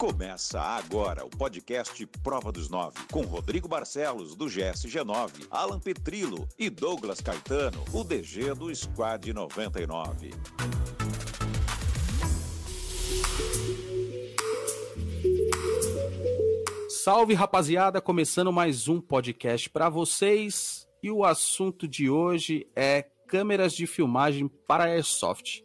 Começa 0.00 0.58
agora 0.58 1.26
o 1.26 1.28
podcast 1.28 2.06
Prova 2.22 2.50
dos 2.50 2.70
Nove, 2.70 2.96
com 3.12 3.20
Rodrigo 3.20 3.68
Barcelos, 3.68 4.34
do 4.34 4.46
GSG9, 4.46 5.46
Alan 5.50 5.78
Petrilo 5.78 6.48
e 6.58 6.70
Douglas 6.70 7.20
Caetano, 7.20 7.84
o 7.92 8.02
DG 8.02 8.54
do 8.54 8.74
Squad 8.74 9.30
99. 9.30 10.30
Salve 16.88 17.34
rapaziada, 17.34 18.00
começando 18.00 18.50
mais 18.50 18.88
um 18.88 19.02
podcast 19.02 19.68
para 19.68 19.90
vocês. 19.90 20.88
E 21.02 21.10
o 21.10 21.26
assunto 21.26 21.86
de 21.86 22.08
hoje 22.08 22.66
é 22.74 23.02
câmeras 23.28 23.74
de 23.74 23.86
filmagem 23.86 24.48
para 24.66 24.84
Airsoft. 24.84 25.62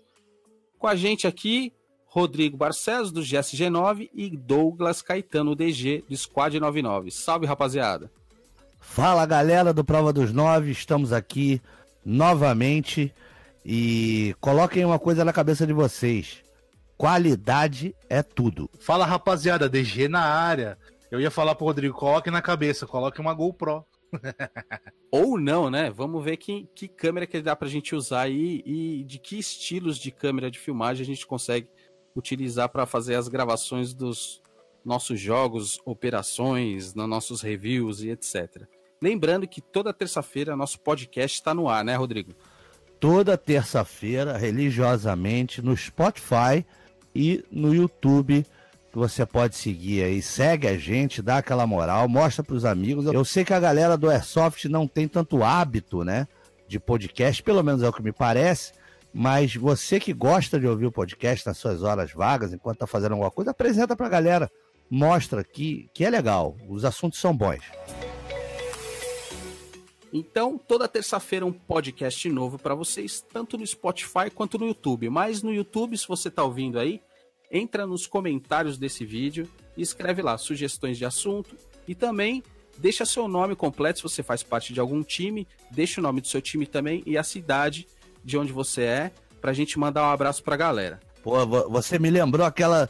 Com 0.77 0.87
a 0.87 0.95
gente 0.97 1.25
aqui, 1.25 1.71
Rodrigo 2.15 2.55
Barcelos, 2.55 3.11
do 3.11 3.19
GSG9 3.19 4.09
e 4.13 4.29
Douglas 4.29 5.01
Caetano, 5.01 5.53
DG, 5.53 6.05
do 6.07 6.15
Squad 6.15 6.57
99. 6.57 7.11
Salve, 7.11 7.45
rapaziada. 7.45 8.09
Fala, 8.79 9.25
galera 9.25 9.73
do 9.73 9.83
Prova 9.83 10.13
dos 10.13 10.31
Nove, 10.31 10.71
estamos 10.71 11.11
aqui 11.11 11.61
novamente 12.05 13.13
e 13.65 14.33
coloquem 14.39 14.85
uma 14.85 14.97
coisa 14.97 15.25
na 15.25 15.33
cabeça 15.33 15.67
de 15.67 15.73
vocês. 15.73 16.41
Qualidade 16.97 17.93
é 18.09 18.23
tudo. 18.23 18.69
Fala, 18.79 19.05
rapaziada, 19.05 19.67
DG 19.67 20.07
na 20.07 20.21
área. 20.21 20.77
Eu 21.11 21.19
ia 21.19 21.29
falar 21.29 21.53
pro 21.53 21.65
Rodrigo, 21.65 21.97
coloque 21.97 22.31
na 22.31 22.41
cabeça, 22.41 22.87
coloque 22.87 23.19
uma 23.19 23.33
GoPro. 23.33 23.85
Ou 25.11 25.37
não, 25.37 25.69
né? 25.69 25.91
Vamos 25.91 26.23
ver 26.23 26.37
que, 26.37 26.65
que 26.73 26.87
câmera 26.87 27.27
que 27.27 27.41
dá 27.41 27.57
pra 27.57 27.67
gente 27.67 27.93
usar 27.93 28.21
aí 28.21 28.63
e 28.65 29.03
de 29.03 29.19
que 29.19 29.37
estilos 29.37 29.97
de 29.97 30.11
câmera 30.11 30.49
de 30.49 30.59
filmagem 30.59 31.03
a 31.03 31.05
gente 31.05 31.27
consegue 31.27 31.67
utilizar 32.15 32.69
para 32.69 32.85
fazer 32.85 33.15
as 33.15 33.27
gravações 33.27 33.93
dos 33.93 34.41
nossos 34.83 35.19
jogos, 35.19 35.79
operações, 35.83 36.93
nos 36.93 37.09
nossos 37.09 37.41
reviews 37.41 38.01
e 38.01 38.09
etc. 38.09 38.63
Lembrando 39.01 39.47
que 39.47 39.61
toda 39.61 39.93
terça-feira 39.93 40.55
nosso 40.55 40.79
podcast 40.79 41.37
está 41.37 41.53
no 41.53 41.67
ar, 41.67 41.83
né, 41.83 41.95
Rodrigo? 41.95 42.33
Toda 42.99 43.37
terça-feira, 43.37 44.37
religiosamente, 44.37 45.61
no 45.61 45.75
Spotify 45.75 46.65
e 47.13 47.43
no 47.51 47.73
YouTube 47.73 48.45
você 48.93 49.25
pode 49.25 49.55
seguir 49.55 50.03
aí. 50.03 50.21
Segue 50.21 50.67
a 50.67 50.77
gente, 50.77 51.21
dá 51.21 51.37
aquela 51.37 51.67
moral, 51.67 52.07
mostra 52.07 52.43
para 52.43 52.55
os 52.55 52.63
amigos. 52.63 53.05
Eu 53.05 53.25
sei 53.25 53.43
que 53.43 53.53
a 53.53 53.59
galera 53.59 53.97
do 53.97 54.09
Airsoft 54.09 54.65
não 54.65 54.87
tem 54.87 55.07
tanto 55.07 55.43
hábito, 55.43 56.03
né, 56.03 56.27
de 56.67 56.79
podcast, 56.79 57.43
pelo 57.43 57.61
menos 57.61 57.83
é 57.83 57.89
o 57.89 57.93
que 57.93 58.01
me 58.01 58.13
parece. 58.13 58.71
Mas 59.17 59.55
você 59.55 59.97
que 59.97 60.11
gosta 60.11 60.59
de 60.59 60.67
ouvir 60.67 60.87
o 60.87 60.91
podcast 60.91 61.47
nas 61.47 61.57
suas 61.57 61.81
horas 61.83 62.11
vagas, 62.11 62.51
enquanto 62.51 62.75
está 62.75 62.85
fazendo 62.85 63.13
alguma 63.13 63.31
coisa, 63.31 63.51
apresenta 63.51 63.95
para 63.95 64.07
a 64.07 64.09
galera. 64.09 64.51
Mostra 64.91 65.41
que, 65.41 65.89
que 65.93 66.03
é 66.03 66.09
legal. 66.09 66.57
Os 66.67 66.83
assuntos 66.83 67.17
são 67.17 67.33
bons. 67.33 67.63
Então, 70.11 70.57
toda 70.57 70.85
terça-feira 70.85 71.45
um 71.45 71.53
podcast 71.53 72.29
novo 72.29 72.59
para 72.59 72.75
vocês, 72.75 73.25
tanto 73.31 73.57
no 73.57 73.65
Spotify 73.65 74.29
quanto 74.29 74.59
no 74.59 74.67
YouTube. 74.67 75.09
Mas 75.09 75.41
no 75.41 75.53
YouTube, 75.53 75.97
se 75.97 76.05
você 76.05 76.27
está 76.27 76.43
ouvindo 76.43 76.77
aí, 76.77 76.99
entra 77.49 77.87
nos 77.87 78.05
comentários 78.05 78.77
desse 78.77 79.05
vídeo 79.05 79.49
e 79.77 79.81
escreve 79.81 80.21
lá 80.21 80.37
sugestões 80.37 80.97
de 80.97 81.05
assunto 81.05 81.55
e 81.87 81.95
também 81.95 82.43
deixa 82.77 83.05
seu 83.05 83.29
nome 83.29 83.55
completo 83.55 83.99
se 83.99 84.03
você 84.03 84.21
faz 84.21 84.43
parte 84.43 84.73
de 84.73 84.81
algum 84.81 85.01
time, 85.01 85.47
deixa 85.71 86.01
o 86.01 86.03
nome 86.03 86.19
do 86.19 86.27
seu 86.27 86.41
time 86.41 86.67
também 86.67 87.01
e 87.05 87.17
a 87.17 87.23
cidade 87.23 87.87
de 88.25 88.37
onde 88.37 88.51
você 88.51 88.81
é, 88.81 89.11
pra 89.39 89.53
gente 89.53 89.77
mandar 89.77 90.03
um 90.03 90.11
abraço 90.11 90.43
pra 90.43 90.57
galera. 90.57 90.99
Pô, 91.23 91.45
você 91.69 91.97
me 91.99 92.09
lembrou 92.09 92.45
aquela 92.45 92.89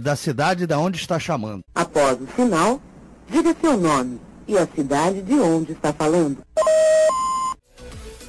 da 0.00 0.14
cidade 0.14 0.66
da 0.66 0.78
onde 0.78 0.98
está 0.98 1.18
chamando. 1.18 1.62
Após 1.74 2.20
o 2.20 2.26
sinal, 2.36 2.80
diga 3.28 3.56
seu 3.60 3.76
nome 3.76 4.20
e 4.46 4.56
a 4.56 4.66
cidade 4.66 5.22
de 5.22 5.34
onde 5.34 5.72
está 5.72 5.92
falando. 5.92 6.38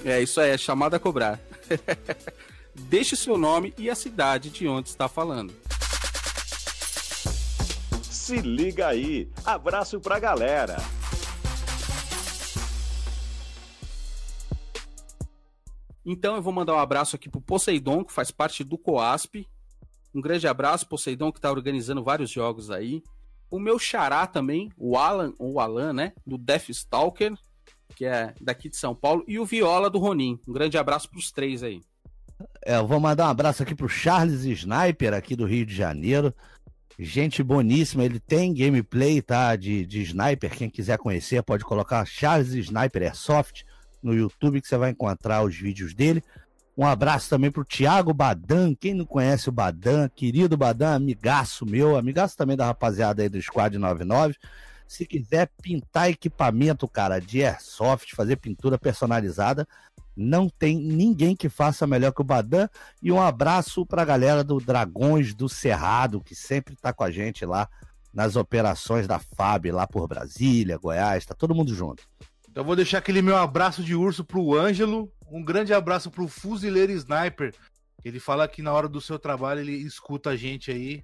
É 0.04 0.22
isso 0.22 0.40
aí, 0.40 0.52
é 0.52 0.58
chamada 0.58 0.98
a 0.98 1.00
cobrar. 1.00 1.40
Deixe 2.74 3.16
seu 3.16 3.38
nome 3.38 3.74
e 3.78 3.90
a 3.90 3.96
cidade 3.96 4.50
de 4.50 4.68
onde 4.68 4.90
está 4.90 5.08
falando. 5.10 5.54
Se 8.10 8.38
liga 8.38 8.88
aí, 8.88 9.30
abraço 9.46 10.00
pra 10.00 10.20
galera. 10.20 10.78
Então 16.06 16.36
eu 16.36 16.42
vou 16.42 16.54
mandar 16.54 16.74
um 16.76 16.80
abraço 16.80 17.16
aqui 17.16 17.30
pro 17.30 17.42
Poseidon, 17.42 18.04
que 18.04 18.14
faz 18.14 18.32
parte 18.32 18.64
do 18.64 18.78
COASP. 18.78 19.48
Um 20.14 20.22
grande 20.22 20.48
abraço, 20.48 20.88
Poseidon, 20.88 21.32
que 21.32 21.38
está 21.38 21.52
organizando 21.52 22.04
vários 22.04 22.30
jogos 22.30 22.72
aí. 22.72 23.04
O 23.52 23.60
meu 23.60 23.78
xará 23.80 24.26
também, 24.28 24.72
o 24.78 24.98
Alan, 24.98 25.34
o 25.38 25.60
Alan, 25.60 25.94
né? 25.94 26.14
Do 26.26 26.38
Deathstalker, 26.38 27.34
que 27.96 28.06
é 28.06 28.34
daqui 28.40 28.70
de 28.70 28.78
São 28.78 28.96
Paulo. 28.96 29.24
E 29.28 29.40
o 29.40 29.46
Viola 29.46 29.90
do 29.90 30.00
Ronin. 30.00 30.40
Um 30.48 30.54
grande 30.54 30.78
abraço 30.78 31.10
pros 31.10 31.32
três 31.32 31.64
aí. 31.64 31.82
É, 32.66 32.78
eu 32.78 32.88
vou 32.88 33.00
mandar 33.00 33.28
um 33.28 33.30
abraço 33.30 33.64
aqui 33.64 33.76
pro 33.76 33.90
Charles 33.90 34.44
Sniper, 34.46 35.14
aqui 35.14 35.36
do 35.36 35.46
Rio 35.46 35.66
de 35.66 35.76
Janeiro. 35.76 36.34
Gente 36.98 37.42
boníssima, 37.42 38.04
ele 38.04 38.20
tem 38.20 38.54
gameplay, 38.54 39.22
tá? 39.22 39.56
De, 39.56 39.86
de 39.86 40.02
sniper. 40.02 40.52
Quem 40.52 40.70
quiser 40.70 40.98
conhecer, 40.98 41.42
pode 41.42 41.64
colocar 41.64 42.06
Charles 42.06 42.50
Sniper 42.50 43.04
Airsoft 43.04 43.64
no 44.02 44.14
YouTube 44.14 44.62
que 44.62 44.68
você 44.68 44.78
vai 44.78 44.92
encontrar 44.92 45.44
os 45.44 45.56
vídeos 45.56 45.94
dele. 45.94 46.24
Um 46.78 46.86
abraço 46.86 47.30
também 47.30 47.52
pro 47.52 47.66
Thiago 47.66 48.14
Badan, 48.14 48.74
quem 48.74 48.94
não 48.94 49.06
conhece 49.06 49.50
o 49.50 49.52
Badan, 49.52 50.08
querido 50.08 50.56
Badan, 50.56 50.96
amigaço 50.96 51.66
meu, 51.66 51.98
amigaço 51.98 52.38
também 52.38 52.56
da 52.56 52.68
rapaziada 52.68 53.22
aí 53.22 53.28
do 53.28 53.42
Squad 53.42 53.78
99. 53.78 54.36
Se 54.88 55.06
quiser 55.06 55.50
pintar 55.62 56.10
equipamento, 56.10 56.88
cara, 56.88 57.20
de 57.20 57.44
airsoft, 57.44 58.16
fazer 58.16 58.38
pintura 58.38 58.78
personalizada, 58.78 59.68
não 60.16 60.50
tem 60.50 60.78
ninguém 60.78 61.36
que 61.36 61.50
faça 61.50 61.86
melhor 61.86 62.12
que 62.12 62.22
o 62.22 62.24
Badan. 62.24 62.68
E 63.02 63.12
um 63.12 63.22
abraço 63.22 63.86
pra 63.86 64.06
galera 64.06 64.44
do 64.44 64.60
Dragões 64.60 65.34
do 65.34 65.48
Cerrado, 65.48 66.22
que 66.22 66.34
sempre 66.34 66.76
tá 66.76 66.92
com 66.92 67.04
a 67.04 67.12
gente 67.12 67.46
lá 67.46 67.70
nas 68.14 68.36
operações 68.36 69.08
da 69.08 69.20
FAB, 69.20 69.72
lá 69.72 69.86
por 69.86 70.08
Brasília, 70.08 70.78
Goiás, 70.78 71.26
tá 71.26 71.36
todo 71.36 71.54
mundo 71.54 71.74
junto. 71.74 72.04
Então 72.60 72.68
vou 72.68 72.76
deixar 72.76 72.98
aquele 72.98 73.22
meu 73.22 73.38
abraço 73.38 73.82
de 73.82 73.96
urso 73.96 74.22
pro 74.22 74.54
Ângelo, 74.54 75.10
um 75.32 75.42
grande 75.42 75.74
abraço 75.74 76.12
pro 76.12 76.28
Fuzileiro 76.28 76.92
Sniper. 76.92 77.56
Ele 78.04 78.20
fala 78.20 78.50
que 78.50 78.62
na 78.62 78.74
hora 78.74 78.90
do 78.90 79.00
seu 79.00 79.18
trabalho 79.18 79.62
ele 79.62 79.72
escuta 79.72 80.32
a 80.32 80.36
gente 80.36 80.70
aí. 80.70 81.02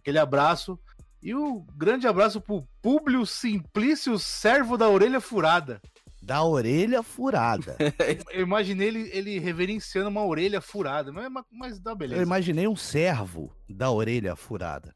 Aquele 0.00 0.18
abraço. 0.18 0.76
E 1.22 1.32
o 1.32 1.58
um 1.58 1.66
grande 1.76 2.08
abraço 2.08 2.40
pro 2.40 2.66
Públio 2.82 3.24
Simplício 3.24 4.18
Servo 4.18 4.76
da 4.76 4.88
Orelha 4.88 5.20
Furada. 5.20 5.80
Da 6.20 6.42
orelha 6.42 7.00
furada. 7.00 7.76
Eu 8.34 8.42
imaginei 8.42 8.88
ele, 8.88 9.08
ele 9.12 9.38
reverenciando 9.38 10.08
uma 10.08 10.26
orelha 10.26 10.60
furada, 10.60 11.12
mas, 11.12 11.30
mas 11.48 11.78
dá 11.78 11.94
beleza. 11.94 12.20
Eu 12.20 12.26
imaginei 12.26 12.66
um 12.66 12.74
servo 12.74 13.54
da 13.70 13.88
orelha 13.88 14.34
furada. 14.34 14.92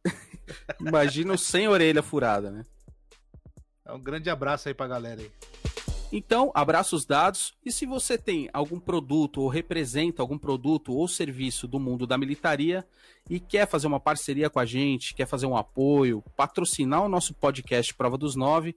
Imagina 0.80 1.32
o 1.32 1.38
sem 1.38 1.68
orelha 1.68 2.02
furada, 2.02 2.50
né? 2.50 2.64
É 3.86 3.92
um 3.92 4.00
grande 4.00 4.28
abraço 4.28 4.66
aí 4.66 4.74
pra 4.74 4.88
galera 4.88 5.20
aí. 5.20 5.30
Então, 6.14 6.52
abraços 6.54 7.06
dados. 7.06 7.54
E 7.64 7.72
se 7.72 7.86
você 7.86 8.18
tem 8.18 8.50
algum 8.52 8.78
produto 8.78 9.40
ou 9.40 9.48
representa 9.48 10.20
algum 10.20 10.36
produto 10.36 10.92
ou 10.92 11.08
serviço 11.08 11.66
do 11.66 11.80
mundo 11.80 12.06
da 12.06 12.18
militaria 12.18 12.86
e 13.30 13.40
quer 13.40 13.66
fazer 13.66 13.86
uma 13.86 13.98
parceria 13.98 14.50
com 14.50 14.60
a 14.60 14.66
gente, 14.66 15.14
quer 15.14 15.26
fazer 15.26 15.46
um 15.46 15.56
apoio, 15.56 16.22
patrocinar 16.36 17.02
o 17.02 17.08
nosso 17.08 17.32
podcast 17.32 17.94
Prova 17.94 18.18
dos 18.18 18.36
Nove, 18.36 18.76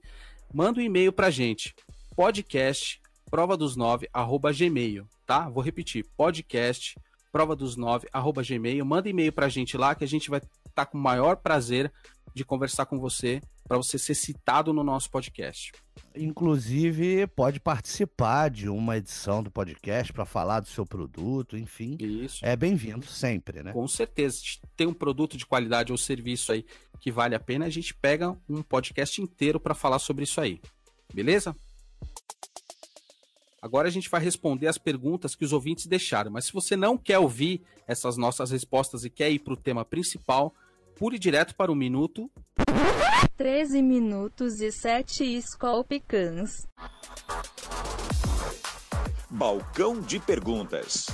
manda 0.52 0.80
um 0.80 0.82
e-mail 0.82 1.12
pra 1.12 1.28
gente. 1.28 1.74
Podcast 2.16 2.98
prova 3.30 3.56
dos 3.56 3.76
nove 3.76 4.08
arroba 4.12 4.52
gmail, 4.52 5.06
tá? 5.26 5.48
Vou 5.50 5.62
repetir, 5.62 6.06
podcast 6.16 6.98
prova 7.30 7.54
dos 7.54 7.76
nove 7.76 8.08
arroba 8.10 8.42
gmail. 8.42 8.82
Manda 8.82 9.10
e-mail 9.10 9.32
pra 9.32 9.50
gente 9.50 9.76
lá 9.76 9.94
que 9.94 10.04
a 10.04 10.08
gente 10.08 10.30
vai 10.30 10.40
estar 10.76 10.84
tá 10.84 10.90
com 10.90 10.98
o 10.98 11.00
maior 11.00 11.36
prazer 11.36 11.90
de 12.34 12.44
conversar 12.44 12.84
com 12.84 12.98
você 12.98 13.40
para 13.66 13.78
você 13.78 13.98
ser 13.98 14.14
citado 14.14 14.72
no 14.72 14.84
nosso 14.84 15.10
podcast. 15.10 15.72
Inclusive, 16.14 17.26
pode 17.28 17.58
participar 17.58 18.50
de 18.50 18.68
uma 18.68 18.98
edição 18.98 19.42
do 19.42 19.50
podcast 19.50 20.12
para 20.12 20.26
falar 20.26 20.60
do 20.60 20.68
seu 20.68 20.84
produto, 20.84 21.56
enfim. 21.56 21.96
Isso. 21.98 22.44
É 22.44 22.54
bem-vindo 22.54 23.06
sempre, 23.06 23.62
né? 23.62 23.72
Com 23.72 23.88
certeza. 23.88 24.38
Tem 24.76 24.86
um 24.86 24.94
produto 24.94 25.36
de 25.36 25.46
qualidade 25.46 25.92
ou 25.92 25.98
serviço 25.98 26.52
aí 26.52 26.64
que 27.00 27.10
vale 27.10 27.34
a 27.34 27.40
pena, 27.40 27.66
a 27.66 27.70
gente 27.70 27.94
pega 27.94 28.36
um 28.48 28.62
podcast 28.62 29.20
inteiro 29.20 29.58
para 29.58 29.74
falar 29.74 29.98
sobre 29.98 30.24
isso 30.24 30.40
aí. 30.40 30.60
Beleza? 31.12 31.56
Agora 33.60 33.88
a 33.88 33.90
gente 33.90 34.08
vai 34.08 34.20
responder 34.20 34.66
as 34.66 34.78
perguntas 34.78 35.34
que 35.34 35.44
os 35.44 35.52
ouvintes 35.52 35.86
deixaram, 35.86 36.30
mas 36.30 36.44
se 36.46 36.52
você 36.52 36.76
não 36.76 36.96
quer 36.96 37.18
ouvir 37.18 37.62
essas 37.86 38.16
nossas 38.16 38.50
respostas 38.50 39.04
e 39.04 39.10
quer 39.10 39.30
ir 39.30 39.40
para 39.40 39.54
o 39.54 39.56
tema 39.56 39.84
principal, 39.84 40.54
pule 40.96 41.18
direto 41.18 41.54
para 41.54 41.70
o 41.70 41.74
minuto 41.74 42.30
13 43.36 43.82
minutos 43.82 44.60
e 44.60 44.72
7 44.72 45.40
Scolpicans. 45.42 46.66
Balcão 49.30 50.00
de 50.00 50.18
perguntas. 50.18 51.06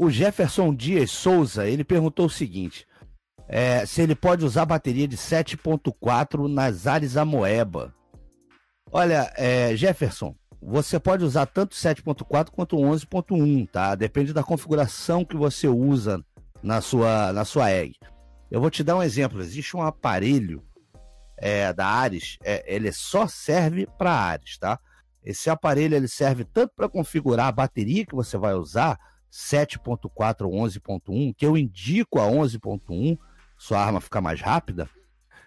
o 0.00 0.08
Jefferson 0.08 0.74
Dias 0.74 1.10
Souza, 1.10 1.68
ele 1.68 1.84
perguntou 1.84 2.24
o 2.24 2.30
seguinte: 2.30 2.86
é, 3.46 3.84
se 3.84 4.00
ele 4.00 4.14
pode 4.14 4.46
usar 4.46 4.64
bateria 4.64 5.06
de 5.06 5.18
7.4 5.18 6.48
nas 6.50 6.86
Ares 6.86 7.18
Amoeba. 7.18 7.94
Olha, 8.90 9.30
é, 9.36 9.76
Jefferson, 9.76 10.34
você 10.62 11.00
pode 11.00 11.24
usar 11.24 11.46
tanto 11.46 11.74
7.4 11.74 12.50
quanto 12.50 12.76
11.1, 12.76 13.68
tá? 13.70 13.94
Depende 13.94 14.32
da 14.32 14.42
configuração 14.42 15.24
que 15.24 15.36
você 15.36 15.66
usa 15.68 16.22
na 16.62 16.80
sua, 16.80 17.32
na 17.32 17.44
sua 17.44 17.70
egg. 17.70 17.96
Eu 18.50 18.60
vou 18.60 18.70
te 18.70 18.84
dar 18.84 18.96
um 18.96 19.02
exemplo. 19.02 19.40
Existe 19.40 19.76
um 19.76 19.82
aparelho 19.82 20.62
é, 21.40 21.72
da 21.72 21.86
Ares, 21.86 22.36
é, 22.44 22.62
ele 22.66 22.92
só 22.92 23.26
serve 23.26 23.86
para 23.98 24.12
Ares, 24.12 24.58
tá? 24.58 24.78
Esse 25.24 25.48
aparelho 25.48 25.96
ele 25.96 26.08
serve 26.08 26.44
tanto 26.44 26.72
para 26.76 26.88
configurar 26.88 27.46
a 27.46 27.52
bateria 27.52 28.04
que 28.04 28.14
você 28.14 28.36
vai 28.36 28.54
usar, 28.54 28.98
7.4 29.32 30.42
ou 30.42 30.52
11.1, 30.52 31.34
que 31.34 31.46
eu 31.46 31.56
indico 31.56 32.20
a 32.20 32.26
11.1, 32.26 33.18
sua 33.56 33.82
arma 33.82 34.00
fica 34.00 34.20
mais 34.20 34.40
rápida, 34.40 34.88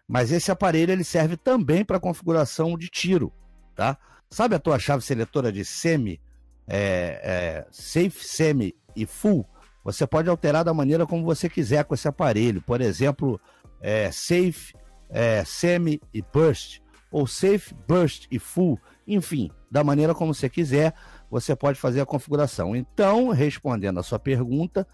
mas 0.08 0.32
esse 0.32 0.52
aparelho 0.52 0.92
ele 0.92 1.04
serve 1.04 1.38
também 1.38 1.86
para 1.86 2.00
configuração 2.00 2.78
de 2.78 2.88
tiro, 2.90 3.32
tá? 3.76 3.98
Sabe 4.34 4.56
a 4.56 4.60
tua 4.60 4.80
chave 4.80 5.04
seletora 5.04 5.52
de 5.52 5.64
semi, 5.64 6.20
é, 6.68 7.22
é, 7.24 7.68
safe, 7.70 8.26
semi 8.26 8.76
e 8.96 9.06
full? 9.06 9.48
Você 9.84 10.08
pode 10.08 10.28
alterar 10.28 10.66
da 10.66 10.74
maneira 10.74 11.06
como 11.06 11.24
você 11.24 11.48
quiser 11.48 11.86
com 11.86 11.94
esse 11.94 12.08
aparelho. 12.08 12.60
Por 12.60 12.82
exemplo, 12.82 13.40
é, 13.80 14.10
safe, 14.12 14.74
é, 15.12 15.46
semi 15.46 16.02
e 16.12 16.24
burst, 16.34 16.80
ou 17.12 17.28
safe, 17.28 17.76
burst 17.88 18.26
e 18.32 18.40
full. 18.40 18.80
Enfim, 19.08 19.52
da 19.70 19.84
maneira 19.84 20.16
como 20.16 20.34
você 20.34 20.50
quiser, 20.50 20.96
você 21.30 21.56
pode 21.56 21.80
fazer 21.80 22.02
a 22.02 22.06
configuração. 22.06 22.76
Então, 22.76 23.30
respondendo 23.30 24.00
a 24.00 24.04
sua 24.04 24.18
pergunta, 24.18 24.88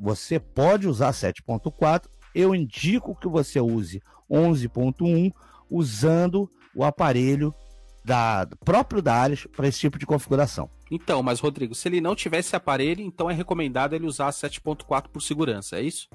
você 0.00 0.40
pode 0.40 0.88
usar 0.88 1.12
7.4. 1.12 2.08
Eu 2.34 2.56
indico 2.56 3.14
que 3.14 3.28
você 3.28 3.60
use 3.60 4.02
11.1 4.28 5.32
usando 5.70 6.50
o 6.74 6.82
aparelho 6.82 7.54
da, 8.04 8.48
próprio 8.64 9.02
da 9.02 9.14
Ares 9.14 9.46
para 9.46 9.68
esse 9.68 9.80
tipo 9.80 9.98
de 9.98 10.06
configuração. 10.06 10.70
Então, 10.90 11.22
mas 11.22 11.40
Rodrigo, 11.40 11.74
se 11.74 11.88
ele 11.88 12.00
não 12.00 12.14
tivesse 12.14 12.56
aparelho, 12.56 13.02
então 13.02 13.30
é 13.30 13.34
recomendado 13.34 13.94
ele 13.94 14.06
usar 14.06 14.30
7.4 14.30 15.08
por 15.08 15.22
segurança, 15.22 15.76
é 15.76 15.82
isso? 15.82 16.08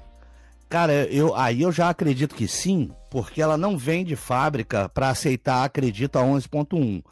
Cara, 0.67 0.93
eu, 1.05 1.35
aí 1.35 1.61
eu 1.61 1.71
já 1.71 1.89
acredito 1.89 2.35
que 2.35 2.47
sim, 2.47 2.91
porque 3.11 3.41
ela 3.41 3.57
não 3.57 3.77
vem 3.77 4.03
de 4.03 4.15
fábrica 4.15 4.89
para 4.89 5.09
aceitar, 5.09 5.63
acredito, 5.63 6.17
a 6.17 6.23
11.1. 6.23 7.03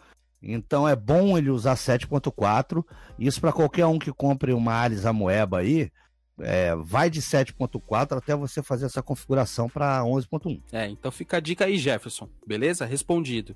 Então 0.42 0.88
é 0.88 0.96
bom 0.96 1.38
ele 1.38 1.50
usar 1.50 1.76
7.4. 1.76 2.84
Isso 3.18 3.40
para 3.40 3.54
qualquer 3.54 3.86
um 3.86 4.00
que 4.00 4.12
compre 4.12 4.52
uma 4.52 4.74
Ares 4.74 5.06
Amoeba 5.06 5.60
aí, 5.60 5.90
é, 6.40 6.76
vai 6.76 7.10
de 7.10 7.22
7.4 7.22 8.18
até 8.18 8.36
você 8.36 8.62
fazer 8.62 8.88
essa 8.88 9.04
configuração 9.04 9.70
para 9.70 10.02
11.1. 10.02 10.62
É, 10.72 10.88
então 10.88 11.12
fica 11.12 11.38
a 11.38 11.40
dica 11.40 11.66
aí, 11.66 11.78
Jefferson. 11.78 12.28
Beleza? 12.46 12.86
Respondido. 12.86 13.56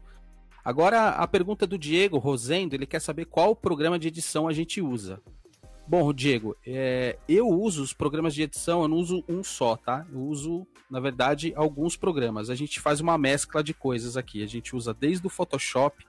Agora 0.68 1.12
a 1.12 1.26
pergunta 1.26 1.66
do 1.66 1.78
Diego 1.78 2.18
Rosendo, 2.18 2.76
ele 2.76 2.86
quer 2.86 3.00
saber 3.00 3.24
qual 3.24 3.56
programa 3.56 3.98
de 3.98 4.10
edição 4.10 4.50
a 4.50 4.52
gente 4.52 4.82
usa. 4.82 5.22
Bom, 5.88 6.12
Diego, 6.12 6.58
é, 6.68 7.18
eu 7.26 7.48
uso 7.48 7.82
os 7.82 7.94
programas 7.94 8.36
de 8.36 8.42
edição, 8.42 8.82
eu 8.82 8.90
não 8.90 8.98
uso 8.98 9.24
um 9.30 9.42
só, 9.46 9.78
tá? 9.78 10.06
Eu 10.12 10.20
uso, 10.20 10.68
na 10.92 11.00
verdade, 11.00 11.54
alguns 11.56 11.96
programas. 11.96 12.50
A 12.50 12.56
gente 12.56 12.82
faz 12.82 13.00
uma 13.00 13.18
mescla 13.18 13.64
de 13.64 13.74
coisas 13.74 14.18
aqui. 14.18 14.44
A 14.44 14.46
gente 14.46 14.76
usa 14.76 14.94
desde 14.94 15.26
o 15.26 15.30
Photoshop 15.30 16.06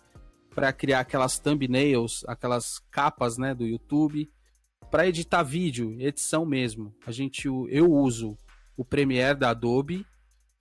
para 0.52 0.72
criar 0.72 0.99
aquelas 0.99 1.38
thumbnails, 1.38 2.25
aquelas 2.26 2.81
capas, 2.90 3.38
né, 3.38 3.55
do 3.55 3.64
YouTube, 3.64 4.28
para 4.90 5.06
editar 5.06 5.44
vídeo, 5.44 5.94
edição 6.00 6.44
mesmo. 6.44 6.93
A 7.06 7.12
gente, 7.12 7.46
eu 7.46 7.93
uso 7.93 8.37
o 8.76 8.84
Premiere 8.84 9.38
da 9.38 9.50
Adobe, 9.50 10.05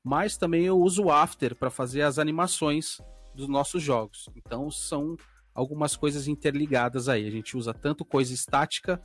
mas 0.04 0.38
também 0.38 0.66
eu 0.66 0.78
uso 0.78 1.06
o 1.06 1.12
After 1.12 1.56
para 1.56 1.72
fazer 1.72 2.04
as 2.04 2.20
animações 2.20 3.02
dos 3.38 3.48
nossos 3.48 3.82
jogos. 3.82 4.28
Então 4.36 4.70
são 4.70 5.16
algumas 5.54 5.96
coisas 5.96 6.28
interligadas 6.28 7.08
aí. 7.08 7.26
A 7.26 7.32
gente 7.32 7.56
usa 7.56 7.74
tanto 7.74 8.04
coisa 8.04 8.34
estática 8.34 9.02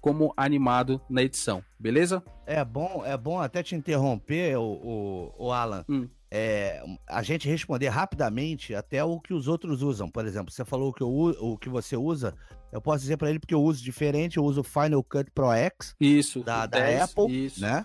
como 0.00 0.32
animado 0.36 1.00
na 1.08 1.22
edição, 1.22 1.64
beleza? 1.78 2.22
É 2.44 2.64
bom, 2.64 3.02
é 3.04 3.16
bom 3.16 3.40
até 3.40 3.62
te 3.62 3.74
interromper, 3.74 4.56
o, 4.56 4.62
o, 4.62 5.46
o 5.46 5.52
Alan. 5.52 5.84
Hum. 5.88 6.08
É, 6.30 6.82
a 7.08 7.22
gente 7.22 7.48
responder 7.48 7.88
rapidamente 7.88 8.74
até 8.74 9.02
o 9.02 9.20
que 9.20 9.32
os 9.32 9.48
outros 9.48 9.82
usam. 9.82 10.08
Por 10.08 10.26
exemplo, 10.26 10.52
você 10.52 10.64
falou 10.64 10.92
que 10.92 11.02
eu, 11.02 11.08
o 11.08 11.56
que 11.56 11.68
você 11.68 11.96
usa, 11.96 12.34
eu 12.70 12.80
posso 12.80 13.00
dizer 13.00 13.16
para 13.16 13.30
ele 13.30 13.38
porque 13.38 13.54
eu 13.54 13.62
uso 13.62 13.82
diferente, 13.82 14.36
eu 14.36 14.44
uso 14.44 14.60
o 14.60 14.64
Final 14.64 15.02
Cut 15.02 15.30
Pro 15.30 15.52
X 15.52 15.94
isso, 16.00 16.42
da, 16.42 16.66
da 16.66 16.78
10, 16.78 17.02
Apple, 17.02 17.46
isso. 17.46 17.60
né? 17.60 17.84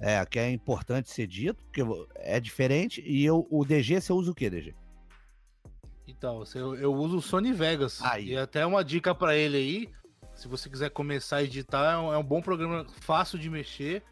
É, 0.00 0.24
que 0.24 0.38
é 0.38 0.50
importante 0.50 1.10
ser 1.10 1.26
dito, 1.26 1.62
porque 1.64 1.82
é 2.16 2.38
diferente. 2.38 3.02
E 3.04 3.24
eu, 3.24 3.46
o 3.50 3.64
DG, 3.64 4.00
você 4.00 4.12
usa 4.12 4.30
o 4.30 4.34
que, 4.34 4.48
DG? 4.48 4.74
Então, 6.08 6.42
eu, 6.54 6.74
eu 6.74 6.94
uso 6.94 7.18
o 7.18 7.22
Sony 7.22 7.52
Vegas. 7.52 8.00
Aí. 8.02 8.30
E 8.30 8.36
até 8.36 8.64
uma 8.64 8.82
dica 8.82 9.14
para 9.14 9.36
ele 9.36 9.56
aí, 9.58 9.90
se 10.34 10.48
você 10.48 10.70
quiser 10.70 10.90
começar 10.90 11.36
a 11.36 11.42
editar, 11.42 11.92
é 11.92 11.96
um, 11.98 12.12
é 12.14 12.18
um 12.18 12.24
bom 12.24 12.40
programa 12.40 12.86
fácil 13.00 13.38
de 13.38 13.50
mexer. 13.50 14.02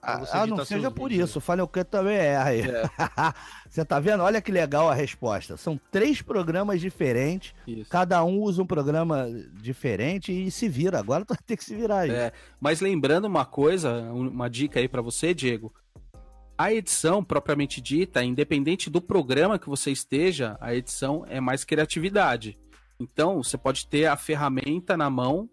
Ah, 0.00 0.22
ah 0.32 0.46
não 0.46 0.64
seja 0.64 0.90
por 0.90 1.10
vídeos. 1.10 1.30
isso, 1.30 1.38
o 1.38 1.42
Final 1.42 1.66
Cut 1.66 1.84
também 1.84 2.16
erra 2.16 2.50
aí. 2.50 2.60
É. 2.60 2.88
você 3.68 3.84
tá 3.84 3.98
vendo? 3.98 4.22
Olha 4.22 4.40
que 4.40 4.52
legal 4.52 4.88
a 4.88 4.94
resposta. 4.94 5.56
São 5.56 5.78
três 5.90 6.22
programas 6.22 6.80
diferentes, 6.80 7.52
isso. 7.66 7.90
cada 7.90 8.24
um 8.24 8.40
usa 8.40 8.62
um 8.62 8.66
programa 8.66 9.28
diferente 9.60 10.32
e 10.32 10.50
se 10.50 10.68
vira. 10.68 10.98
Agora 10.98 11.24
tu 11.24 11.34
vai 11.34 11.42
ter 11.44 11.56
que 11.56 11.64
se 11.64 11.74
virar 11.74 12.00
aí. 12.00 12.10
É, 12.10 12.32
mas 12.60 12.80
lembrando 12.80 13.26
uma 13.26 13.44
coisa, 13.44 13.92
uma 14.12 14.48
dica 14.48 14.78
aí 14.78 14.88
para 14.88 15.02
você, 15.02 15.34
Diego. 15.34 15.74
A 16.58 16.72
edição 16.72 17.22
propriamente 17.22 17.80
dita, 17.80 18.24
independente 18.24 18.90
do 18.90 19.00
programa 19.00 19.60
que 19.60 19.68
você 19.68 19.92
esteja, 19.92 20.58
a 20.60 20.74
edição 20.74 21.24
é 21.28 21.40
mais 21.40 21.62
criatividade. 21.62 22.58
Então, 22.98 23.40
você 23.40 23.56
pode 23.56 23.86
ter 23.86 24.06
a 24.06 24.16
ferramenta 24.16 24.96
na 24.96 25.08
mão, 25.08 25.48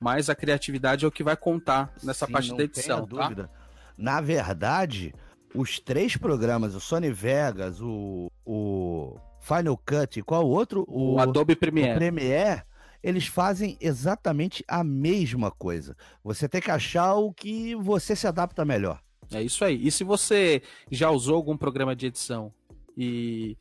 mas 0.00 0.28
a 0.28 0.34
criatividade 0.34 1.04
é 1.04 1.08
o 1.08 1.12
que 1.12 1.22
vai 1.22 1.36
contar 1.36 1.94
nessa 2.02 2.26
Sim, 2.26 2.32
parte 2.32 2.56
da 2.56 2.64
edição. 2.64 3.06
Tá? 3.06 3.22
Dúvida. 3.22 3.50
Na 3.96 4.20
verdade, 4.20 5.14
os 5.54 5.78
três 5.78 6.16
programas, 6.16 6.74
o 6.74 6.80
Sony 6.80 7.12
Vegas, 7.12 7.80
o, 7.80 8.28
o 8.44 9.16
Final 9.40 9.76
Cut, 9.76 10.22
qual 10.22 10.44
o 10.44 10.50
outro? 10.50 10.84
O, 10.88 11.14
o 11.14 11.20
Adobe 11.20 11.54
Premiere. 11.54 11.92
O 11.92 11.94
Premiere, 11.94 12.62
eles 13.00 13.28
fazem 13.28 13.78
exatamente 13.80 14.64
a 14.66 14.82
mesma 14.82 15.52
coisa. 15.52 15.96
Você 16.24 16.48
tem 16.48 16.60
que 16.60 16.70
achar 16.72 17.14
o 17.14 17.32
que 17.32 17.76
você 17.76 18.16
se 18.16 18.26
adapta 18.26 18.64
melhor. 18.64 19.00
É 19.32 19.42
isso 19.42 19.64
aí. 19.64 19.86
E 19.86 19.90
se 19.90 20.04
você 20.04 20.62
já 20.90 21.10
usou 21.10 21.36
algum 21.36 21.56
programa 21.56 21.94
de 21.94 22.06
edição 22.06 22.52
e 22.96 23.56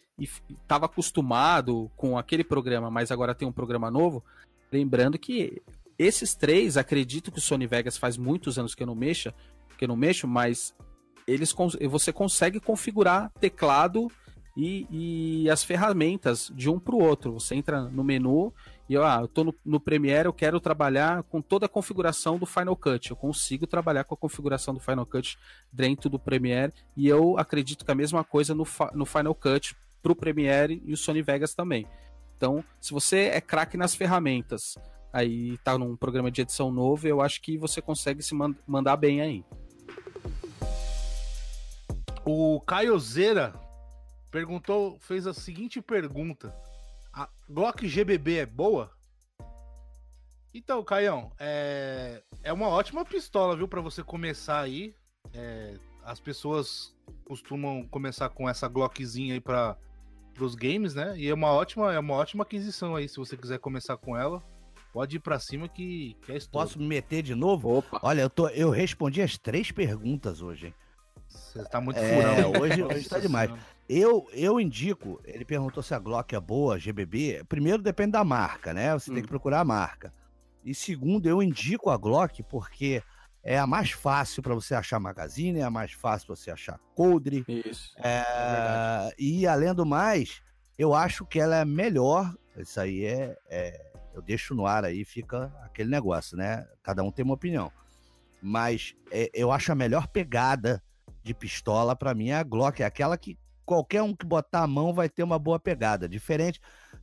estava 0.49 0.85
acostumado 0.85 1.91
com 1.95 2.17
aquele 2.17 2.43
programa, 2.43 2.89
mas 2.89 3.11
agora 3.11 3.35
tem 3.35 3.47
um 3.47 3.51
programa 3.51 3.91
novo, 3.91 4.23
lembrando 4.71 5.17
que 5.17 5.61
esses 5.97 6.35
três, 6.35 6.77
acredito 6.77 7.31
que 7.31 7.39
o 7.39 7.41
Sony 7.41 7.67
Vegas 7.67 7.97
faz 7.97 8.17
muitos 8.17 8.57
anos 8.57 8.73
que 8.73 8.83
eu 8.83 8.87
não 8.87 8.95
mexa, 8.95 9.33
que 9.77 9.85
eu 9.85 9.89
não 9.89 9.95
mexo, 9.95 10.27
mas 10.27 10.75
eles 11.27 11.53
você 11.89 12.13
consegue 12.13 12.59
configurar 12.59 13.31
teclado 13.39 14.07
e, 14.55 14.87
e 14.89 15.49
as 15.49 15.63
ferramentas 15.63 16.51
de 16.55 16.69
um 16.69 16.79
para 16.79 16.95
o 16.95 17.03
outro. 17.03 17.33
Você 17.33 17.55
entra 17.55 17.83
no 17.83 18.03
menu 18.03 18.53
e 18.89 18.95
ah, 18.95 19.17
eu 19.19 19.25
estou 19.25 19.43
no, 19.43 19.55
no, 19.65 19.79
Premiere, 19.79 20.27
eu 20.27 20.33
quero 20.33 20.59
trabalhar 20.59 21.23
com 21.23 21.41
toda 21.41 21.65
a 21.65 21.69
configuração 21.69 22.37
do 22.37 22.45
Final 22.45 22.75
Cut. 22.75 23.09
Eu 23.09 23.17
consigo 23.17 23.67
trabalhar 23.67 24.05
com 24.05 24.13
a 24.13 24.17
configuração 24.17 24.73
do 24.73 24.79
Final 24.79 25.05
Cut 25.05 25.37
dentro 25.71 26.09
do 26.09 26.17
Premiere 26.17 26.73
e 26.95 27.07
eu 27.07 27.37
acredito 27.37 27.83
que 27.83 27.91
a 27.91 27.95
mesma 27.95 28.23
coisa 28.23 28.55
no, 28.55 28.65
no 28.93 29.05
Final 29.05 29.35
Cut 29.35 29.75
para 30.01 30.11
o 30.11 30.15
Premiere 30.15 30.81
e 30.85 30.93
o 30.93 30.97
Sony 30.97 31.21
Vegas 31.21 31.53
também. 31.53 31.85
Então, 32.37 32.63
se 32.79 32.93
você 32.93 33.31
é 33.33 33.41
craque 33.41 33.75
nas 33.75 33.93
ferramentas, 33.93 34.75
aí 35.11 35.55
está 35.55 35.77
num 35.77 35.95
programa 35.97 36.31
de 36.31 36.41
edição 36.41 36.71
novo, 36.71 37.07
eu 37.07 37.19
acho 37.19 37.41
que 37.41 37.57
você 37.57 37.81
consegue 37.81 38.21
se 38.21 38.33
mand 38.33 38.55
mandar 38.65 38.95
bem 38.95 39.21
aí. 39.21 39.43
O 42.23 42.61
Caio 42.61 42.97
Zera 42.99 43.53
perguntou, 44.29 44.97
fez 44.99 45.25
a 45.25 45.33
seguinte 45.33 45.81
pergunta. 45.81 46.53
A 47.17 47.27
Glock 47.49 47.87
GBB 47.87 48.37
é 48.37 48.45
boa? 48.45 48.91
Então, 50.53 50.83
Caião, 50.83 51.31
é, 51.39 52.21
é 52.43 52.53
uma 52.53 52.67
ótima 52.67 53.03
pistola, 53.03 53.55
viu, 53.55 53.67
para 53.67 53.81
você 53.81 54.03
começar 54.03 54.59
aí. 54.59 54.93
É, 55.33 55.79
as 56.03 56.19
pessoas 56.19 56.95
costumam 57.25 57.87
começar 57.87 58.29
com 58.29 58.47
essa 58.47 58.67
Glockzinha 58.67 59.33
aí 59.33 59.41
para 59.41 59.75
os 60.39 60.53
games, 60.53 60.93
né? 60.93 61.17
E 61.17 61.27
é 61.27 61.33
uma 61.33 61.51
ótima, 61.51 61.91
é 61.91 61.97
uma 61.97 62.13
ótima 62.13 62.43
aquisição 62.43 62.95
aí, 62.95 63.09
se 63.09 63.17
você 63.17 63.35
quiser 63.35 63.57
começar 63.57 63.97
com 63.97 64.15
ela. 64.15 64.43
Pode 64.93 65.15
ir 65.15 65.19
para 65.19 65.39
cima 65.39 65.67
que, 65.67 66.15
que 66.21 66.31
é 66.31 66.39
Posso 66.51 66.77
me 66.77 66.85
meter 66.85 67.23
de 67.23 67.33
novo? 67.33 67.79
Opa. 67.79 67.99
Olha, 68.03 68.21
eu, 68.21 68.29
tô, 68.29 68.47
eu 68.49 68.69
respondi 68.69 69.23
as 69.23 69.39
três 69.39 69.71
perguntas 69.71 70.43
hoje, 70.43 70.67
hein? 70.67 70.75
Você 71.27 71.63
tá 71.65 71.81
muito 71.81 71.97
é, 71.97 72.13
furão. 72.13 72.61
Hoje, 72.61 72.83
hoje 72.83 73.09
tá 73.09 73.17
demais. 73.17 73.51
Eu, 73.89 74.27
eu 74.33 74.59
indico, 74.59 75.21
ele 75.23 75.45
perguntou 75.45 75.81
se 75.81 75.93
a 75.93 75.99
Glock 75.99 76.35
é 76.35 76.39
boa, 76.39 76.77
GBB. 76.77 77.43
Primeiro, 77.47 77.81
depende 77.81 78.11
da 78.11 78.23
marca, 78.23 78.73
né? 78.73 78.93
Você 78.93 79.09
hum. 79.09 79.13
tem 79.13 79.23
que 79.23 79.29
procurar 79.29 79.61
a 79.61 79.65
marca. 79.65 80.13
E 80.63 80.75
segundo, 80.75 81.29
eu 81.29 81.41
indico 81.41 81.89
a 81.89 81.95
Glock 81.97 82.43
porque 82.43 83.01
é 83.41 83.57
a 83.57 83.65
mais 83.65 83.91
fácil 83.91 84.43
para 84.43 84.53
você 84.53 84.75
achar 84.75 84.99
magazine, 84.99 85.59
é 85.59 85.63
a 85.63 85.69
mais 85.69 85.93
fácil 85.93 86.35
você 86.35 86.51
achar 86.51 86.77
coldre. 86.93 87.45
Isso. 87.47 87.93
É, 88.03 89.15
e 89.17 89.47
além 89.47 89.73
do 89.73 89.85
mais, 89.85 90.41
eu 90.77 90.93
acho 90.93 91.25
que 91.25 91.39
ela 91.39 91.55
é 91.55 91.63
melhor. 91.63 92.35
Isso 92.57 92.79
aí 92.81 93.05
é, 93.05 93.37
é- 93.49 93.87
Eu 94.13 94.21
deixo 94.21 94.55
no 94.55 94.65
ar 94.65 94.83
aí, 94.83 95.05
fica 95.05 95.53
aquele 95.63 95.91
negócio, 95.91 96.35
né? 96.35 96.67
Cada 96.81 97.03
um 97.03 97.11
tem 97.11 97.23
uma 97.23 97.35
opinião. 97.35 97.71
Mas 98.41 98.95
é, 99.11 99.29
eu 99.31 99.51
acho 99.51 99.71
a 99.71 99.75
melhor 99.75 100.07
pegada 100.07 100.81
de 101.23 101.35
pistola 101.35 101.95
para 101.95 102.15
mim 102.15 102.29
é 102.29 102.35
a 102.35 102.43
Glock, 102.43 102.81
é 102.81 102.85
aquela 102.85 103.15
que 103.15 103.37
qualquer 103.67 104.01
um 104.01 104.15
que 104.15 104.25
botar 104.25 104.61
a 104.63 104.67
mão 104.67 104.93
vai 104.93 105.07
ter 105.09 105.21
uma 105.21 105.37
boa 105.37 105.59
pegada. 105.59 106.07
Diferente. 106.09 106.59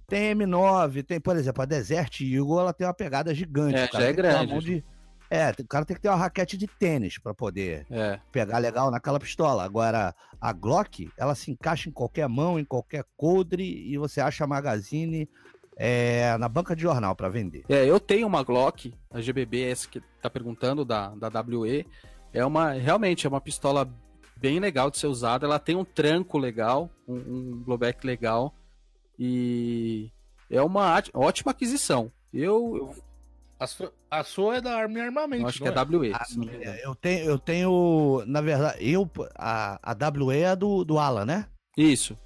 Tem 0.09 0.35
M9, 0.35 1.04
tem, 1.04 1.21
por 1.21 1.37
exemplo, 1.37 1.62
a 1.62 1.66
Desert 1.66 2.21
Eagle, 2.23 2.59
ela 2.61 2.73
tem 2.73 2.87
uma 2.87 2.94
pegada 2.94 3.33
gigante. 3.35 3.76
É, 3.76 3.88
já 3.92 4.02
é 4.02 4.12
grande. 4.12 4.59
de- 4.61 4.85
É, 5.30 5.50
o 5.59 5.66
cara 5.66 5.85
tem 5.85 5.97
que 5.97 6.02
ter 6.02 6.09
uma 6.09 6.16
raquete 6.16 6.56
de 6.56 6.66
tênis 6.66 7.18
para 7.18 7.33
poder 7.35 7.87
É. 7.90 8.18
pegar 8.30 8.59
legal 8.59 8.90
naquela 8.90 9.18
pistola. 9.18 9.64
Agora, 9.64 10.14
a 10.40 10.52
Glock, 10.52 11.11
ela 11.16 11.35
se 11.35 11.50
encaixa 11.50 11.88
em 11.88 11.92
qualquer 11.92 12.28
mão, 12.28 12.59
em 12.59 12.64
qualquer 12.64 13.04
coldre, 13.16 13.64
e 13.64 13.97
você 13.99 14.21
acha 14.21 14.44
a 14.44 14.47
magazine 14.47 15.28
é, 15.76 16.37
na 16.38 16.49
banca 16.49 16.76
de 16.76 16.83
jornal 16.83 17.16
para 17.16 17.28
vender. 17.28 17.64
É, 17.68 17.85
eu 17.85 17.99
tenho 17.99 18.26
uma 18.26 18.42
Glock, 18.44 18.94
a 19.11 19.21
GBB, 19.21 19.64
essa 19.71 19.88
que 19.88 20.00
tá 20.23 20.30
perguntando, 20.30 20.85
da, 20.85 21.09
da 21.16 21.28
WE. 21.42 21.85
É 22.33 22.44
uma, 22.44 22.73
realmente, 22.73 23.26
é 23.26 23.28
uma 23.30 23.40
pistola 23.40 23.88
bem 24.37 24.59
legal 24.61 24.91
de 24.91 24.99
ser 24.99 25.07
usada. 25.07 25.47
Ela 25.47 25.59
tem 25.59 25.76
um 25.76 25.85
tranco 25.85 26.38
legal, 26.38 26.91
um, 27.09 27.14
um 27.17 27.62
blowback 27.64 28.07
legal. 28.07 28.55
E 29.19 30.11
é 30.50 30.61
uma 30.62 31.00
ótima 31.14 31.53
aquisição. 31.53 32.11
Eu, 32.33 32.76
eu, 32.76 32.95
A 33.61 33.67
sua, 33.67 33.93
a 34.11 34.25
sua 34.25 34.57
é 34.57 34.61
da 34.61 34.76
Arma 34.76 34.99
e 34.99 35.03
Armamento. 35.03 35.43
eu 35.45 35.49
acho 35.49 35.62
que 35.62 35.69
é 35.69 35.71
não 35.71 35.99
WE. 36.00 36.12
A 36.12 36.25
se 36.25 36.37
não 36.37 36.47
me 36.47 36.55
engano. 36.55 36.64
minha, 36.64 36.81
eu, 36.85 36.95
tenho, 36.95 37.25
eu 37.25 37.38
tenho, 37.38 38.23
na 38.26 38.41
verdade, 38.41 38.79
eu, 38.91 39.09
a, 39.37 39.79
a 39.83 39.95
WE 40.26 40.37
é 40.38 40.57
do, 40.57 40.85
do 40.85 40.99
Alan, 40.99 41.25
né? 41.25 41.47
Isso. 41.76 42.19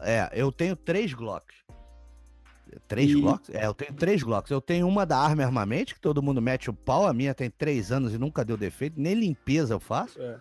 É, 0.00 0.30
eu 0.32 0.50
tenho 0.50 0.74
três 0.74 1.12
Glocks. 1.12 1.56
Três 2.88 3.10
E- 3.10 3.20
Glocks? 3.20 3.50
É, 3.50 3.66
eu 3.66 3.74
tenho 3.74 3.92
três 3.94 4.22
Glocks. 4.22 4.50
Eu 4.50 4.60
tenho 4.60 4.86
uma 4.88 5.04
da 5.04 5.18
Arma 5.18 5.42
Armamento, 5.44 5.94
que 5.94 6.00
todo 6.00 6.22
mundo 6.22 6.40
mete 6.40 6.70
o 6.70 6.72
pau. 6.74 7.06
A 7.06 7.12
minha 7.12 7.34
tem 7.34 7.50
três 7.50 7.92
anos 7.92 8.14
e 8.14 8.18
nunca 8.18 8.44
deu 8.44 8.56
defeito. 8.56 8.98
Nem 8.98 9.14
limpeza 9.14 9.74
eu 9.74 9.80
faço. 9.80 10.20
É. 10.22 10.40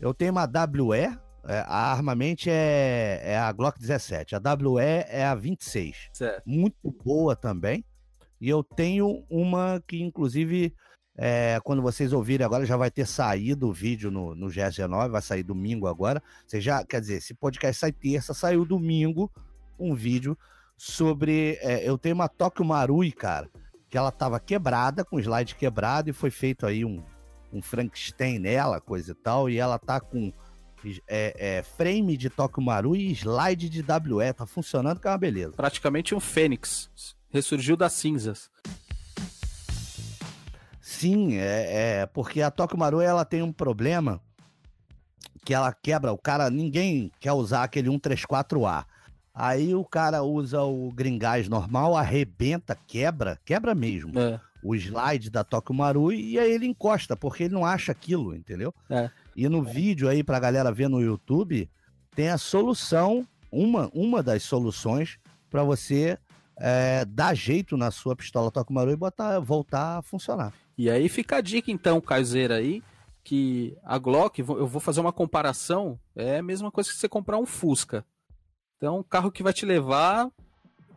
Eu 0.00 0.12
tenho 0.12 0.32
uma 0.32 0.44
WE. 0.44 1.18
é, 1.48 1.60
a 1.60 1.92
Armamente 1.92 2.50
é, 2.50 3.20
é 3.22 3.38
a 3.38 3.50
Glock 3.52 3.78
17. 3.78 4.34
A 4.34 4.38
WE 4.38 4.82
é 5.08 5.24
a 5.24 5.34
26. 5.34 6.10
Certo. 6.12 6.42
Muito 6.44 6.90
boa 7.04 7.34
também. 7.34 7.84
E 8.40 8.48
eu 8.48 8.62
tenho 8.62 9.24
uma 9.30 9.82
que, 9.86 10.02
inclusive, 10.02 10.74
é, 11.16 11.58
quando 11.64 11.80
vocês 11.80 12.12
ouvirem 12.12 12.44
agora, 12.44 12.66
já 12.66 12.76
vai 12.76 12.90
ter 12.90 13.06
saído 13.06 13.68
o 13.68 13.72
vídeo 13.72 14.10
no, 14.10 14.34
no 14.34 14.48
GS19, 14.48 15.10
vai 15.10 15.22
sair 15.22 15.42
domingo 15.42 15.86
agora. 15.86 16.22
Você 16.46 16.60
já, 16.60 16.84
quer 16.84 17.00
dizer, 17.00 17.14
esse 17.14 17.32
podcast 17.32 17.80
sai 17.80 17.92
terça, 17.92 18.34
saiu 18.34 18.64
domingo 18.64 19.32
um 19.78 19.94
vídeo 19.94 20.36
sobre. 20.76 21.58
é, 21.62 21.88
eu 21.88 21.96
tenho 21.96 22.14
uma 22.14 22.28
Tokyo 22.28 22.64
Marui, 22.64 23.12
cara, 23.12 23.48
que 23.88 23.96
ela 23.96 24.12
tava 24.12 24.38
quebrada, 24.38 25.04
com 25.04 25.18
slide 25.18 25.54
quebrado, 25.54 26.10
e 26.10 26.12
foi 26.12 26.30
feito 26.30 26.66
aí 26.66 26.84
um, 26.84 27.02
um 27.56 27.62
Frankenstein 27.62 28.38
nela, 28.38 28.80
coisa 28.80 29.12
e 29.12 29.14
tal, 29.14 29.48
e 29.48 29.58
ela 29.58 29.78
tá 29.78 30.00
com 30.00 30.32
é, 31.08 31.58
é, 31.58 31.62
frame 31.62 32.16
de 32.16 32.30
Tokyo 32.30 32.62
Marui 32.62 33.08
e 33.08 33.12
slide 33.12 33.68
de 33.68 33.80
WE, 33.80 34.32
tá 34.32 34.46
funcionando, 34.46 35.00
que 35.00 35.06
é 35.06 35.10
uma 35.10 35.18
beleza. 35.18 35.52
Praticamente 35.52 36.14
um 36.14 36.20
fênix. 36.20 36.90
Ressurgiu 37.30 37.76
das 37.76 37.92
cinzas. 37.92 38.50
Sim, 40.80 41.36
é, 41.36 42.00
é, 42.00 42.06
porque 42.06 42.40
a 42.40 42.50
Tokyo 42.50 42.78
Maru 42.78 43.00
ela 43.00 43.24
tem 43.24 43.42
um 43.42 43.52
problema 43.52 44.20
que 45.44 45.52
ela 45.52 45.72
quebra. 45.72 46.12
O 46.12 46.18
cara, 46.18 46.48
ninguém 46.48 47.10
quer 47.20 47.32
usar 47.32 47.64
aquele 47.64 47.88
134A. 47.88 48.84
Aí 49.34 49.74
o 49.74 49.84
cara 49.84 50.22
usa 50.22 50.62
o 50.62 50.90
gringás 50.92 51.48
normal, 51.48 51.96
arrebenta, 51.96 52.78
quebra, 52.86 53.38
quebra 53.44 53.74
mesmo 53.74 54.18
É. 54.18 54.40
o 54.66 54.74
slide 54.74 55.30
da 55.30 55.44
Tokyo 55.44 55.74
Maru 55.74 56.12
e 56.12 56.38
aí 56.38 56.50
ele 56.50 56.66
encosta, 56.66 57.16
porque 57.16 57.44
ele 57.44 57.54
não 57.54 57.64
acha 57.64 57.92
aquilo, 57.92 58.34
entendeu? 58.34 58.74
É. 58.90 59.08
E 59.36 59.48
no 59.48 59.62
vídeo 59.62 60.08
aí 60.08 60.24
pra 60.24 60.40
galera 60.40 60.72
ver 60.72 60.88
no 60.88 61.00
YouTube, 61.00 61.70
tem 62.14 62.30
a 62.30 62.38
solução, 62.38 63.26
uma, 63.50 63.88
uma 63.94 64.22
das 64.22 64.42
soluções 64.42 65.18
para 65.48 65.62
você 65.62 66.18
é, 66.58 67.04
dar 67.04 67.34
jeito 67.34 67.76
na 67.76 67.90
sua 67.90 68.16
pistola 68.16 68.50
Tokyo 68.50 68.74
Maru 68.74 68.90
e 68.90 68.96
botar, 68.96 69.38
voltar 69.38 69.98
a 69.98 70.02
funcionar. 70.02 70.52
E 70.76 70.90
aí 70.90 71.08
fica 71.08 71.36
a 71.36 71.40
dica, 71.40 71.70
então, 71.70 72.00
Kaiser 72.00 72.50
aí, 72.50 72.82
que 73.22 73.76
a 73.84 73.98
Glock, 73.98 74.40
eu 74.40 74.66
vou 74.66 74.80
fazer 74.80 75.00
uma 75.00 75.12
comparação, 75.12 75.98
é 76.14 76.38
a 76.38 76.42
mesma 76.42 76.70
coisa 76.70 76.90
que 76.90 76.96
você 76.96 77.08
comprar 77.08 77.38
um 77.38 77.46
Fusca. 77.46 78.04
Então, 78.76 78.98
um 78.98 79.02
carro 79.02 79.30
que 79.30 79.42
vai 79.42 79.52
te 79.52 79.64
levar 79.64 80.30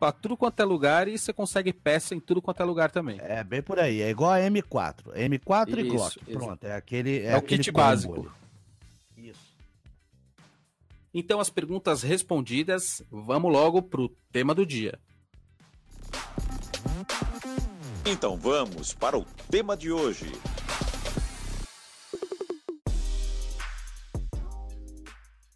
pra 0.00 0.10
tudo 0.10 0.34
quanto 0.36 0.58
é 0.60 0.64
lugar 0.64 1.06
e 1.06 1.18
você 1.18 1.30
consegue 1.32 1.72
peça 1.74 2.14
em 2.14 2.20
tudo 2.20 2.40
quanto 2.40 2.62
é 2.62 2.64
lugar 2.64 2.90
também. 2.90 3.18
É 3.22 3.44
bem 3.44 3.62
por 3.62 3.78
aí, 3.78 4.00
é 4.00 4.08
igual 4.08 4.32
a 4.32 4.38
M4. 4.38 5.12
M4 5.14 5.78
e 5.78 5.82
Isso, 5.82 5.90
Glock. 5.90 6.20
isso. 6.26 6.38
Pronto, 6.38 6.64
é 6.64 6.74
aquele. 6.74 7.20
É 7.20 7.34
o 7.34 7.36
aquele 7.36 7.62
kit 7.62 7.70
combo 7.70 7.84
básico. 7.84 8.32
Isso. 9.16 9.54
Então, 11.12 11.38
as 11.38 11.50
perguntas 11.50 12.02
respondidas, 12.02 13.02
vamos 13.10 13.52
logo 13.52 13.82
pro 13.82 14.08
tema 14.32 14.54
do 14.54 14.64
dia. 14.64 14.98
Então 18.06 18.36
vamos 18.36 18.94
para 18.94 19.18
o 19.18 19.24
tema 19.50 19.76
de 19.76 19.92
hoje. 19.92 20.32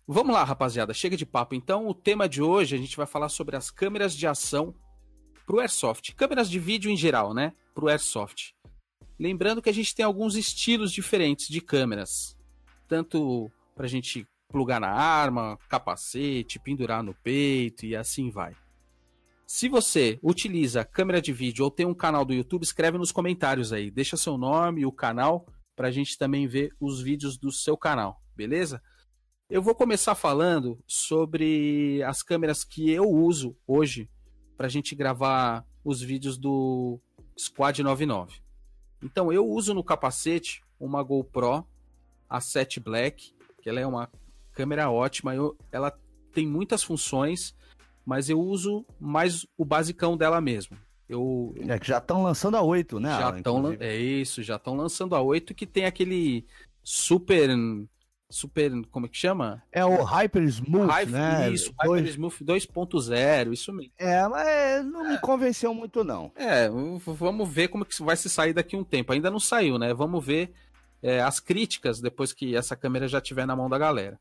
Vamos 0.06 0.34
lá, 0.34 0.44
rapaziada, 0.44 0.92
chega 0.92 1.16
de 1.16 1.24
papo. 1.24 1.54
Então, 1.54 1.88
o 1.88 1.94
tema 1.94 2.28
de 2.28 2.42
hoje 2.42 2.74
a 2.74 2.78
gente 2.78 2.94
vai 2.94 3.06
falar 3.06 3.30
sobre 3.30 3.56
as 3.56 3.70
câmeras 3.70 4.14
de 4.14 4.26
ação 4.26 4.74
pro 5.46 5.60
Airsoft. 5.60 6.14
Câmeras 6.14 6.50
de 6.50 6.58
vídeo 6.58 6.90
em 6.90 6.96
geral, 6.96 7.32
né? 7.32 7.54
Pro 7.74 7.88
Airsoft. 7.88 8.54
Lembrando 9.18 9.62
que 9.62 9.70
a 9.70 9.72
gente 9.72 9.94
tem 9.94 10.04
alguns 10.04 10.36
estilos 10.36 10.92
diferentes 10.92 11.48
de 11.48 11.58
câmeras. 11.62 12.36
Tanto 12.86 13.50
pra 13.74 13.86
gente 13.86 14.28
plugar 14.48 14.78
na 14.78 14.90
arma, 14.90 15.58
capacete, 15.70 16.58
pendurar 16.58 17.02
no 17.02 17.14
peito 17.14 17.86
e 17.86 17.96
assim 17.96 18.30
vai. 18.30 18.54
Se 19.46 19.70
você 19.70 20.18
utiliza 20.22 20.84
câmera 20.84 21.20
de 21.20 21.32
vídeo 21.32 21.64
ou 21.64 21.70
tem 21.70 21.86
um 21.86 21.94
canal 21.94 22.26
do 22.26 22.34
YouTube, 22.34 22.62
escreve 22.62 22.98
nos 22.98 23.10
comentários 23.10 23.72
aí. 23.72 23.90
Deixa 23.90 24.18
seu 24.18 24.36
nome 24.36 24.82
e 24.82 24.86
o 24.86 24.92
canal 24.92 25.46
pra 25.74 25.90
gente 25.90 26.18
também 26.18 26.46
ver 26.46 26.74
os 26.78 27.00
vídeos 27.00 27.38
do 27.38 27.50
seu 27.50 27.76
canal, 27.76 28.20
beleza? 28.36 28.82
Eu 29.48 29.62
vou 29.62 29.74
começar 29.74 30.14
falando 30.14 30.78
sobre 30.86 32.02
as 32.04 32.22
câmeras 32.22 32.64
que 32.64 32.90
eu 32.90 33.04
uso 33.08 33.56
hoje 33.66 34.08
para 34.56 34.66
a 34.66 34.70
gente 34.70 34.94
gravar 34.94 35.64
os 35.84 36.00
vídeos 36.00 36.38
do 36.38 36.98
Squad 37.38 37.82
99. 37.82 38.40
Então 39.02 39.32
eu 39.32 39.46
uso 39.46 39.74
no 39.74 39.84
capacete 39.84 40.62
uma 40.80 41.02
GoPro 41.02 41.66
A7 42.30 42.82
Black, 42.82 43.34
que 43.62 43.68
ela 43.68 43.80
é 43.80 43.86
uma 43.86 44.10
câmera 44.52 44.90
ótima, 44.90 45.34
eu- 45.34 45.56
ela 45.70 45.92
tem 46.32 46.46
muitas 46.46 46.82
funções, 46.82 47.54
mas 48.04 48.28
eu 48.30 48.40
uso 48.40 48.84
mais 48.98 49.46
o 49.58 49.64
basicão 49.64 50.16
dela 50.16 50.40
mesmo. 50.40 50.76
Eu, 51.08 51.54
É 51.68 51.78
que 51.78 51.86
já 51.88 51.98
estão 51.98 52.22
lançando 52.22 52.56
a 52.56 52.62
8, 52.62 52.98
né? 52.98 53.10
já 53.10 53.26
Alan, 53.26 53.38
inclusive? 53.40 53.84
é 53.84 53.96
isso, 53.96 54.42
já 54.42 54.56
estão 54.56 54.74
lançando 54.74 55.14
a 55.14 55.20
8 55.20 55.54
que 55.54 55.66
tem 55.66 55.84
aquele 55.84 56.46
super 56.82 57.50
super, 58.34 58.70
como 58.90 59.06
é 59.06 59.08
que 59.08 59.16
chama? 59.16 59.62
É 59.70 59.84
o 59.84 60.02
Hyper 60.02 60.42
Smooth, 60.44 60.90
Hype- 60.90 61.10
né? 61.12 61.50
Isso, 61.50 61.72
Dois- 61.84 62.00
Hyper 62.02 62.12
Smooth 62.14 62.44
2.0, 62.44 63.52
isso 63.52 63.72
mesmo. 63.72 63.92
É, 63.98 64.26
mas 64.28 64.84
não 64.86 65.08
me 65.08 65.18
convenceu 65.18 65.72
muito, 65.74 66.02
não. 66.02 66.32
É, 66.34 66.68
vamos 67.06 67.48
ver 67.48 67.68
como 67.68 67.84
que 67.84 67.92
isso 67.94 68.04
vai 68.04 68.16
se 68.16 68.28
sair 68.28 68.52
daqui 68.52 68.74
a 68.76 68.78
um 68.78 68.84
tempo. 68.84 69.12
Ainda 69.12 69.30
não 69.30 69.40
saiu, 69.40 69.78
né? 69.78 69.92
Vamos 69.94 70.24
ver 70.24 70.52
é, 71.02 71.20
as 71.20 71.38
críticas 71.38 72.00
depois 72.00 72.32
que 72.32 72.56
essa 72.56 72.74
câmera 72.74 73.06
já 73.06 73.18
estiver 73.18 73.46
na 73.46 73.54
mão 73.54 73.68
da 73.68 73.78
galera. 73.78 74.18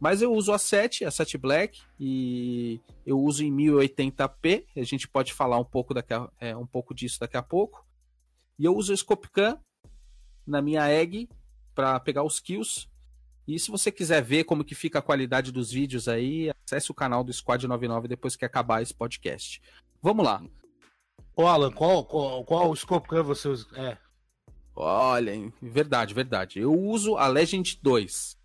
Mas 0.00 0.20
eu 0.20 0.32
uso 0.32 0.52
a 0.52 0.58
7, 0.58 1.04
a 1.04 1.10
7 1.10 1.38
Black, 1.38 1.80
e 2.00 2.80
eu 3.06 3.18
uso 3.20 3.44
em 3.44 3.50
1080p. 3.52 4.64
A 4.76 4.82
gente 4.82 5.06
pode 5.08 5.32
falar 5.32 5.58
um 5.58 5.64
pouco, 5.64 5.94
daqui 5.94 6.12
a- 6.12 6.28
é, 6.40 6.56
um 6.56 6.66
pouco 6.66 6.92
disso 6.94 7.20
daqui 7.20 7.36
a 7.36 7.42
pouco. 7.42 7.84
E 8.58 8.64
eu 8.64 8.74
uso 8.76 8.92
o 8.92 8.96
Scope 8.96 9.28
Cam 9.30 9.58
na 10.46 10.60
minha 10.60 10.88
egg 10.90 11.28
para 11.74 11.98
pegar 12.00 12.22
os 12.22 12.38
kills. 12.40 12.86
E 13.46 13.58
se 13.58 13.70
você 13.70 13.92
quiser 13.92 14.22
ver 14.22 14.44
como 14.44 14.64
que 14.64 14.74
fica 14.74 14.98
a 14.98 15.02
qualidade 15.02 15.52
dos 15.52 15.70
vídeos 15.70 16.08
aí, 16.08 16.50
acesse 16.66 16.90
o 16.90 16.94
canal 16.94 17.22
do 17.22 17.32
Squad 17.32 17.66
99 17.66 18.08
depois 18.08 18.36
que 18.36 18.44
acabar 18.44 18.82
esse 18.82 18.94
podcast. 18.94 19.60
Vamos 20.02 20.24
lá. 20.24 20.42
Ô, 21.36 21.46
Alan, 21.46 21.72
qual, 21.72 22.04
qual, 22.04 22.44
qual 22.44 22.70
o 22.70 22.76
scope 22.76 23.08
que 23.08 23.22
você 23.22 23.48
usa? 23.48 23.66
É. 23.74 23.98
Olha, 24.74 25.52
verdade, 25.60 26.14
verdade. 26.14 26.58
Eu 26.58 26.72
uso 26.72 27.16
a 27.16 27.26
Legend 27.26 27.78
2. 27.82 28.38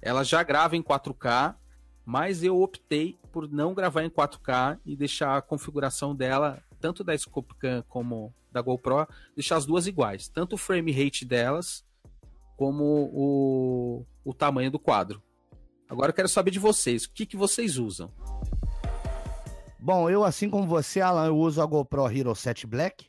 Ela 0.00 0.22
já 0.22 0.42
grava 0.42 0.76
em 0.76 0.82
4K, 0.82 1.56
mas 2.04 2.42
eu 2.42 2.60
optei 2.60 3.18
por 3.32 3.48
não 3.50 3.74
gravar 3.74 4.02
em 4.02 4.10
4K 4.10 4.78
e 4.84 4.96
deixar 4.96 5.36
a 5.36 5.42
configuração 5.42 6.14
dela 6.14 6.62
tanto 6.80 7.04
da 7.04 7.16
Scopecam 7.16 7.84
como 7.88 8.34
da 8.50 8.60
GoPro, 8.60 9.06
deixar 9.34 9.56
as 9.56 9.64
duas 9.64 9.86
iguais. 9.86 10.28
Tanto 10.28 10.54
o 10.54 10.58
frame 10.58 10.92
rate 10.92 11.24
delas, 11.24 11.84
como 12.62 13.10
o, 13.12 14.06
o 14.24 14.32
tamanho 14.32 14.70
do 14.70 14.78
quadro. 14.78 15.20
Agora 15.88 16.10
eu 16.10 16.14
quero 16.14 16.28
saber 16.28 16.52
de 16.52 16.60
vocês, 16.60 17.06
o 17.06 17.12
que, 17.12 17.26
que 17.26 17.36
vocês 17.36 17.76
usam? 17.76 18.08
Bom, 19.80 20.08
eu, 20.08 20.22
assim 20.22 20.48
como 20.48 20.64
você, 20.64 21.00
Alan, 21.00 21.26
eu 21.26 21.36
uso 21.36 21.60
a 21.60 21.66
GoPro 21.66 22.08
Hero 22.08 22.32
7 22.36 22.64
Black 22.68 23.08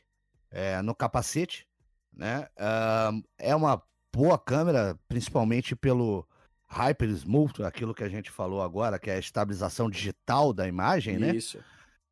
é, 0.50 0.82
no 0.82 0.92
capacete, 0.92 1.68
né? 2.12 2.48
Uh, 2.58 3.22
é 3.38 3.54
uma 3.54 3.80
boa 4.12 4.36
câmera, 4.36 4.98
principalmente 5.06 5.76
pelo 5.76 6.26
Hyper 6.66 7.10
Smooth, 7.10 7.62
aquilo 7.62 7.94
que 7.94 8.02
a 8.02 8.08
gente 8.08 8.32
falou 8.32 8.60
agora, 8.60 8.98
que 8.98 9.08
é 9.08 9.14
a 9.14 9.20
estabilização 9.20 9.88
digital 9.88 10.52
da 10.52 10.66
imagem, 10.66 11.16
né? 11.16 11.36
Isso. 11.36 11.60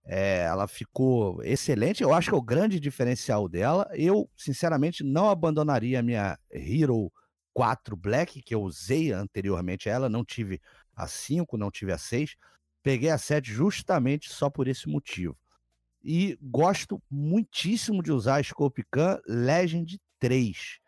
É, 0.05 0.45
ela 0.45 0.69
ficou 0.69 1.43
excelente. 1.43 2.05
Eu 2.05 2.15
acho 2.15 2.29
que 2.29 2.35
é 2.37 2.39
o 2.39 2.43
grande 2.43 2.79
diferencial 2.79 3.49
dela. 3.49 3.91
Eu, 3.95 4.31
sinceramente, 4.37 5.03
não 5.03 5.29
abandonaria 5.29 5.99
a 5.99 6.03
minha 6.05 6.39
Hero 6.53 7.11
4 7.55 7.97
Black, 7.97 8.43
que 8.43 8.55
eu 8.55 8.63
usei 8.63 9.13
anteriormente 9.13 9.89
a 9.89 9.93
ela. 9.93 10.09
Não 10.09 10.25
tive 10.25 10.61
a 10.95 11.07
5, 11.07 11.57
não 11.57 11.71
tive 11.71 11.93
a 11.93 11.99
6. 11.99 12.35
Peguei 12.83 13.11
a 13.11 13.19
7 13.19 13.51
justamente 13.53 14.33
só 14.33 14.51
por 14.51 14.67
esse 14.69 14.89
motivo. 14.89 15.37
E 16.05 16.37
gosto 16.43 17.01
muitíssimo 17.11 18.03
de 18.03 18.11
usar 18.11 18.37
a 18.41 18.43
Scopecam 18.43 19.21
Legend 19.27 20.01
3. 20.19 20.79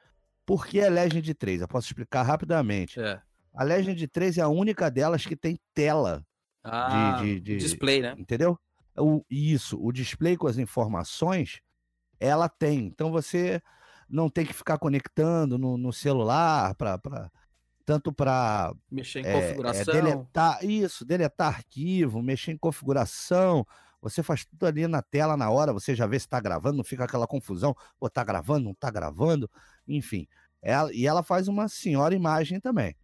Por 0.45 0.67
que 0.67 0.81
é 0.81 0.89
Legend 0.91 1.33
3? 1.35 1.61
Eu 1.61 1.69
posso 1.69 1.87
explicar 1.87 2.23
rapidamente. 2.23 3.01
É. 3.01 3.23
A 3.55 3.63
Legend 3.63 4.09
3 4.09 4.39
é 4.39 4.43
a 4.43 4.49
única 4.49 4.91
delas 4.91 5.25
que 5.25 5.37
tem 5.37 5.59
tela 5.73 6.27
Ah, 6.65 7.19
de, 7.21 7.35
de- 7.35 7.41
de- 7.41 7.57
display, 7.59 8.03
né? 8.03 8.15
Entendeu? 8.19 8.59
O, 8.99 9.25
isso, 9.31 9.79
o 9.81 9.93
display 9.93 10.37
com 10.37 10.47
as 10.49 10.59
informações, 10.59 11.61
ela 12.19 12.49
tem. 12.49 12.87
Então 12.87 13.13
você 13.13 13.63
não 14.09 14.29
tem 14.29 14.45
que 14.45 14.53
ficar 14.53 14.79
conectando 14.79 15.59
no, 15.59 15.77
no 15.77 15.93
celular 15.93 16.75
para 16.75 17.31
tanto 17.85 18.13
para 18.13 18.75
Mexer 18.91 19.21
em 19.21 19.27
é, 19.27 19.33
configuração. 19.33 19.95
deletar 19.95 20.65
isso, 20.65 21.05
deletar 21.05 21.49
arquivo, 21.49 22.23
mexer 22.23 22.53
em 22.53 22.57
configuração. 22.57 23.67
Você 24.01 24.23
faz 24.23 24.45
tudo 24.45 24.67
ali 24.67 24.87
na 24.87 25.03
tela 25.03 25.37
na 25.37 25.51
hora, 25.51 25.73
você 25.73 25.95
já 25.95 26.07
vê 26.07 26.19
se 26.19 26.27
está 26.27 26.41
gravando, 26.41 26.79
não 26.79 26.85
fica 26.85 27.05
aquela 27.05 27.27
confusão, 27.27 27.75
ou 28.01 28.09
tá 28.09 28.25
gravando, 28.25 28.65
não 28.65 28.75
tá 28.75 28.91
gravando, 28.91 29.51
enfim. 29.87 30.27
Ela, 30.63 30.93
e 30.95 31.07
ela 31.07 31.23
faz 31.23 31.49
uma 31.49 31.69
senhora 31.69 32.15
imagem 32.15 32.59
também. 32.61 32.97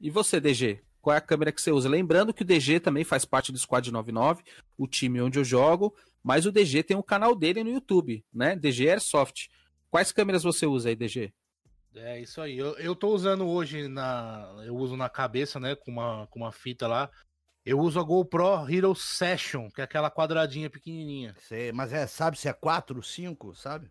E 0.00 0.10
você, 0.10 0.40
DG? 0.40 0.82
Qual 1.00 1.14
é 1.14 1.18
a 1.18 1.22
câmera 1.22 1.52
que 1.52 1.60
você 1.60 1.70
usa? 1.70 1.88
Lembrando 1.88 2.34
que 2.34 2.42
o 2.42 2.44
DG 2.44 2.80
também 2.80 3.04
faz 3.04 3.24
parte 3.24 3.50
do 3.50 3.58
Squad 3.58 3.90
99, 3.90 4.42
o 4.76 4.86
time 4.86 5.20
onde 5.20 5.38
eu 5.38 5.44
jogo, 5.44 5.94
mas 6.22 6.44
o 6.44 6.52
DG 6.52 6.82
tem 6.82 6.96
um 6.96 7.02
canal 7.02 7.34
dele 7.34 7.64
no 7.64 7.70
YouTube, 7.70 8.24
né? 8.32 8.56
DG 8.56 8.90
Airsoft. 8.90 9.48
Quais 9.90 10.12
câmeras 10.12 10.42
você 10.42 10.66
usa 10.66 10.88
aí, 10.88 10.96
DG? 10.96 11.32
É 11.96 12.20
isso 12.20 12.40
aí. 12.40 12.58
Eu, 12.58 12.76
eu 12.78 12.94
tô 12.94 13.08
usando 13.08 13.46
hoje 13.48 13.88
na. 13.88 14.62
Eu 14.64 14.76
uso 14.76 14.96
na 14.96 15.08
cabeça, 15.08 15.58
né? 15.58 15.74
Com 15.74 15.90
uma, 15.92 16.26
com 16.28 16.38
uma 16.40 16.52
fita 16.52 16.86
lá. 16.86 17.10
Eu 17.64 17.78
uso 17.80 17.98
a 17.98 18.02
GoPro 18.02 18.70
Hero 18.70 18.94
Session, 18.94 19.68
que 19.70 19.80
é 19.80 19.84
aquela 19.84 20.10
quadradinha 20.10 20.70
pequenininha. 20.70 21.34
Você, 21.38 21.72
mas 21.72 21.92
é, 21.92 22.06
sabe 22.06 22.38
se 22.38 22.48
é 22.48 22.52
4, 22.52 23.02
5, 23.02 23.54
sabe? 23.54 23.90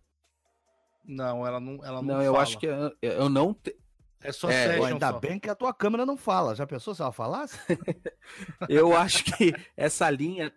Não, 1.06 1.46
ela 1.46 1.60
não. 1.60 1.84
Ela 1.84 2.02
não, 2.02 2.16
Não, 2.16 2.22
eu 2.24 2.38
acho 2.38 2.58
que 2.60 2.66
eu, 2.68 2.92
eu 3.02 3.30
não. 3.30 3.54
te- 3.54 3.76
É 4.22 4.32
só 4.32 4.50
É, 4.50 4.68
Session. 4.68 4.86
ainda 4.86 5.12
só. 5.12 5.20
bem 5.20 5.40
que 5.40 5.50
a 5.50 5.56
tua 5.56 5.74
câmera 5.74 6.06
não 6.06 6.18
fala. 6.18 6.56
Já 6.56 6.66
pensou 6.68 6.94
se 6.96 7.02
ela 7.02 7.12
falasse? 7.12 7.58
Eu 8.70 8.96
acho 8.96 9.24
que 9.26 9.54
essa 9.76 10.10
linha. 10.10 10.52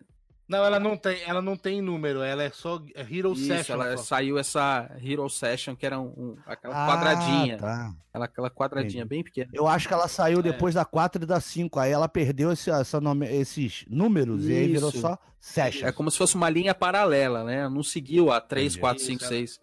Não, 0.50 0.64
ela 0.64 0.80
não 0.80 0.96
tem, 0.96 1.22
ela 1.22 1.40
não 1.40 1.56
tem 1.56 1.80
número, 1.80 2.22
ela 2.22 2.42
é 2.42 2.50
só 2.50 2.82
é 2.94 3.02
Hero 3.02 3.32
Isso, 3.32 3.46
Session. 3.46 3.74
ela 3.74 3.96
só. 3.96 4.02
saiu 4.02 4.36
essa 4.36 4.90
Hero 5.00 5.28
Session, 5.30 5.76
que 5.76 5.86
era 5.86 6.00
um, 6.00 6.06
um- 6.08 6.36
aquela 6.44 6.74
Ah, 6.74 6.88
quadradinha. 6.88 7.56
tá. 7.56 7.94
Aquela, 8.08 8.24
aquela 8.24 8.50
quadradinha 8.50 9.04
Entendi. 9.04 9.08
bem 9.08 9.22
pequena. 9.22 9.48
Eu 9.54 9.68
acho 9.68 9.86
que 9.86 9.94
ela 9.94 10.08
saiu 10.08 10.40
É. 10.40 10.42
depois 10.42 10.74
da 10.74 10.84
4 10.84 11.22
e 11.22 11.26
da 11.26 11.38
5. 11.40 11.78
Aí 11.78 11.92
ela 11.92 12.08
perdeu 12.08 12.50
esse, 12.50 12.68
essa 12.68 13.00
nome- 13.00 13.28
esses 13.32 13.84
números 13.88 14.48
e 14.48 14.52
aí 14.52 14.66
virou 14.66 14.88
Isso. 14.90 15.00
só 15.00 15.16
Session. 15.38 15.86
É 15.86 15.92
como 15.92 16.10
se 16.10 16.18
fosse 16.18 16.34
uma 16.34 16.50
linha 16.50 16.74
paralela, 16.74 17.44
né? 17.44 17.68
Não 17.68 17.82
seguiu 17.84 18.32
a 18.32 18.40
3, 18.40 18.72
Entendi. 18.72 18.80
4, 18.80 19.02
5, 19.04 19.20
Isso, 19.22 19.28
6. 19.28 19.60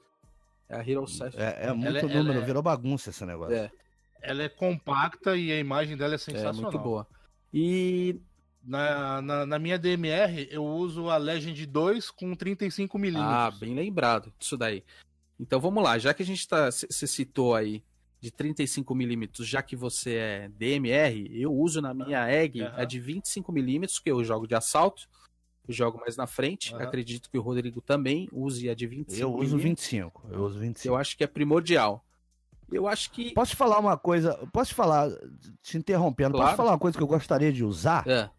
É 0.70 0.78
a 0.78 0.90
Hero 0.90 1.06
Session. 1.06 1.40
É, 1.40 1.68
é 1.68 1.74
muito 1.74 1.88
Ela- 1.88 2.00
ela 2.00 2.14
número, 2.14 2.40
é- 2.40 2.46
virou 2.46 2.64
bagunça 2.64 3.10
esse 3.10 3.26
negócio. 3.26 3.54
É, 3.56 3.70
Ela 4.22 4.44
é 4.44 4.50
compacta 4.50 5.36
e 5.36 5.52
a 5.52 5.60
imagem 5.60 5.96
dela 5.98 6.14
é 6.14 6.16
é 6.16 6.18
sensacional. 6.18 6.62
muito 6.72 6.80
boa. 6.80 7.06
E 7.54 8.20
Na, 8.68 9.22
na, 9.22 9.46
na 9.46 9.58
minha 9.58 9.80
DMR, 9.80 10.50
eu 10.52 10.66
uso 10.66 11.10
a 11.10 11.16
Legend 11.16 11.66
2 11.66 12.12
com 12.12 12.36
35mm. 12.36 13.14
Ah, 13.16 13.50
bem 13.50 13.74
lembrado 13.74 14.34
disso 14.38 14.58
daí. 14.58 14.84
Então 15.40 15.58
vamos 15.62 15.82
lá, 15.82 15.98
já 15.98 16.14
que 16.14 16.22
a 16.22 16.26
gente 16.26 16.46
tá. 16.46 16.70
Você 16.70 17.08
citou 17.08 17.56
aí 17.56 17.82
de 18.20 18.30
35mm, 18.30 19.44
já 19.46 19.62
que 19.62 19.76
você 19.76 20.16
é 20.16 20.50
DMR, 20.50 21.30
eu 21.32 21.54
uso 21.54 21.82
na 21.82 21.94
minha 21.94 22.30
egg 22.30 22.62
Aham. 22.62 22.74
a 22.76 22.84
de 22.84 23.00
25mm, 23.00 24.02
que 24.04 24.12
eu 24.12 24.22
jogo 24.22 24.46
de 24.46 24.56
assalto. 24.56 25.08
Eu 25.66 25.74
jogo 25.74 26.00
mais 26.00 26.18
na 26.18 26.28
frente. 26.28 26.74
Aham. 26.74 26.84
Acredito 26.84 27.30
que 27.30 27.38
o 27.38 27.42
Rodrigo 27.42 27.80
também 27.80 28.28
use 28.34 28.70
a 28.70 28.74
de 28.74 28.86
25 28.86 29.22
Eu 29.22 29.34
uso 29.34 29.58
25. 29.58 30.28
Eu 30.30 30.44
uso 30.44 30.60
25. 30.60 30.94
Eu 30.94 30.98
acho 30.98 31.16
que 31.16 31.24
é 31.24 31.28
primordial. 31.28 32.04
Eu 32.70 32.86
acho 32.86 33.12
que. 33.12 33.32
Posso 33.32 33.52
te 33.52 33.58
falar 33.58 33.80
uma 33.80 33.98
coisa? 33.98 34.36
Posso 34.52 34.72
te 34.72 34.76
falar, 34.76 35.10
te 35.62 35.78
interrompendo, 35.78 36.32
Claro. 36.32 36.48
posso 36.48 36.58
falar 36.58 36.72
uma 36.72 36.80
coisa 36.80 36.98
que 36.98 37.04
eu 37.04 37.08
gostaria 37.08 37.54
de 37.54 37.64
usar? 37.64 38.06
É, 38.06 38.30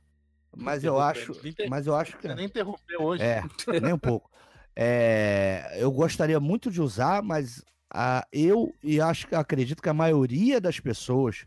Mas 0.57 0.83
eu 0.85 0.99
acho. 0.99 1.33
Mas 1.69 1.87
eu 1.87 1.95
acho 1.95 2.17
que. 2.17 2.29
Você 2.29 2.35
nem 2.35 2.47
interrompeu 2.47 3.03
hoje. 3.03 3.23
É, 3.23 3.43
nem 3.81 3.93
um 3.93 3.99
pouco. 3.99 4.31
É, 4.75 5.77
eu 5.77 5.91
gostaria 5.91 6.39
muito 6.39 6.71
de 6.71 6.81
usar, 6.81 7.23
mas 7.23 7.65
a, 7.93 8.27
eu 8.33 8.73
e 8.83 9.01
acho 9.01 9.27
que 9.27 9.35
acredito 9.35 9.83
que 9.83 9.89
a 9.89 9.95
maioria 9.95 10.61
das 10.61 10.79
pessoas 10.79 11.47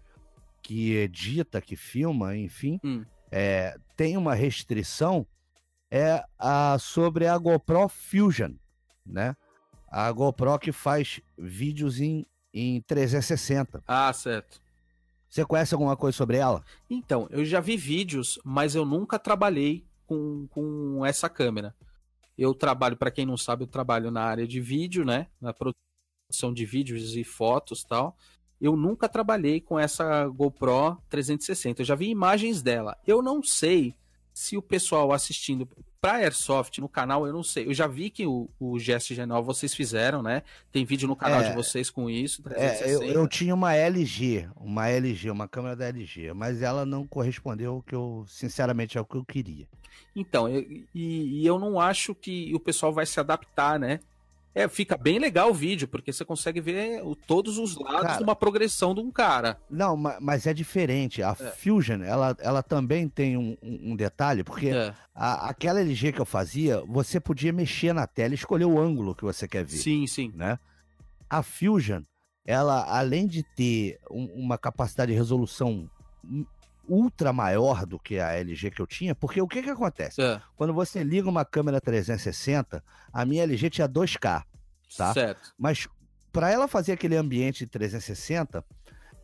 que 0.62 0.96
edita, 0.96 1.62
que 1.62 1.76
filma, 1.76 2.36
enfim, 2.36 2.80
Hum. 2.84 3.06
é, 3.32 3.76
tem 3.96 4.18
uma 4.18 4.34
restrição 4.34 5.26
é 5.90 6.24
a, 6.40 6.78
sobre 6.80 7.28
a 7.28 7.38
GoPro 7.38 7.90
Fusion, 7.90 8.54
né? 9.06 9.36
A 9.90 10.10
GoPro 10.12 10.58
que 10.58 10.72
faz 10.72 11.20
vídeos 11.38 12.00
em, 12.00 12.26
em 12.54 12.82
360. 12.82 13.84
Ah, 13.86 14.12
certo. 14.14 14.61
Você 15.32 15.46
conhece 15.46 15.74
alguma 15.74 15.96
coisa 15.96 16.17
sobre 16.17 16.36
ela? 16.36 16.62
Então, 16.89 17.26
eu 17.32 17.46
já 17.46 17.62
vi 17.62 17.78
vídeos, 17.78 18.38
mas 18.44 18.76
eu 18.76 18.84
nunca 18.86 19.17
trabalhei 19.17 19.86
com, 20.06 20.46
com 20.50 21.06
essa 21.06 21.30
câmera. 21.30 21.74
Eu 22.38 22.54
trabalho, 22.54 22.98
para 22.98 23.10
quem 23.10 23.26
não 23.26 23.38
sabe, 23.38 23.63
eu 23.63 23.67
trabalho 23.67 24.12
na 24.12 24.24
área 24.24 24.46
de 24.46 24.60
vídeo, 24.60 25.06
né? 25.06 25.28
Na 25.39 25.54
produção 25.54 26.54
de 26.54 26.65
vídeos 26.65 27.15
e 27.15 27.24
fotos 27.24 27.82
tal. 27.82 28.17
Eu 28.60 28.76
nunca 28.76 29.08
trabalhei 29.08 29.62
com 29.62 29.80
essa 29.80 30.28
GoPro 30.28 31.02
360. 31.08 31.82
Eu 31.82 31.86
já 31.86 31.96
vi 31.96 32.10
imagens 32.10 32.62
dela. 32.62 32.98
Eu 33.08 33.22
não 33.22 33.41
sei 33.41 33.96
se 34.34 34.56
o 34.58 34.62
pessoal 34.62 35.12
assistindo 35.12 35.67
pra 36.02 36.13
Airsoft 36.13 36.80
no 36.82 36.89
canal, 36.89 37.28
eu 37.28 37.34
não 37.34 37.44
sei. 37.44 37.67
Eu 37.67 37.74
já 37.74 37.86
vi 37.86 38.10
que 38.10 38.26
o, 38.26 38.50
o 38.60 38.74
GSG9 38.74 39.44
vocês 39.44 39.74
fizeram, 39.74 40.24
né? 40.24 40.41
Tem 40.72 40.84
vídeo 40.84 41.08
no 41.08 41.15
canal 41.15 41.41
É. 41.41 41.50
de 41.50 41.56
vocês 41.56 41.89
com 41.89 42.10
isso. 42.10 42.41
É, 42.52 42.70
360. 42.70 43.06
eu, 43.06 43.12
eu 43.22 43.28
tinha 43.28 43.54
uma 43.54 43.76
LG, 43.76 44.48
uma 44.56 44.88
LG, 44.89 45.30
uma 45.30 45.48
câmera 45.48 45.76
da 45.76 45.86
LG, 45.88 46.34
mas 46.34 46.62
ela 46.62 46.86
não 46.86 47.06
correspondeu 47.06 47.74
ao 47.74 47.82
que 47.84 47.94
eu, 47.94 48.26
sinceramente, 48.28 48.98
ao 48.98 49.06
que 49.06 49.15
eu 49.15 49.24
queria. 49.26 49.67
Então, 50.15 50.48
eu- 50.50 50.62
e, 50.96 51.41
e 51.41 51.46
eu 51.46 51.60
não 51.60 51.80
acho 51.80 52.15
que 52.15 52.52
o 52.56 52.60
pessoal 52.60 52.91
vai 52.91 53.06
se 53.06 53.20
adaptar, 53.20 53.80
né? 53.80 54.00
É, 54.54 54.68
fica 54.68 54.98
bem 54.98 55.18
legal 55.18 55.50
o 55.50 55.54
vídeo, 55.54 55.88
porque 55.88 56.12
você 56.12 56.26
consegue 56.26 56.60
ver 56.60 57.02
o- 57.06 57.16
todos 57.16 57.58
os 57.58 57.78
lados 57.78 58.02
Cara. 58.02 58.18
de 58.18 58.24
uma 58.24 58.36
progressão 58.36 58.94
de 58.94 59.00
um 59.00 59.10
cara. 59.10 59.58
Não, 59.70 59.96
ma- 59.96 60.18
mas 60.20 60.46
é 60.46 60.54
diferente. 60.54 61.24
A 61.24 61.30
É. 61.40 61.52
Fusion, 61.52 62.02
ela, 62.04 62.36
ela 62.40 62.62
também 62.62 63.08
tem 63.08 63.38
um, 63.38 63.56
um- 63.64 63.96
detalhe, 63.96 64.44
porque 64.44 64.68
É, 64.70 64.94
a- 65.16 65.48
aquela 65.50 65.80
LG 65.80 66.12
que 66.12 66.20
eu 66.20 66.26
fazia, 66.26 66.84
você 66.86 67.18
podia 67.18 67.54
mexer 67.54 67.94
na 67.94 68.06
tela 68.06 68.34
e 68.34 68.36
escolher 68.36 68.66
o 68.66 68.78
ângulo 68.78 69.16
que 69.16 69.24
você 69.24 69.48
quer 69.48 69.64
ver, 69.64 69.78
sim, 69.78 70.06
sim. 70.06 70.34
né? 70.36 70.60
A 71.30 71.42
Fusion, 71.42 72.02
ela, 72.46 72.84
além 72.94 73.28
de 73.28 73.44
ter 73.56 74.00
um- 74.12 74.26
uma 74.36 74.58
capacidade 74.58 75.14
de 75.14 75.18
resolução 75.18 75.90
ultra 76.91 77.32
maior 77.32 77.86
do 77.86 77.97
que 77.97 78.19
a 78.19 78.34
LG 78.34 78.71
que 78.71 78.82
eu 78.82 78.88
tinha, 78.88 79.15
porque 79.15 79.41
o 79.41 79.47
que 79.47 79.63
que 79.63 79.69
acontece? 79.69 80.21
É, 80.21 80.41
Quando 80.58 80.73
você 80.73 81.01
liga 81.01 81.30
uma 81.30 81.45
câmera 81.45 81.80
360, 81.80 82.84
a 83.13 83.25
minha 83.25 83.43
LG 83.43 83.69
tinha 83.69 83.88
2K, 83.88 84.43
tá? 84.97 85.13
Certo. 85.13 85.54
Mas 85.58 85.88
para 86.34 86.51
ela 86.51 86.67
fazer 86.67 86.91
aquele 86.91 87.15
ambiente 87.15 87.65
360, 87.65 88.63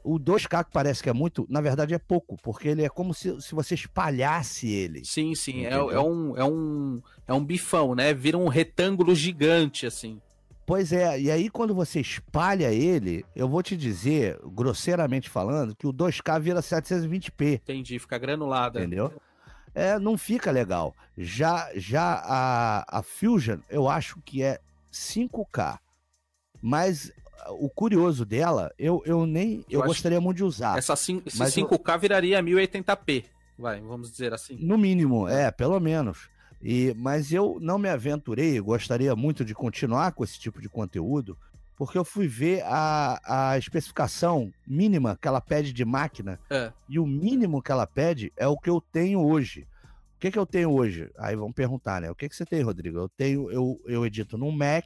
o 0.02 0.18
2K 0.18 0.64
que 0.64 0.72
parece 0.72 1.04
que 1.04 1.10
é 1.10 1.14
muito, 1.14 1.46
na 1.50 1.60
verdade 1.60 1.94
é 1.94 2.00
pouco, 2.00 2.38
porque 2.42 2.70
ele 2.70 2.84
é 2.84 2.90
como 2.90 3.14
se, 3.14 3.42
se 3.42 3.54
você 3.54 3.76
espalhasse 3.76 4.70
ele. 4.70 5.04
Sim, 5.04 5.36
sim. 5.36 5.66
É, 5.66 5.74
é 5.74 6.00
um, 6.00 6.38
é, 6.38 6.44
um, 6.46 7.02
é 7.28 7.34
um 7.34 7.44
bifão, 7.44 7.94
né? 7.94 8.14
Vira 8.14 8.38
um 8.38 8.48
retângulo 8.48 9.14
gigante, 9.14 9.86
assim. 9.86 10.22
Pois 10.68 10.92
é, 10.92 11.18
e 11.18 11.32
aí 11.32 11.50
quando 11.50 11.74
você 11.74 12.02
espalha 12.02 12.74
ele, 12.74 13.26
eu 13.34 13.48
vou 13.48 13.64
te 13.64 13.78
dizer, 13.78 14.38
grosseiramente 14.48 15.30
falando, 15.30 15.74
que 15.74 15.88
o 15.88 15.94
2K 15.94 16.42
vira 16.42 16.60
720p, 16.60 17.54
Entendi, 17.64 17.98
fica 17.98 18.18
granulada. 18.18 18.80
entendeu? 18.82 19.14
é, 19.74 19.98
não 19.98 20.18
fica 20.18 20.52
legal. 20.52 20.94
Já, 21.18 21.70
já 21.74 22.22
a, 22.22 23.00
a 23.00 23.02
Fusion, 23.02 23.60
eu 23.70 23.88
acho 23.88 24.20
que 24.26 24.44
é 24.44 24.60
5K. 24.92 25.80
Mas 26.62 27.14
o 27.52 27.70
curioso 27.70 28.26
dela, 28.26 28.70
eu, 28.78 29.02
eu 29.06 29.26
nem. 29.26 29.64
Eu, 29.70 29.80
Eu 29.80 29.86
gostaria 29.88 30.20
muito 30.20 30.38
de 30.38 30.44
usar. 30.44 30.78
Essa 30.78 30.98
cin- 30.98 31.22
esse 31.26 31.38
mas 31.40 31.56
eu- 31.56 31.66
5K 31.66 31.98
viraria 31.98 32.42
1080p. 32.44 33.24
Vai, 33.58 33.80
vamos 33.80 34.12
dizer 34.12 34.34
assim. 34.34 34.58
No 34.60 34.78
mínimo, 34.78 35.30
é, 35.30 35.50
pelo 35.50 35.80
menos. 35.80 36.30
E, 36.62 36.94
mas 36.98 37.32
eu 37.32 37.58
não 37.62 37.78
me 37.78 37.88
aventurei, 37.90 38.60
gostaria 38.60 39.16
muito 39.16 39.46
de 39.46 39.54
continuar 39.54 40.12
com 40.14 40.24
esse 40.24 40.40
tipo 40.40 40.60
de 40.62 40.68
conteúdo, 40.68 41.38
porque 41.76 41.98
eu 41.98 42.04
fui 42.04 42.28
ver 42.28 42.64
a, 42.66 43.52
a 43.52 43.58
especificação 43.58 44.52
mínima 44.68 45.16
que 45.22 45.28
ela 45.28 45.40
pede 45.40 45.72
de 45.72 45.86
máquina, 45.86 46.40
É. 46.50 46.74
e 46.90 46.98
o 47.00 47.06
mínimo 47.06 47.62
que 47.62 47.72
ela 47.72 47.86
pede 47.86 48.34
é 48.36 48.48
o 48.48 48.58
que 48.58 48.70
eu 48.70 48.82
tenho 48.92 49.22
hoje. 49.24 49.68
O 50.16 50.20
que, 50.20 50.32
que 50.32 50.40
eu 50.40 50.48
tenho 50.48 50.72
hoje? 50.72 51.12
Aí 51.20 51.36
vão 51.36 51.54
perguntar, 51.54 52.02
né? 52.02 52.10
O 52.10 52.16
que, 52.16 52.28
que 52.28 52.36
você 52.36 52.44
tem, 52.44 52.64
Rodrigo? 52.64 52.98
Eu 52.98 53.08
tenho, 53.10 53.52
eu, 53.52 53.80
eu 53.86 54.04
edito 54.04 54.36
num 54.36 54.52
Mac 54.52 54.86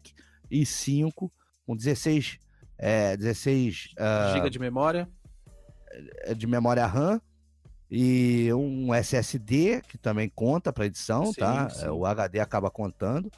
i5 0.52 1.32
com 1.66 1.74
16, 1.74 2.38
é, 2.78 3.16
16 3.16 3.94
ah, 3.98 4.32
Giga 4.34 4.50
de 4.50 4.60
memória. 4.60 5.08
de 6.36 6.46
memória 6.48 6.86
RAM 6.86 7.22
e 7.92 8.54
um 8.54 8.94
SSD 8.94 9.82
que 9.82 9.98
também 9.98 10.32
conta 10.34 10.72
para 10.72 10.86
edição, 10.86 11.26
Sim, 11.26 11.34
tá? 11.34 11.70
sim. 11.70 11.86
É, 11.86 11.92
O 11.92 12.06
HD 12.06 12.40
acaba 12.40 12.72
contando. 12.72 13.30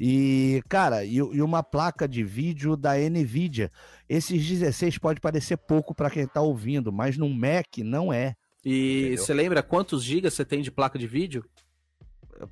E, 0.00 0.62
cara, 0.68 1.04
e, 1.04 1.16
e 1.16 1.42
uma 1.42 1.62
placa 1.62 2.08
de 2.08 2.24
vídeo 2.24 2.74
da 2.74 2.94
Nvidia. 2.96 3.70
Esses 4.08 4.44
16 4.48 4.96
pode 4.96 5.20
parecer 5.20 5.58
pouco 5.58 5.94
para 5.94 6.10
quem 6.10 6.26
tá 6.26 6.40
ouvindo, 6.40 6.90
mas 6.90 7.18
no 7.18 7.28
Mac 7.28 7.78
não 7.84 8.10
é. 8.10 8.34
E 8.64 9.14
você 9.18 9.34
lembra 9.34 9.62
quantos 9.62 10.02
gigas 10.02 10.32
você 10.32 10.44
tem 10.44 10.62
de 10.62 10.70
placa 10.70 10.98
de 10.98 11.06
vídeo? 11.06 11.44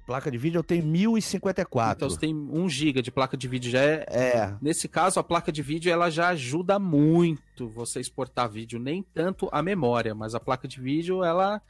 Placa 0.07 0.31
de 0.31 0.39
vídeo 0.39 0.59
eu 0.59 0.63
tenho 0.65 0.85
1054. 0.85 1.97
Então 1.97 2.11
você 2.11 2.19
tem 2.19 2.35
1 2.35 2.69
giga 2.69 3.03
de 3.03 3.11
placa 3.11 3.37
de 3.37 3.49
vídeo. 3.49 3.71
Já 3.71 3.81
é... 3.81 4.05
É, 4.09 4.55
Nesse 4.61 4.89
caso, 4.89 5.19
a 5.19 5.25
placa 5.25 5.51
de 5.51 5.63
vídeo 5.63 5.91
ela 5.93 6.11
já 6.11 6.29
ajuda 6.29 6.79
muito 6.79 7.69
você 7.69 8.01
exportar 8.01 8.49
vídeo. 8.49 8.79
Nem 8.79 9.03
tanto 9.03 9.49
a 9.53 9.63
memória, 9.63 10.15
mas 10.15 10.35
a 10.35 10.41
placa 10.41 10.69
de 10.69 10.81
vídeo 10.81 11.25
ela 11.25 11.61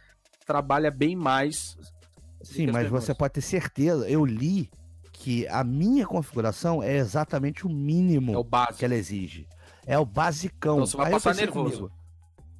trabalha 0.47 0.91
bem 0.91 1.15
mais. 1.17 1.77
sim, 2.43 2.67
mas 2.67 2.85
memórias. 2.85 2.91
você 2.91 3.15
pode 3.15 3.35
ter 3.35 3.41
certeza. 3.43 4.09
Eu 4.09 4.25
li 4.25 4.71
que 5.13 5.47
a 5.49 5.63
minha 5.63 6.07
configuração 6.07 6.83
é 6.83 6.97
exatamente 6.97 7.67
o 7.67 7.71
mínimo 7.71 8.33
É 8.33 8.39
o 8.39 8.45
que 8.75 8.85
ela 8.85 8.95
exige. 8.95 9.47
É 9.87 9.99
o 9.99 10.05
basicão. 10.05 10.77
Então 10.77 10.87
você 10.87 10.97
vai 10.97 11.07
Aí 11.07 11.13
passar 11.13 11.35
nervoso. 11.35 11.77
comigo, 11.77 11.93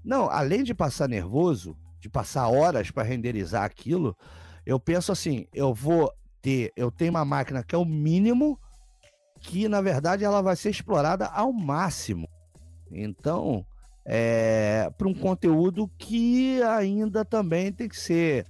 Não, 0.05 0.31
além 0.31 0.63
de 0.63 0.75
passar 0.75 1.09
nervoso, 1.09 1.77
de 1.99 2.09
passar 2.09 2.49
horas 2.49 2.91
para 2.91 3.03
renderizar 3.03 3.65
aquilo, 3.65 4.17
eu 4.65 4.79
penso 4.79 5.13
assim, 5.13 5.47
eu 5.53 5.73
vou 5.75 6.13
ter, 6.43 6.73
eu 6.77 6.91
tenho 6.91 7.11
uma 7.11 7.25
máquina 7.25 7.63
que 7.63 7.75
é 7.75 7.79
o 7.79 7.85
mínimo 7.85 8.59
que 9.41 9.69
na 9.69 9.81
verdade 9.81 10.25
ela 10.25 10.43
vai 10.43 10.57
ser 10.57 10.71
explorada 10.71 11.27
ao 11.27 11.53
máximo. 11.53 12.29
Então, 12.91 13.65
é, 14.05 14.91
para 14.97 15.09
um 15.09 15.15
conteúdo 15.15 15.89
que 15.99 16.63
ainda 16.63 17.25
também 17.25 17.73
tem 17.73 17.89
que 17.89 17.99
ser 17.99 18.47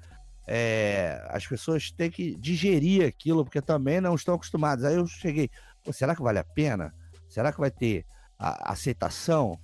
é, 0.53 1.25
as 1.29 1.47
pessoas 1.47 1.93
têm 1.93 2.11
que 2.11 2.35
digerir 2.35 3.07
aquilo, 3.07 3.45
porque 3.45 3.63
também 3.63 4.01
não 4.01 4.17
estão 4.17 4.35
acostumadas. 4.35 4.85
Aí 4.85 4.97
eu 4.97 5.07
cheguei, 5.07 5.49
"Pô, 5.85 5.93
será 5.93 6.17
que 6.17 6.23
vale 6.23 6.41
a 6.41 6.45
pena? 6.45 6.93
Será 7.29 7.53
que 7.53 7.61
vai 7.61 7.71
ter 7.71 8.05
a- 8.37 8.73
aceitação? 8.73 9.57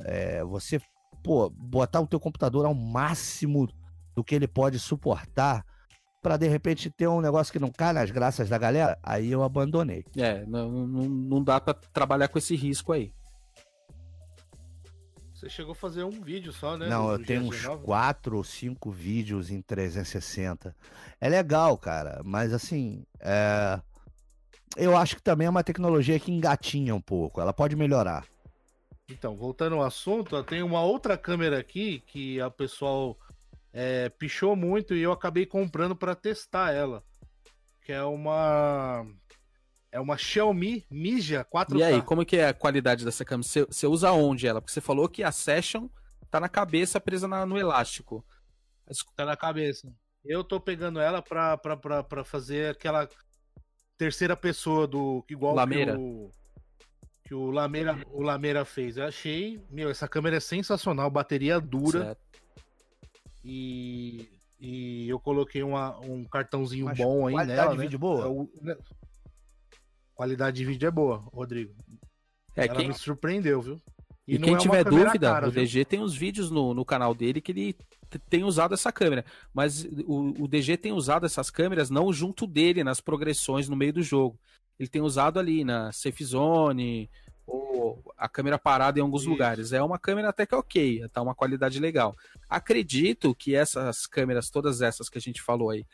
É, 0.00 0.42
você, 0.42 0.80
pô, 1.22 1.48
botar 1.50 2.00
o 2.00 2.06
teu 2.06 2.18
computador 2.18 2.66
ao 2.66 2.74
máximo 2.74 3.68
do 4.12 4.24
que 4.24 4.34
ele 4.34 4.48
pode 4.48 4.80
suportar 4.80 5.64
para 6.24 6.38
de 6.38 6.48
repente 6.48 6.90
ter 6.90 7.06
um 7.06 7.20
negócio 7.20 7.52
que 7.52 7.58
não 7.58 7.70
cai 7.70 7.92
nas 7.92 8.10
graças 8.10 8.48
da 8.48 8.56
galera? 8.56 8.98
Aí 9.02 9.30
eu 9.30 9.42
abandonei. 9.42 10.06
É, 10.16 10.42
não, 10.46 10.70
não, 10.70 11.02
não 11.06 11.44
dá 11.44 11.60
pra 11.60 11.74
trabalhar 11.74 12.28
com 12.28 12.38
esse 12.38 12.56
risco 12.56 12.94
aí. 12.94 13.12
Você 15.34 15.50
chegou 15.50 15.72
a 15.72 15.74
fazer 15.74 16.02
um 16.02 16.22
vídeo 16.22 16.50
só, 16.50 16.78
né? 16.78 16.88
Não, 16.88 17.12
eu 17.12 17.22
tenho 17.22 17.42
uns 17.42 17.62
GS9? 17.62 17.82
quatro 17.82 18.38
ou 18.38 18.42
cinco 18.42 18.90
vídeos 18.90 19.50
em 19.50 19.60
360. 19.60 20.74
É 21.20 21.28
legal, 21.28 21.76
cara, 21.76 22.22
mas 22.24 22.54
assim, 22.54 23.04
é, 23.20 23.78
eu 24.78 24.96
acho 24.96 25.16
que 25.16 25.22
também 25.22 25.46
é 25.46 25.50
uma 25.50 25.62
tecnologia 25.62 26.18
que 26.18 26.32
engatinha 26.32 26.94
um 26.94 27.02
pouco. 27.02 27.38
Ela 27.38 27.52
pode 27.52 27.76
melhorar. 27.76 28.24
Então, 29.10 29.36
voltando 29.36 29.74
ao 29.74 29.82
assunto, 29.82 30.42
tem 30.44 30.62
uma 30.62 30.80
outra 30.80 31.18
câmera 31.18 31.58
aqui 31.58 32.02
que 32.06 32.40
a 32.40 32.48
pessoal 32.48 33.18
é, 33.74 34.08
pichou 34.08 34.54
muito 34.54 34.94
e 34.94 35.02
eu 35.02 35.10
acabei 35.12 35.44
comprando 35.44 35.96
para 35.96 36.14
testar 36.14 36.72
ela. 36.72 37.02
Que 37.82 37.92
é 37.92 38.02
uma. 38.04 39.04
É 39.92 40.00
uma 40.00 40.16
Xiaomi 40.16 40.86
Mija 40.90 41.44
4K. 41.44 41.78
E 41.78 41.82
aí, 41.82 42.00
como 42.02 42.24
que 42.24 42.36
é 42.36 42.48
a 42.48 42.54
qualidade 42.54 43.04
dessa 43.04 43.24
câmera? 43.24 43.46
Você, 43.46 43.64
você 43.66 43.86
usa 43.86 44.10
onde 44.12 44.46
ela? 44.46 44.60
Porque 44.60 44.72
você 44.72 44.80
falou 44.80 45.08
que 45.08 45.22
a 45.22 45.30
Session 45.30 45.88
tá 46.30 46.40
na 46.40 46.48
cabeça 46.48 46.98
presa 47.00 47.28
na- 47.28 47.44
no 47.44 47.58
elástico. 47.58 48.24
Tá 49.16 49.24
na 49.24 49.36
cabeça. 49.36 49.92
Eu 50.24 50.42
tô 50.42 50.58
pegando 50.58 50.98
ela 51.00 51.20
pra, 51.20 51.56
pra, 51.58 51.76
pra, 51.76 52.02
pra 52.02 52.24
fazer 52.24 52.70
aquela 52.70 53.08
terceira 53.98 54.36
pessoa 54.36 54.86
do. 54.86 55.24
Igual 55.28 55.54
Lameira. 55.54 55.92
que 55.94 55.98
o. 56.00 56.32
Que 57.26 57.34
o 57.34 57.50
Lameira, 57.50 57.98
o 58.10 58.22
Lameira 58.22 58.64
fez. 58.64 58.96
Eu 58.96 59.04
achei. 59.06 59.60
Meu, 59.70 59.90
essa 59.90 60.06
câmera 60.08 60.36
é 60.36 60.40
sensacional, 60.40 61.10
bateria 61.10 61.60
dura. 61.60 62.04
certo. 62.04 62.23
E, 63.44 64.28
e 64.58 65.08
eu 65.08 65.20
coloquei 65.20 65.62
uma, 65.62 65.98
um 66.00 66.24
cartãozinho 66.24 66.86
Mas 66.86 66.96
bom 66.96 67.26
aí 67.26 67.34
qualidade 67.34 67.60
nela, 67.60 67.72
de 67.72 67.78
né? 67.78 67.84
vídeo 67.84 67.98
boa? 67.98 68.48
É 68.62 68.64
né? 68.64 68.76
Qualidade 70.14 70.56
de 70.56 70.64
vídeo 70.64 70.86
é 70.86 70.90
boa, 70.90 71.18
Rodrigo. 71.32 71.74
É, 72.56 72.66
Ela 72.66 72.76
quem, 72.76 72.88
me 72.88 72.94
surpreendeu, 72.94 73.60
viu? 73.60 73.80
e 74.26 74.38
não 74.38 74.46
quem 74.46 74.54
é 74.54 74.58
tiver 74.58 74.84
dúvida, 74.84 75.30
cara, 75.30 75.48
o 75.48 75.50
viu? 75.50 75.62
DG 75.62 75.84
tem 75.84 76.00
uns 76.00 76.14
vídeos 76.14 76.50
no, 76.50 76.72
no 76.72 76.84
canal 76.84 77.14
dele 77.14 77.40
que 77.40 77.52
ele 77.52 77.76
tem 78.30 78.44
usado 78.44 78.72
essa 78.72 78.90
câmera. 78.90 79.24
Mas 79.52 79.84
o, 80.06 80.44
o 80.44 80.48
DG 80.48 80.76
tem 80.76 80.92
usado 80.92 81.26
essas 81.26 81.50
câmeras 81.50 81.90
não 81.90 82.12
junto 82.12 82.46
dele 82.46 82.82
nas 82.82 83.00
progressões 83.00 83.68
no 83.68 83.76
meio 83.76 83.92
do 83.92 84.02
jogo. 84.02 84.38
Ele 84.78 84.88
tem 84.88 85.02
usado 85.02 85.38
ali 85.38 85.64
na 85.64 85.92
Safe 85.92 86.24
Zone 86.24 87.10
ou 87.46 88.02
a 88.16 88.28
câmera 88.28 88.58
parada 88.58 88.98
em 88.98 89.02
alguns 89.02 89.22
Isso. 89.22 89.30
lugares. 89.30 89.72
É 89.72 89.82
uma 89.82 89.98
câmera 89.98 90.28
até 90.30 90.46
que 90.46 90.54
ok, 90.54 91.08
tá 91.08 91.20
uma 91.22 91.34
qualidade 91.34 91.78
legal. 91.78 92.16
Acredito 92.48 93.34
que 93.34 93.54
essas 93.54 94.06
câmeras, 94.06 94.50
todas 94.50 94.80
essas 94.80 95.08
que 95.08 95.18
a 95.18 95.20
gente 95.20 95.42
falou 95.42 95.70
aí, 95.70 95.86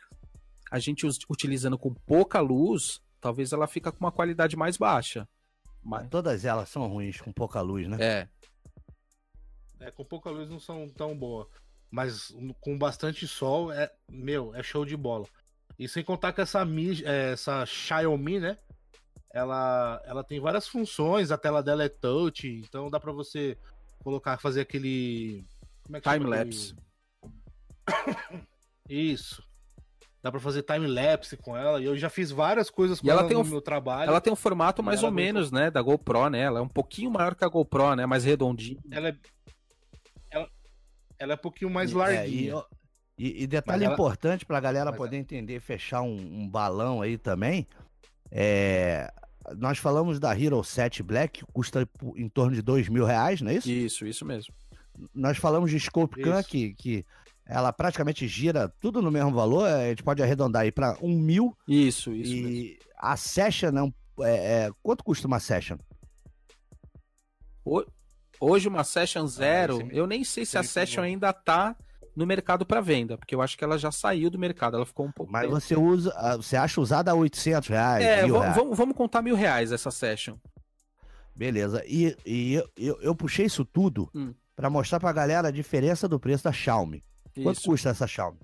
a 0.71 0.79
gente 0.79 1.05
utilizando 1.29 1.77
com 1.77 1.93
pouca 1.93 2.39
luz, 2.39 3.01
talvez 3.19 3.51
ela 3.51 3.67
fica 3.67 3.91
com 3.91 3.99
uma 4.05 4.11
qualidade 4.11 4.55
mais 4.55 4.77
baixa. 4.77 5.27
Mas, 5.83 6.07
Todas 6.09 6.45
elas 6.45 6.69
são 6.69 6.87
ruins, 6.87 7.19
com 7.19 7.31
pouca 7.33 7.59
luz, 7.59 7.87
né? 7.87 7.97
é, 7.99 8.27
É, 9.79 9.91
com 9.91 10.05
pouca 10.05 10.29
luz 10.29 10.49
não 10.49 10.59
são 10.59 10.87
tão 10.87 11.17
boas. 11.17 11.47
Mas 11.89 12.33
com 12.61 12.77
bastante 12.77 13.27
sol, 13.27 13.71
é, 13.71 13.91
meu, 14.09 14.53
é 14.55 14.63
show 14.63 14.85
de 14.85 14.95
bola. 14.95 15.25
E 15.77 15.89
sem 15.89 16.03
contar 16.03 16.31
que 16.33 16.39
essa, 16.39 16.63
Mi- 16.63 17.03
é, 17.03 17.31
essa 17.31 17.65
Xiaomi, 17.65 18.39
né? 18.39 18.57
Ela, 19.33 20.01
ela 20.05 20.23
tem 20.23 20.39
várias 20.39 20.67
funções, 20.67 21.31
a 21.31 21.37
tela 21.37 21.63
dela 21.63 21.83
é 21.83 21.89
touch, 21.89 22.47
então 22.47 22.89
dá 22.89 22.99
pra 22.99 23.11
você 23.13 23.57
colocar, 24.03 24.37
fazer 24.37 24.61
aquele. 24.61 25.45
Como 25.83 25.97
é 25.97 26.01
que 26.01 26.09
chama 26.09 26.17
time-lapse. 26.19 26.75
aquele- 27.87 28.47
Isso. 28.89 29.41
Dá 30.21 30.29
pra 30.29 30.39
fazer 30.39 30.61
time-lapse 30.63 31.35
com 31.37 31.55
ela. 31.57 31.81
E 31.81 31.85
eu 31.85 31.97
já 31.97 32.09
fiz 32.09 32.29
várias 32.29 32.69
coisas 32.69 32.99
com 32.99 33.07
E 33.07 33.09
ela 33.09 33.21
ela 33.21 33.27
tem 33.29 33.37
no 33.37 33.43
um- 33.43 33.47
meu 33.47 33.61
trabalho. 33.61 34.09
Ela 34.09 34.21
tem 34.21 34.31
um 34.31 34.35
formato 34.35 34.83
mais 34.83 35.01
ou 35.01 35.07
é 35.09 35.11
muito- 35.11 35.23
menos, 35.25 35.51
né, 35.51 35.71
da 35.71 35.81
GoPro, 35.81 36.29
né? 36.29 36.41
Ela 36.41 36.59
é 36.59 36.61
um 36.61 36.67
pouquinho 36.67 37.09
maior 37.09 37.33
que 37.33 37.43
a 37.43 37.47
GoPro, 37.47 37.95
né? 37.95 38.05
Mais 38.05 38.23
redondinha. 38.23 38.79
Ela 38.91 39.09
é. 39.09 39.15
Ela, 40.29 40.49
ela 41.17 41.31
é 41.33 41.35
um 41.35 41.39
pouquinho 41.39 41.71
mais 41.71 41.91
E- 41.91 41.95
larguinha. 41.95 42.53
é, 42.53 42.57
e- 42.57 42.81
E, 43.17 43.43
e 43.43 43.47
detalhe 43.47 43.83
ela- 43.85 43.93
importante 43.93 44.45
para 44.45 44.57
a 44.57 44.61
galera 44.61 44.91
Mas 44.91 44.97
poder 44.97 45.17
entender, 45.17 45.59
fechar 45.59 46.01
um, 46.01 46.15
um 46.15 46.49
balão 46.49 47.01
aí 47.01 47.17
também. 47.17 47.67
É, 48.31 49.11
nós 49.57 49.77
falamos 49.77 50.19
da 50.19 50.37
Hero 50.39 50.63
7 50.63 51.01
Black, 51.03 51.39
que 51.43 51.51
custa 51.53 51.87
em 52.15 52.29
torno 52.29 52.53
de 52.55 52.61
dois 52.61 52.87
mil 52.89 53.05
reais, 53.05 53.41
não 53.41 53.49
é 53.51 53.55
isso? 53.55 53.69
Isso, 53.69 54.05
isso 54.05 54.25
mesmo. 54.25 54.53
Nós 55.13 55.37
falamos 55.37 55.71
de 55.71 55.79
Scope 55.79 56.21
Isso. 56.21 56.43
que, 56.49 56.73
que 56.75 57.05
ela 57.45 57.71
praticamente 57.73 58.27
gira 58.27 58.69
tudo 58.79 59.01
no 59.01 59.09
mesmo 59.09 59.31
valor, 59.31 59.67
a 59.67 59.89
gente 59.89 60.03
pode 60.03 60.21
arredondar 60.21 60.61
aí 60.63 60.71
para 60.71 60.97
um 61.01 61.17
mil. 61.17 61.57
Isso, 61.67 62.13
isso 62.13 62.33
mesmo. 62.33 62.49
e 62.49 62.79
a 62.97 63.17
Session, 63.17 63.71
não, 63.71 63.93
é, 64.21 64.65
é, 64.65 64.71
quanto 64.83 65.03
custa 65.03 65.27
uma 65.27 65.39
Session? 65.39 65.77
Ho- 67.65 67.85
Hoje 68.39 68.67
uma 68.67 68.83
Session 68.83 69.27
Zero, 69.27 69.75
esse 69.75 69.83
me- 69.83 69.95
eu 69.97 70.07
nem 70.07 70.23
sei 70.23 70.45
se 70.45 70.57
a 70.57 70.61
me 70.61 70.67
Session 70.67 71.03
ainda 71.03 71.31
tá 71.31 71.75
no 72.15 72.25
mercado 72.25 72.65
para 72.65 72.81
venda, 72.81 73.17
porque 73.17 73.33
eu 73.33 73.41
acho 73.41 73.57
que 73.57 73.63
ela 73.63 73.77
já 73.77 73.91
saiu 73.91 74.29
do 74.29 74.37
mercado, 74.37 74.75
ela 74.77 74.85
ficou 74.85 75.05
um 75.05 75.11
pouco 75.11 75.31
Mas 75.31 75.43
tempo. 75.43 75.53
você 75.59 75.75
usa, 75.77 76.13
ah, 76.17 76.35
você 76.37 76.55
acha 76.57 76.79
usada 76.81 77.11
a 77.11 77.15
800 77.15 77.69
reais, 77.69 78.03
É, 78.05 78.21
vamos, 78.23 78.39
reais. 78.41 78.55
vamos, 78.55 78.77
vamos 78.77 78.95
contar 78.97 79.21
mil 79.21 79.35
reais 79.35 79.71
essa 79.71 79.89
Session. 79.91 80.35
Beleza. 81.35 81.81
E, 81.87 82.15
e 82.25 82.53
eu, 82.55 82.69
eu, 82.77 83.01
eu 83.01 83.15
puxei 83.15 83.45
isso 83.45 83.63
tudo 83.63 84.09
Hum. 84.13 84.33
pra 84.55 84.69
mostrar 84.69 84.99
pra 84.99 85.11
galera 85.13 85.47
a 85.47 85.51
diferença 85.51 86.07
do 86.07 86.19
preço 86.19 86.43
da 86.43 86.51
Xiaomi. 86.51 87.03
Quanto 87.41 87.57
Isso. 87.59 87.69
custa 87.69 87.89
essa 87.89 88.05
Xiaomi? 88.05 88.39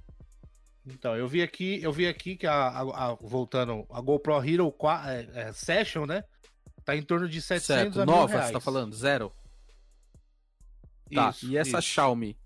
Então, 0.85 1.13
eu 1.17 1.27
vi 1.27 1.41
aqui, 1.41 1.81
eu 1.83 1.91
vi 1.91 2.07
aqui 2.07 2.37
que 2.37 2.47
a, 2.47 2.53
a- 2.53 3.09
a- 3.11 3.17
voltando, 3.19 3.85
a 3.91 3.99
GoPro 3.99 4.41
Hero 4.41 4.71
4, 4.71 5.09
é, 5.09 5.27
é, 5.33 5.51
Session, 5.51 6.05
né? 6.05 6.23
Tá 6.85 6.95
em 6.95 7.01
torno 7.03 7.27
de 7.27 7.41
700 7.41 7.65
Certo, 7.65 8.01
a 8.01 8.05
mil 8.05 8.15
nova, 8.15 8.41
você 8.41 8.53
tá 8.53 8.61
falando? 8.61 8.95
Zero? 8.95 9.33
Tá, 11.13 11.29
Isso, 11.29 11.45
e 11.49 11.57
essa 11.57 11.79
isso. 11.79 11.89
Xiaomi? 11.89 12.37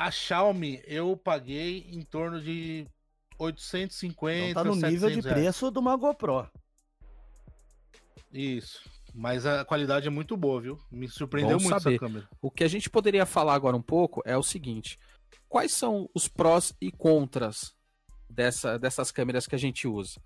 A 0.00 0.10
Xiaomi 0.10 0.82
eu 0.86 1.14
paguei 1.14 1.86
em 1.90 2.00
torno 2.00 2.40
de 2.40 2.86
850, 3.38 4.48
Então 4.48 4.62
tá 4.62 4.68
no 4.70 4.74
nível 4.74 5.10
de 5.10 5.16
700 5.16 5.24
reais. 5.26 5.38
preço 5.38 5.70
de 5.70 5.78
uma 5.78 5.94
GoPro. 5.94 6.50
Isso. 8.32 8.80
Mas 9.14 9.44
a 9.44 9.62
qualidade 9.62 10.06
é 10.06 10.10
muito 10.10 10.38
boa, 10.38 10.58
viu? 10.58 10.78
Me 10.90 11.06
surpreendeu 11.06 11.58
Bom 11.58 11.64
muito 11.64 11.82
saber. 11.82 11.96
essa 11.96 12.06
câmera. 12.06 12.26
O 12.40 12.50
que 12.50 12.64
a 12.64 12.68
gente 12.68 12.88
poderia 12.88 13.26
falar 13.26 13.52
agora 13.52 13.76
um 13.76 13.82
pouco 13.82 14.22
é 14.24 14.34
o 14.38 14.42
seguinte: 14.42 14.98
quais 15.46 15.70
são 15.70 16.08
os 16.14 16.26
prós 16.26 16.72
e 16.80 16.90
contras 16.90 17.74
dessa, 18.26 18.78
dessas 18.78 19.12
câmeras 19.12 19.46
que 19.46 19.54
a 19.54 19.58
gente 19.58 19.86
usa? 19.86 20.18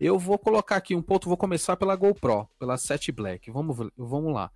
Eu 0.00 0.18
vou 0.18 0.36
colocar 0.36 0.74
aqui 0.74 0.96
um 0.96 1.02
ponto, 1.02 1.28
vou 1.28 1.36
começar 1.36 1.76
pela 1.76 1.94
GoPro, 1.94 2.48
pela 2.58 2.76
7 2.76 3.12
Black. 3.12 3.52
Vamos, 3.52 3.88
vamos 3.96 4.34
lá. 4.34 4.50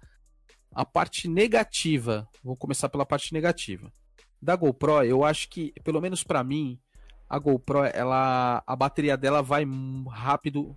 A 0.73 0.85
parte 0.85 1.29
negativa, 1.29 2.29
vou 2.43 2.57
começar 2.57 2.89
pela 2.89 3.07
parte 3.07 3.33
negativa. 3.33 3.93
Da 4.41 4.55
GoPro, 4.57 5.03
eu 5.03 5.25
acho 5.25 5.49
que, 5.49 5.73
pelo 5.83 6.01
menos 6.01 6.23
pra 6.23 6.45
mim, 6.45 6.79
a 7.29 7.39
GoPro, 7.39 7.85
ela, 7.85 8.63
a 8.67 8.77
bateria 8.77 9.17
dela 9.17 9.43
vai 9.43 9.65
rápido, 10.09 10.77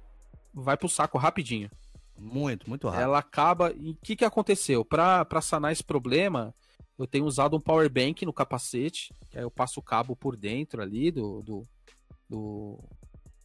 vai 0.54 0.76
pro 0.78 0.90
saco 0.90 1.18
rapidinho 1.18 1.70
Muito, 2.18 2.68
muito 2.70 2.88
rápido. 2.88 3.04
ela 3.04 3.20
acaba. 3.20 3.72
E 3.74 3.92
o 3.92 3.96
que, 4.02 4.16
que 4.16 4.26
aconteceu? 4.26 4.84
Para 4.84 5.42
sanar 5.42 5.72
esse 5.72 5.84
problema, 5.84 6.54
eu 6.98 7.06
tenho 7.06 7.26
usado 7.26 7.56
um 7.56 7.62
power 7.62 7.90
bank 7.90 8.26
no 8.26 8.34
capacete, 8.34 9.14
que 9.30 9.38
aí 9.38 9.44
eu 9.44 9.52
passo 9.52 9.80
o 9.80 9.84
cabo 9.84 10.16
por 10.16 10.36
dentro 10.36 10.82
ali 10.82 11.12
do, 11.12 11.42
do, 11.44 11.68
do- 12.30 12.80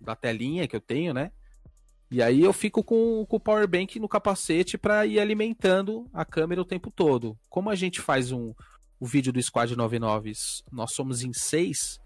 da 0.00 0.14
telinha 0.16 0.66
que 0.66 0.76
eu 0.76 0.80
tenho, 0.80 1.12
né? 1.12 1.30
E 2.10 2.22
aí 2.22 2.40
eu 2.42 2.52
fico 2.52 2.82
com, 2.84 3.24
com 3.26 3.36
o 3.36 3.40
power 3.40 3.66
bank 3.66 3.98
no 3.98 4.08
capacete 4.08 4.78
para 4.78 5.04
ir 5.06 5.18
alimentando 5.18 6.08
a 6.12 6.24
câmera 6.24 6.60
o 6.60 6.64
tempo 6.64 6.90
todo. 6.90 7.36
Como 7.48 7.68
a 7.70 7.74
gente 7.74 8.00
faz 8.00 8.30
um 8.30 8.54
o 9.00 9.06
vídeo 9.06 9.32
do 9.32 9.42
Squad 9.42 9.74
99, 9.76 10.32
nós 10.72 10.92
somos 10.92 11.22
em 11.22 11.32
seis. 11.32 12.00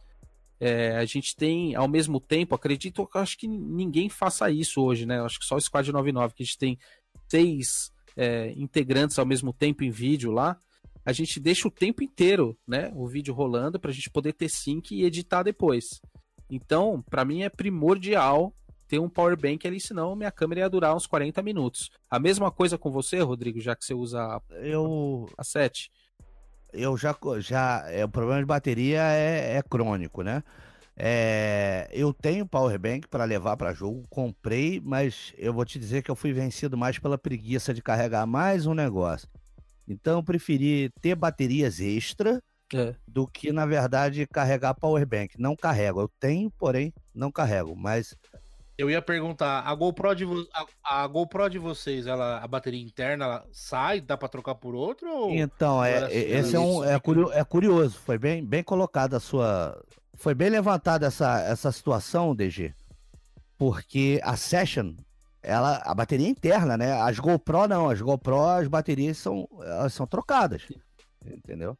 é, 0.61 0.97
a 0.97 1.05
gente 1.05 1.37
tem, 1.37 1.75
ao 1.77 1.87
mesmo 1.87 2.19
tempo, 2.19 2.55
acredito 2.55 3.07
que 3.07 3.19
acho 3.19 3.39
que 3.39 3.47
ninguém 3.47 4.09
faça 4.09 4.51
isso 4.51 4.83
hoje, 4.83 5.07
né? 5.07 5.21
Acho 5.21 5.39
que 5.39 5.45
só 5.45 5.55
o 5.55 5.61
Squad 5.61 5.93
99, 5.93 6.35
que 6.35 6.43
a 6.43 6.47
gente 6.47 6.59
tem 6.59 6.77
seis 7.29 7.93
é, 8.17 8.53
integrantes 8.57 9.19
ao 9.19 9.27
mesmo 9.27 9.53
tempo 9.53 9.85
em 9.85 9.91
vídeo 9.91 10.33
lá. 10.33 10.59
A 11.07 11.13
gente 11.13 11.39
deixa 11.39 11.69
o 11.69 11.71
tempo 11.71 12.03
inteiro, 12.03 12.59
né? 12.67 12.91
O 12.95 13.07
vídeo 13.07 13.33
rolando 13.33 13.79
para 13.79 13.91
a 13.91 13.95
gente 13.95 14.11
poder 14.11 14.33
ter 14.33 14.49
sync 14.49 14.93
e 14.95 15.05
editar 15.05 15.43
depois. 15.45 16.01
Então, 16.51 17.03
para 17.09 17.25
mim 17.25 17.43
é 17.43 17.49
primordial 17.49 18.53
ter 18.89 18.99
um 18.99 19.09
power 19.09 19.37
bank 19.39 19.67
ali, 19.67 19.79
senão 19.79 20.17
minha 20.17 20.33
câmera 20.33 20.63
ia 20.63 20.69
durar 20.71 20.97
uns 20.97 21.07
40 21.07 21.41
minutos. 21.43 21.91
A 22.11 22.19
mesma 22.19 22.51
coisa 22.51 22.77
com 22.79 22.91
você, 22.91 23.21
Rodrigo, 23.21 23.61
já 23.61 23.77
que 23.77 23.85
você 23.85 23.95
usa 23.95 24.21
a- 24.23 24.43
Eu, 24.57 25.29
a 25.37 25.45
7. 25.45 25.91
Eu 26.73 26.97
já, 26.97 27.17
já 27.41 27.85
é, 27.91 28.05
o 28.05 28.09
problema 28.09 28.41
de 28.41 28.47
bateria 28.47 29.01
é, 29.03 29.57
é 29.57 29.63
crônico, 29.63 30.23
né? 30.23 30.43
É, 30.97 31.89
eu 31.93 32.13
tenho 32.13 32.47
power 32.47 32.79
bank 32.79 33.09
para 33.09 33.25
levar 33.25 33.57
para 33.57 33.73
jogo, 33.73 34.07
comprei, 34.11 34.81
mas 34.85 35.33
eu 35.39 35.53
vou 35.55 35.65
te 35.65 35.79
dizer 35.79 36.03
que 36.03 36.11
eu 36.11 36.17
fui 36.17 36.33
vencido 36.33 36.77
mais 36.77 36.99
pela 36.99 37.17
preguiça 37.19 37.73
de 37.73 37.83
carregar 37.83 38.27
mais 38.27 38.67
um 38.67 38.75
negócio. 38.75 39.29
Então 39.89 40.19
eu 40.19 40.25
preferi 40.25 40.91
ter 41.01 41.15
baterias 41.15 41.81
extra 41.81 42.43
É. 42.75 42.95
do 43.07 43.27
que 43.27 43.53
na 43.53 43.67
verdade 43.67 44.27
carregar 44.27 44.75
power 44.75 45.07
bank. 45.07 45.37
Não 45.41 45.57
carrego, 45.57 46.01
eu 46.03 46.09
tenho, 46.21 46.51
porém 46.51 46.93
não 47.15 47.33
carrego, 47.33 47.75
mas 47.77 48.17
Eu 48.79 48.89
ia 48.89 49.03
perguntar, 49.03 49.63
a 49.67 49.75
GoPro 49.75 50.15
de, 50.15 50.25
a, 50.85 51.03
a 51.03 51.07
GoPro 51.09 51.51
de 51.51 51.59
vocês, 51.59 52.07
ela, 52.07 52.39
a 52.39 52.47
bateria 52.47 52.81
interna, 52.81 53.45
sai, 53.51 54.01
dá 54.01 54.17
pra 54.17 54.29
trocar 54.29 54.55
por 54.55 54.73
outro? 54.73 55.11
Ou... 55.13 55.31
Então, 55.35 55.85
é, 55.85 56.05
é- 56.05 56.09
se 56.09 56.17
esse 56.17 56.57
é, 56.57 56.61
um, 56.61 56.85
é, 56.85 57.01
curio- 57.01 57.33
é 57.33 57.43
curioso, 57.45 57.99
foi 57.99 58.17
bem, 58.17 58.45
bem 58.47 58.63
colocada 58.63 59.17
a 59.17 59.21
sua. 59.21 59.83
Foi 60.15 60.33
bem 60.33 60.49
levantada 60.49 61.07
essa, 61.07 61.41
essa 61.41 61.73
situação, 61.73 62.37
DG. 62.37 62.73
Porque 63.59 64.21
a 64.23 64.37
Session, 64.37 64.95
ela, 65.43 65.83
a 65.85 65.93
bateria 65.93 66.29
é 66.29 66.31
interna, 66.31 66.77
né? 66.77 66.93
As 67.03 67.19
GoPro 67.19 67.67
não, 67.67 67.91
as 67.91 68.01
GoPro, 68.01 68.45
as 68.45 68.69
baterias 68.69 69.19
são, 69.19 69.49
elas 69.61 69.93
são 69.93 70.07
trocadas. 70.07 70.63
Entendeu? 71.27 71.77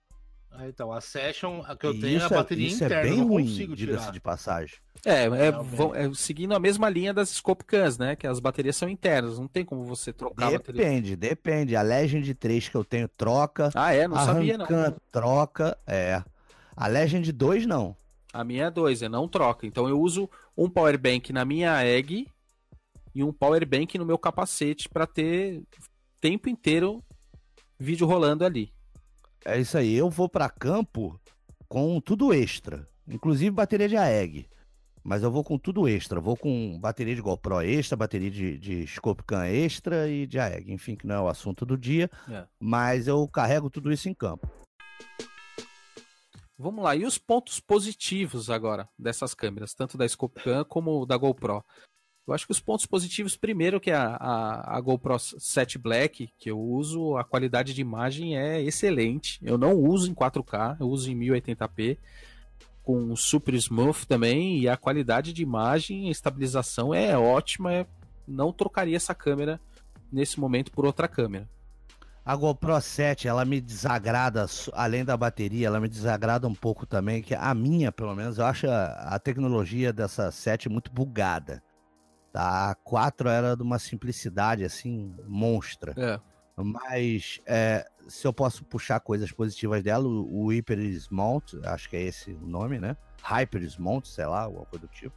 Ah, 0.61 0.67
então, 0.67 0.91
a 0.93 1.01
Session 1.01 1.63
a 1.65 1.77
que 1.77 1.87
eu 1.87 1.95
E 1.95 2.01
tenho 2.01 2.19
é 2.19 2.23
a 2.23 2.25
isso 2.27 2.35
é- 2.35 2.37
bateria 2.37 2.67
isso 2.67 2.83
é 2.83 2.87
interna, 2.87 3.03
bem 3.03 3.13
eu 3.13 3.19
não 3.19 3.29
ruim, 3.29 3.45
consigo 3.45 3.77
diga-se 3.77 3.99
tirar. 4.01 4.13
de 4.13 4.21
passagem. 4.21 4.77
É, 5.05 5.23
é, 5.27 5.53
vão- 5.53 5.95
é 5.95 6.13
seguindo 6.15 6.53
a 6.53 6.59
mesma 6.59 6.89
linha 6.91 7.15
das 7.15 7.29
Scope 7.29 7.65
Cans, 7.65 7.97
né? 7.97 8.17
Que 8.17 8.27
as 8.27 8.41
baterias 8.41 8.75
são 8.75 8.89
internas, 8.89 9.39
não 9.39 9.47
tem 9.47 9.65
como 9.65 9.85
você 9.85 10.13
trocar 10.13 10.49
a 10.49 10.51
bateria. 10.51 10.83
Depende, 10.83 11.15
depende. 11.15 11.77
A 11.77 11.83
Legend 11.83 12.35
3 12.35 12.69
que 12.69 12.75
eu 12.77 12.85
tenho 12.85 13.07
troca. 13.07 13.71
Ah, 13.73 13.95
é? 13.95 14.09
Não 14.09 14.17
a 14.17 14.25
sabia, 14.25 14.59
não. 14.59 14.67
Rancan 14.67 14.97
troca, 15.13 15.79
é. 15.87 16.25
A 16.77 16.89
Legend 16.89 17.31
2 17.31 17.65
não. 17.65 17.97
A 18.33 18.43
minha 18.43 18.65
é 18.65 18.71
dois, 18.73 19.01
é 19.01 19.09
não 19.09 19.29
troca. 19.29 19.65
Então 19.65 19.89
eu 19.89 20.01
uso 20.01 20.29
um 20.57 20.69
power 20.69 20.99
bank 20.99 21.33
na 21.33 21.45
minha 21.45 21.81
egg 21.87 22.27
e 23.15 23.23
um 23.23 23.33
power 23.33 23.65
bank 23.65 23.97
no 23.97 24.05
meu 24.05 24.19
capacete 24.19 24.89
para 24.89 25.07
ter 25.07 25.63
tempo 26.21 26.49
inteiro 26.49 27.01
vídeo 27.79 28.05
rolando 28.09 28.45
ali. 28.45 28.73
É 29.45 29.59
isso 29.59 29.77
aí. 29.79 29.95
Eu 29.95 30.11
vou 30.11 30.29
pra 30.29 30.49
campo 30.49 31.21
com 31.69 32.01
tudo 32.01 32.33
extra, 32.33 32.89
inclusive 33.07 33.51
bateria 33.51 33.89
de 33.89 33.97
AEG. 33.97 34.49
Mas 35.03 35.23
eu 35.23 35.31
vou 35.31 35.43
com 35.43 35.59
tudo 35.59 35.89
extra. 35.89 36.21
Vou 36.21 36.37
com 36.37 36.79
bateria 36.79 37.15
de 37.15 37.23
GoPro 37.23 37.63
extra, 37.63 37.97
bateria 37.97 38.31
de, 38.31 38.59
de 38.59 38.87
Scope 38.87 39.25
Cam 39.25 39.47
extra 39.47 40.09
e 40.09 40.27
de 40.27 40.39
AEG. 40.39 40.73
Enfim, 40.73 40.97
que 40.97 41.07
não 41.07 41.15
é 41.15 41.21
o 41.21 41.29
assunto 41.29 41.65
do 41.65 41.79
dia. 41.79 42.11
É. 42.29 42.47
Mas 42.61 43.07
eu 43.07 43.27
carrego 43.29 43.71
tudo 43.71 43.93
isso 43.93 44.09
em 44.09 44.15
campo. 44.15 44.51
Vamos 46.61 46.83
lá, 46.83 46.97
e 46.97 47.05
os 47.05 47.17
pontos 47.17 47.61
positivos 47.61 48.51
agora 48.51 48.89
dessas 48.99 49.33
câmeras, 49.33 49.75
tanto 49.75 49.97
da 49.97 50.09
Scope 50.09 50.43
Cam 50.43 50.65
como 50.65 51.07
da 51.07 51.17
GoPro? 51.17 51.65
Eu 52.29 52.35
acho 52.35 52.45
que 52.45 52.53
os 52.53 52.61
pontos 52.61 52.85
positivos, 52.85 53.37
primeiro 53.37 53.81
que 53.81 53.91
a, 53.91 54.05
a, 54.17 54.77
a 54.77 54.81
GoPro 54.83 55.19
7 55.19 55.79
Black, 55.79 56.29
que 56.39 56.51
eu 56.51 56.61
uso, 56.61 57.17
a 57.17 57.25
qualidade 57.25 57.73
de 57.73 57.81
imagem 57.81 58.37
é 58.37 58.63
excelente. 58.63 59.41
Eu 59.43 59.57
não 59.57 59.73
uso 59.75 60.11
em 60.11 60.15
4K, 60.15 60.77
eu 60.79 60.91
uso 60.91 61.11
em 61.11 61.19
1080p, 61.19 61.97
com 62.83 63.17
super 63.17 63.55
smooth 63.55 64.07
também, 64.07 64.59
e 64.59 64.69
a 64.69 64.77
qualidade 64.77 65.33
de 65.33 65.43
imagem, 65.43 66.09
a 66.09 66.11
estabilização 66.11 66.93
é 66.93 67.17
ótima. 67.17 67.73
é- 67.73 67.87
Não 68.27 68.53
trocaria 68.53 68.97
essa 68.97 69.15
câmera 69.15 69.59
nesse 70.13 70.39
momento 70.39 70.71
por 70.71 70.85
outra 70.85 71.09
câmera. 71.09 71.49
A 72.23 72.37
GoPro 72.37 72.79
7, 72.79 73.27
ela 73.27 73.43
me 73.47 73.59
desagrada, 73.59 74.45
além 74.75 75.03
da 75.03 75.17
bateria, 75.17 75.67
ela 75.67 75.81
me 75.81 75.89
desagrada 75.89 76.47
um 76.47 76.55
pouco 76.55 76.85
também, 76.85 77.23
que 77.23 77.35
a 77.35 77.55
minha, 77.55 77.91
pelo 77.91 78.15
menos, 78.15 78.37
eu 78.37 78.45
acho 78.45 78.69
a, 78.69 79.15
a 79.15 79.19
tecnologia 79.19 79.95
dessa 79.95 80.31
7 80.31 80.69
muito 80.69 80.93
bugada. 80.93 81.63
Tá? 82.39 82.71
A 82.71 82.75
4 82.77 83.29
era 83.29 83.57
de 83.57 83.63
uma 83.65 83.81
simplicidade, 83.81 84.65
assim, 84.65 85.13
monstra. 85.27 85.93
É. 85.97 86.21
Mas 86.57 87.41
é, 87.45 87.85
se 88.07 88.27
eu 88.27 88.33
posso 88.33 88.65
puxar 88.65 89.01
coisas 89.01 89.33
positivas 89.33 89.83
dela, 89.83 90.07
o, 90.07 90.45
o 90.45 90.53
Hyper 90.53 90.79
Smount, 90.79 91.59
acho 91.65 91.91
que 91.91 91.97
é 91.97 92.03
esse 92.03 92.33
o 92.33 92.47
nome, 92.47 92.79
né? 92.79 92.97
Hyper 93.23 93.63
Smount, 93.65 94.09
sei 94.09 94.27
lá, 94.27 94.43
alguma 94.43 94.65
coisa 94.67 94.87
do 94.87 94.93
tipo. 94.93 95.15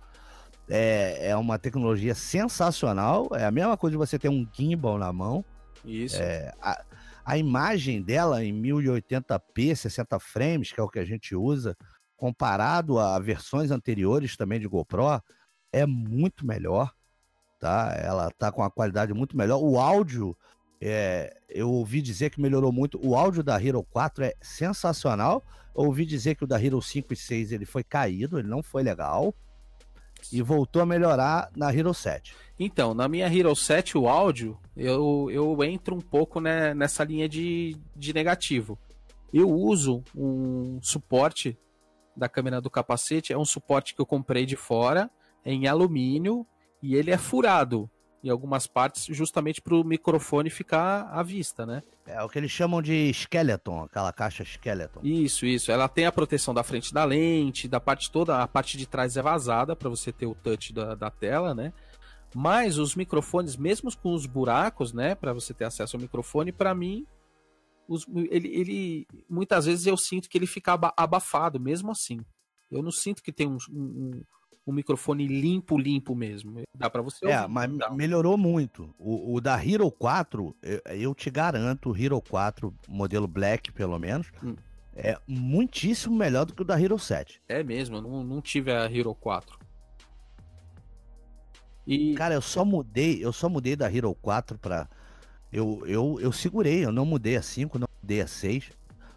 É, 0.68 1.30
é 1.30 1.36
uma 1.36 1.60
tecnologia 1.60 2.16
sensacional. 2.16 3.30
É 3.34 3.46
a 3.46 3.52
mesma 3.52 3.78
coisa 3.78 3.92
de 3.92 3.98
você 3.98 4.18
ter 4.18 4.30
um 4.30 4.48
gimbal 4.52 4.98
na 4.98 5.14
mão. 5.14 5.46
Isso. 5.86 6.18
É, 6.20 6.52
a, 6.60 6.84
a 7.24 7.38
imagem 7.38 8.02
dela 8.02 8.44
em 8.44 8.54
1080p, 8.54 9.76
60 9.76 10.20
frames, 10.20 10.72
que 10.72 10.80
é 10.80 10.84
o 10.84 10.90
que 10.90 11.00
a 11.00 11.06
gente 11.06 11.36
usa, 11.36 11.78
comparado 12.16 12.98
a 12.98 13.20
versões 13.20 13.70
anteriores 13.70 14.36
também 14.36 14.60
de 14.60 14.68
GoPro, 14.68 15.22
é 15.74 15.86
muito 15.86 16.46
melhor, 16.46 16.94
tá? 17.62 17.96
Ela 17.96 18.32
tá 18.32 18.52
com 18.52 18.62
uma 18.62 18.72
qualidade 18.72 19.14
muito 19.14 19.38
melhor. 19.38 19.62
O 19.62 19.80
áudio, 19.80 20.36
é, 20.82 21.38
eu 21.48 21.70
ouvi 21.70 22.02
dizer 22.02 22.32
que 22.32 22.42
melhorou 22.42 22.72
muito. 22.72 23.00
O 23.02 23.16
áudio 23.16 23.44
da 23.44 23.64
Hero 23.64 23.84
4 23.84 24.26
é 24.26 24.34
sensacional. 24.42 25.44
Eu 25.78 25.84
ouvi 25.84 26.04
dizer 26.06 26.36
que 26.36 26.44
o 26.44 26.48
da 26.48 26.62
Hero 26.62 26.82
5 26.82 27.14
e 27.14 27.16
6 27.16 27.52
ele 27.52 27.66
foi 27.66 27.84
caído, 27.84 28.40
ele 28.40 28.48
não 28.48 28.64
foi 28.64 28.82
legal. 28.82 29.34
E 30.34 30.42
voltou 30.42 30.82
a 30.82 30.86
melhorar 30.86 31.52
na 31.56 31.74
Hero 31.74 31.94
7. 31.94 32.36
Então, 32.60 32.94
na 32.96 33.08
minha 33.08 33.28
Hero 33.28 33.56
7, 33.56 33.98
o 33.98 34.10
áudio, 34.10 34.60
eu, 34.76 35.30
eu 35.32 35.64
entro 35.64 35.96
um 35.96 36.02
pouco 36.02 36.42
né, 36.42 36.74
nessa 36.74 37.04
linha 37.04 37.30
de, 37.30 37.78
de 37.96 38.12
negativo. 38.12 38.78
Eu 39.32 39.50
uso 39.50 40.04
um 40.16 40.80
suporte 40.82 41.58
da 42.18 42.28
câmera 42.28 42.60
do 42.60 42.70
capacete, 42.70 43.32
é 43.32 43.38
um 43.38 43.46
suporte 43.46 43.96
que 43.96 44.02
eu 44.02 44.06
comprei 44.06 44.46
de 44.46 44.56
fora, 44.56 45.10
em 45.46 45.68
alumínio, 45.68 46.46
e 46.82 46.96
ele 46.96 47.12
é 47.12 47.18
furado. 47.18 47.90
em 48.24 48.30
algumas 48.30 48.68
partes, 48.68 49.06
justamente 49.06 49.60
para 49.60 49.74
o 49.74 49.84
microfone 49.84 50.52
ficar 50.52 51.10
à 51.12 51.24
vista, 51.24 51.66
né? 51.66 51.82
É 52.06 52.22
o 52.22 52.30
que 52.30 52.38
eles 52.38 52.52
chamam 52.52 52.80
de 52.80 53.10
skeleton, 53.10 53.84
aquela 53.84 54.14
caixa 54.14 54.44
skeleton. 54.44 55.00
Isso, 55.04 55.44
isso. 55.44 55.72
Ela 55.72 55.90
tem 55.90 56.06
a 56.06 56.12
proteção 56.12 56.54
da 56.54 56.62
frente 56.62 56.94
da 56.94 57.04
lente, 57.04 57.68
da 57.68 57.80
parte 57.80 58.12
toda, 58.12 58.40
a 58.40 58.48
parte 58.48 58.78
de 58.78 58.86
trás 58.86 59.18
é 59.18 59.24
vazada 59.24 59.76
para 59.76 59.90
você 59.90 60.12
ter 60.12 60.28
o 60.28 60.36
touch 60.36 60.72
da, 60.72 60.94
da 60.94 61.10
tela, 61.10 61.56
né? 61.56 61.74
Mas 62.36 62.78
os 62.78 62.96
microfones, 62.96 63.58
mesmo 63.58 63.90
com 63.98 64.14
os 64.14 64.26
buracos, 64.26 64.94
né, 64.94 65.16
para 65.16 65.34
você 65.34 65.54
ter 65.54 65.66
acesso 65.66 65.98
ao 65.98 66.02
microfone, 66.02 66.52
para 66.52 66.74
mim, 66.74 67.06
os, 67.88 68.06
ele, 68.30 68.48
ele, 68.48 69.08
muitas 69.30 69.66
vezes 69.66 69.86
eu 69.86 69.98
sinto 69.98 70.30
que 70.30 70.38
ele 70.38 70.48
fica 70.48 70.78
abafado, 70.96 71.60
mesmo 71.60 71.92
assim. 71.92 72.22
Eu 72.70 72.82
não 72.82 72.92
sinto 72.92 73.22
que 73.22 73.34
tem 73.34 73.48
um, 73.48 73.58
um, 73.70 74.22
um 74.66 74.74
microfone 74.74 75.28
limpo, 75.28 75.78
limpo 75.78 76.16
mesmo. 76.16 76.62
Dá 76.76 76.90
para 76.90 77.02
você 77.02 77.26
É, 77.28 77.48
mas 77.48 77.70
melhorou 77.92 78.38
muito. 78.38 78.94
O, 78.98 79.36
o, 79.36 79.42
da 79.42 79.56
Hero 79.64 79.90
4, 79.92 80.56
eu, 80.62 80.82
eu, 80.86 81.16
te 81.16 81.30
garanto, 81.30 81.90
o 81.90 81.98
Hero 81.98 82.22
4, 82.22 82.74
modelo 82.88 83.28
Black 83.28 83.72
pelo 83.72 83.98
menos, 83.98 84.32
hum. 84.44 84.56
é 84.96 85.18
muitíssimo 85.28 86.16
melhor 86.16 86.46
do 86.46 86.54
que 86.54 86.62
o 86.62 86.66
da 86.66 86.80
Hero 86.80 86.98
7. 87.00 87.42
É 87.48 87.64
mesmo, 87.64 87.98
eu 87.98 88.02
não, 88.02 88.24
não 88.24 88.42
tive 88.42 88.72
a 88.72 88.86
Hero 88.86 89.14
4. 89.16 89.60
E... 91.86 92.14
Cara, 92.14 92.36
eu 92.36 92.42
só 92.42 92.64
mudei, 92.64 93.24
eu 93.24 93.34
só 93.34 93.50
mudei 93.50 93.76
da 93.76 93.92
Hero 93.92 94.14
4 94.22 94.58
pra. 94.58 94.88
Eu, 95.52 95.84
eu, 95.86 96.18
eu 96.22 96.32
segurei, 96.32 96.86
eu 96.86 96.92
não 96.92 97.06
mudei 97.06 97.36
a 97.36 97.42
5, 97.42 97.78
não 97.78 97.88
mudei 98.02 98.22
a 98.22 98.28
6. 98.28 98.72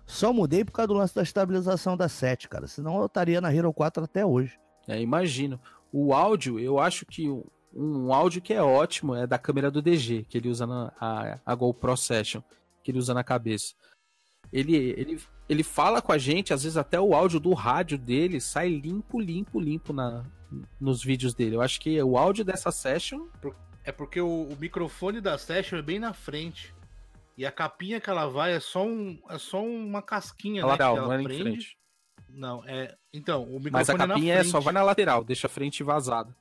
Só 0.06 0.32
mudei 0.32 0.64
por 0.64 0.72
causa 0.72 0.88
do 0.88 0.94
lance 0.94 1.14
da 1.14 1.22
estabilização 1.22 1.96
da 1.96 2.08
7, 2.08 2.48
cara. 2.48 2.66
Senão 2.66 2.98
eu 2.98 3.06
estaria 3.06 3.40
na 3.40 3.54
Hero 3.54 3.72
4 3.72 4.04
até 4.04 4.26
hoje. 4.26 4.58
É, 4.86 5.00
imagino. 5.00 5.60
O 5.92 6.12
áudio, 6.12 6.58
eu 6.58 6.78
acho 6.78 7.06
que 7.06 7.28
um 7.74 8.12
áudio 8.12 8.40
que 8.40 8.52
é 8.52 8.62
ótimo 8.62 9.14
é 9.14 9.26
da 9.26 9.38
câmera 9.38 9.70
do 9.70 9.82
DG, 9.82 10.26
que 10.28 10.38
ele 10.38 10.48
usa 10.48 10.66
na 10.66 10.92
a, 11.00 11.38
a 11.44 11.54
GoPro 11.54 11.96
Session, 11.96 12.42
que 12.82 12.90
ele 12.90 12.98
usa 12.98 13.12
na 13.12 13.24
cabeça. 13.24 13.74
Ele, 14.52 14.76
ele, 14.76 15.20
ele 15.48 15.62
fala 15.62 16.00
com 16.00 16.12
a 16.12 16.18
gente, 16.18 16.52
às 16.52 16.62
vezes 16.62 16.76
até 16.76 17.00
o 17.00 17.14
áudio 17.14 17.40
do 17.40 17.52
rádio 17.52 17.98
dele 17.98 18.40
sai 18.40 18.68
limpo, 18.68 19.20
limpo, 19.20 19.58
limpo 19.58 19.92
na, 19.92 20.24
nos 20.80 21.02
vídeos 21.02 21.34
dele. 21.34 21.56
Eu 21.56 21.62
acho 21.62 21.80
que 21.80 22.00
o 22.02 22.16
áudio 22.16 22.44
dessa 22.44 22.70
session. 22.70 23.26
É 23.84 23.92
porque 23.92 24.20
o, 24.20 24.44
o 24.44 24.56
microfone 24.58 25.20
da 25.20 25.36
session 25.36 25.78
é 25.78 25.82
bem 25.82 25.98
na 25.98 26.12
frente. 26.12 26.74
E 27.36 27.44
a 27.44 27.50
capinha 27.50 28.00
que 28.00 28.08
ela 28.08 28.26
vai 28.26 28.52
é 28.52 28.60
só, 28.60 28.86
um, 28.86 29.18
é 29.28 29.38
só 29.38 29.62
uma 29.62 30.00
casquinha, 30.00 30.62
né? 30.62 30.68
Lateral, 30.68 30.96
não 30.96 31.12
é 31.12 31.20
em 31.20 31.24
frente. 31.24 31.76
Não, 32.28 32.64
é. 32.66 32.94
Então, 33.12 33.42
o 33.44 33.60
microfone 33.60 33.70
Mas 33.72 33.90
a 33.90 33.96
capinha 33.96 34.34
é, 34.34 34.38
é 34.38 34.44
só 34.44 34.60
vai 34.60 34.72
na 34.72 34.82
lateral, 34.82 35.22
deixa 35.22 35.46
a 35.46 35.50
frente 35.50 35.82
vazada. 35.82 36.34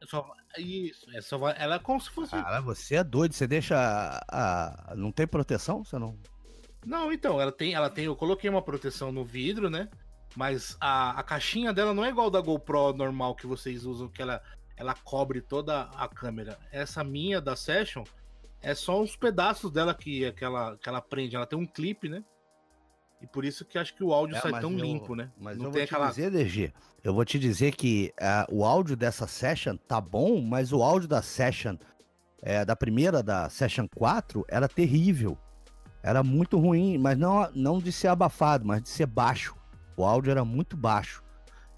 É 0.00 0.06
só, 0.06 0.30
isso, 0.58 1.06
é 1.14 1.20
só 1.20 1.38
vai, 1.38 1.54
ela 1.58 1.76
é 1.76 1.78
como 1.78 2.00
se 2.00 2.10
fosse. 2.10 2.32
Cara, 2.32 2.60
você 2.60 2.96
é 2.96 3.04
doido, 3.04 3.34
você 3.34 3.46
deixa. 3.46 3.76
A, 3.76 4.92
a, 4.92 4.96
não 4.96 5.12
tem 5.12 5.26
proteção? 5.26 5.84
Você 5.84 5.98
não. 5.98 6.18
Não, 6.84 7.12
então, 7.12 7.40
ela 7.40 7.52
tem, 7.52 7.74
ela 7.74 7.90
tem. 7.90 8.06
Eu 8.06 8.16
coloquei 8.16 8.48
uma 8.48 8.62
proteção 8.62 9.12
no 9.12 9.24
vidro, 9.24 9.68
né? 9.68 9.88
Mas 10.36 10.76
a, 10.80 11.18
a 11.18 11.22
caixinha 11.22 11.72
dela 11.72 11.92
não 11.92 12.04
é 12.04 12.08
igual 12.08 12.30
da 12.30 12.40
GoPro 12.40 12.92
normal 12.92 13.34
que 13.34 13.46
vocês 13.46 13.84
usam, 13.84 14.08
que 14.08 14.22
ela, 14.22 14.40
ela 14.76 14.94
cobre 14.94 15.40
toda 15.40 15.82
a 15.82 16.08
câmera. 16.08 16.58
Essa 16.70 17.02
minha 17.04 17.40
da 17.40 17.56
Session 17.56 18.04
é 18.62 18.74
só 18.74 19.00
uns 19.00 19.16
pedaços 19.16 19.70
dela 19.70 19.94
que, 19.94 20.30
que, 20.32 20.44
ela, 20.44 20.76
que 20.76 20.88
ela 20.88 21.02
prende. 21.02 21.36
Ela 21.36 21.46
tem 21.46 21.58
um 21.58 21.66
clipe, 21.66 22.08
né? 22.08 22.24
E 23.20 23.26
por 23.26 23.44
isso 23.44 23.64
que 23.64 23.78
acho 23.78 23.94
que 23.94 24.02
o 24.02 24.12
áudio 24.12 24.36
é, 24.36 24.40
sai 24.40 24.60
tão 24.60 24.72
eu, 24.72 24.78
limpo, 24.78 25.14
né? 25.14 25.30
Mas 25.38 25.58
não 25.58 25.66
eu 25.66 25.70
tem 25.70 25.80
vou 25.80 25.84
aquela... 25.84 26.08
te 26.08 26.14
dizer, 26.14 26.30
DG, 26.30 26.72
eu 27.04 27.12
vou 27.12 27.24
te 27.24 27.38
dizer 27.38 27.74
que 27.74 28.12
uh, 28.18 28.54
o 28.54 28.64
áudio 28.64 28.96
dessa 28.96 29.26
Session 29.26 29.76
tá 29.76 30.00
bom, 30.00 30.40
mas 30.40 30.72
o 30.72 30.82
áudio 30.82 31.08
da 31.08 31.20
Session, 31.20 31.76
é, 32.42 32.64
da 32.64 32.74
primeira, 32.74 33.22
da 33.22 33.48
Session 33.50 33.86
4, 33.94 34.44
era 34.48 34.68
terrível. 34.68 35.36
Era 36.02 36.22
muito 36.22 36.58
ruim, 36.58 36.96
mas 36.96 37.18
não, 37.18 37.50
não 37.54 37.78
de 37.78 37.92
ser 37.92 38.08
abafado, 38.08 38.66
mas 38.66 38.82
de 38.82 38.88
ser 38.88 39.06
baixo. 39.06 39.54
O 39.96 40.04
áudio 40.04 40.30
era 40.30 40.44
muito 40.44 40.76
baixo. 40.76 41.22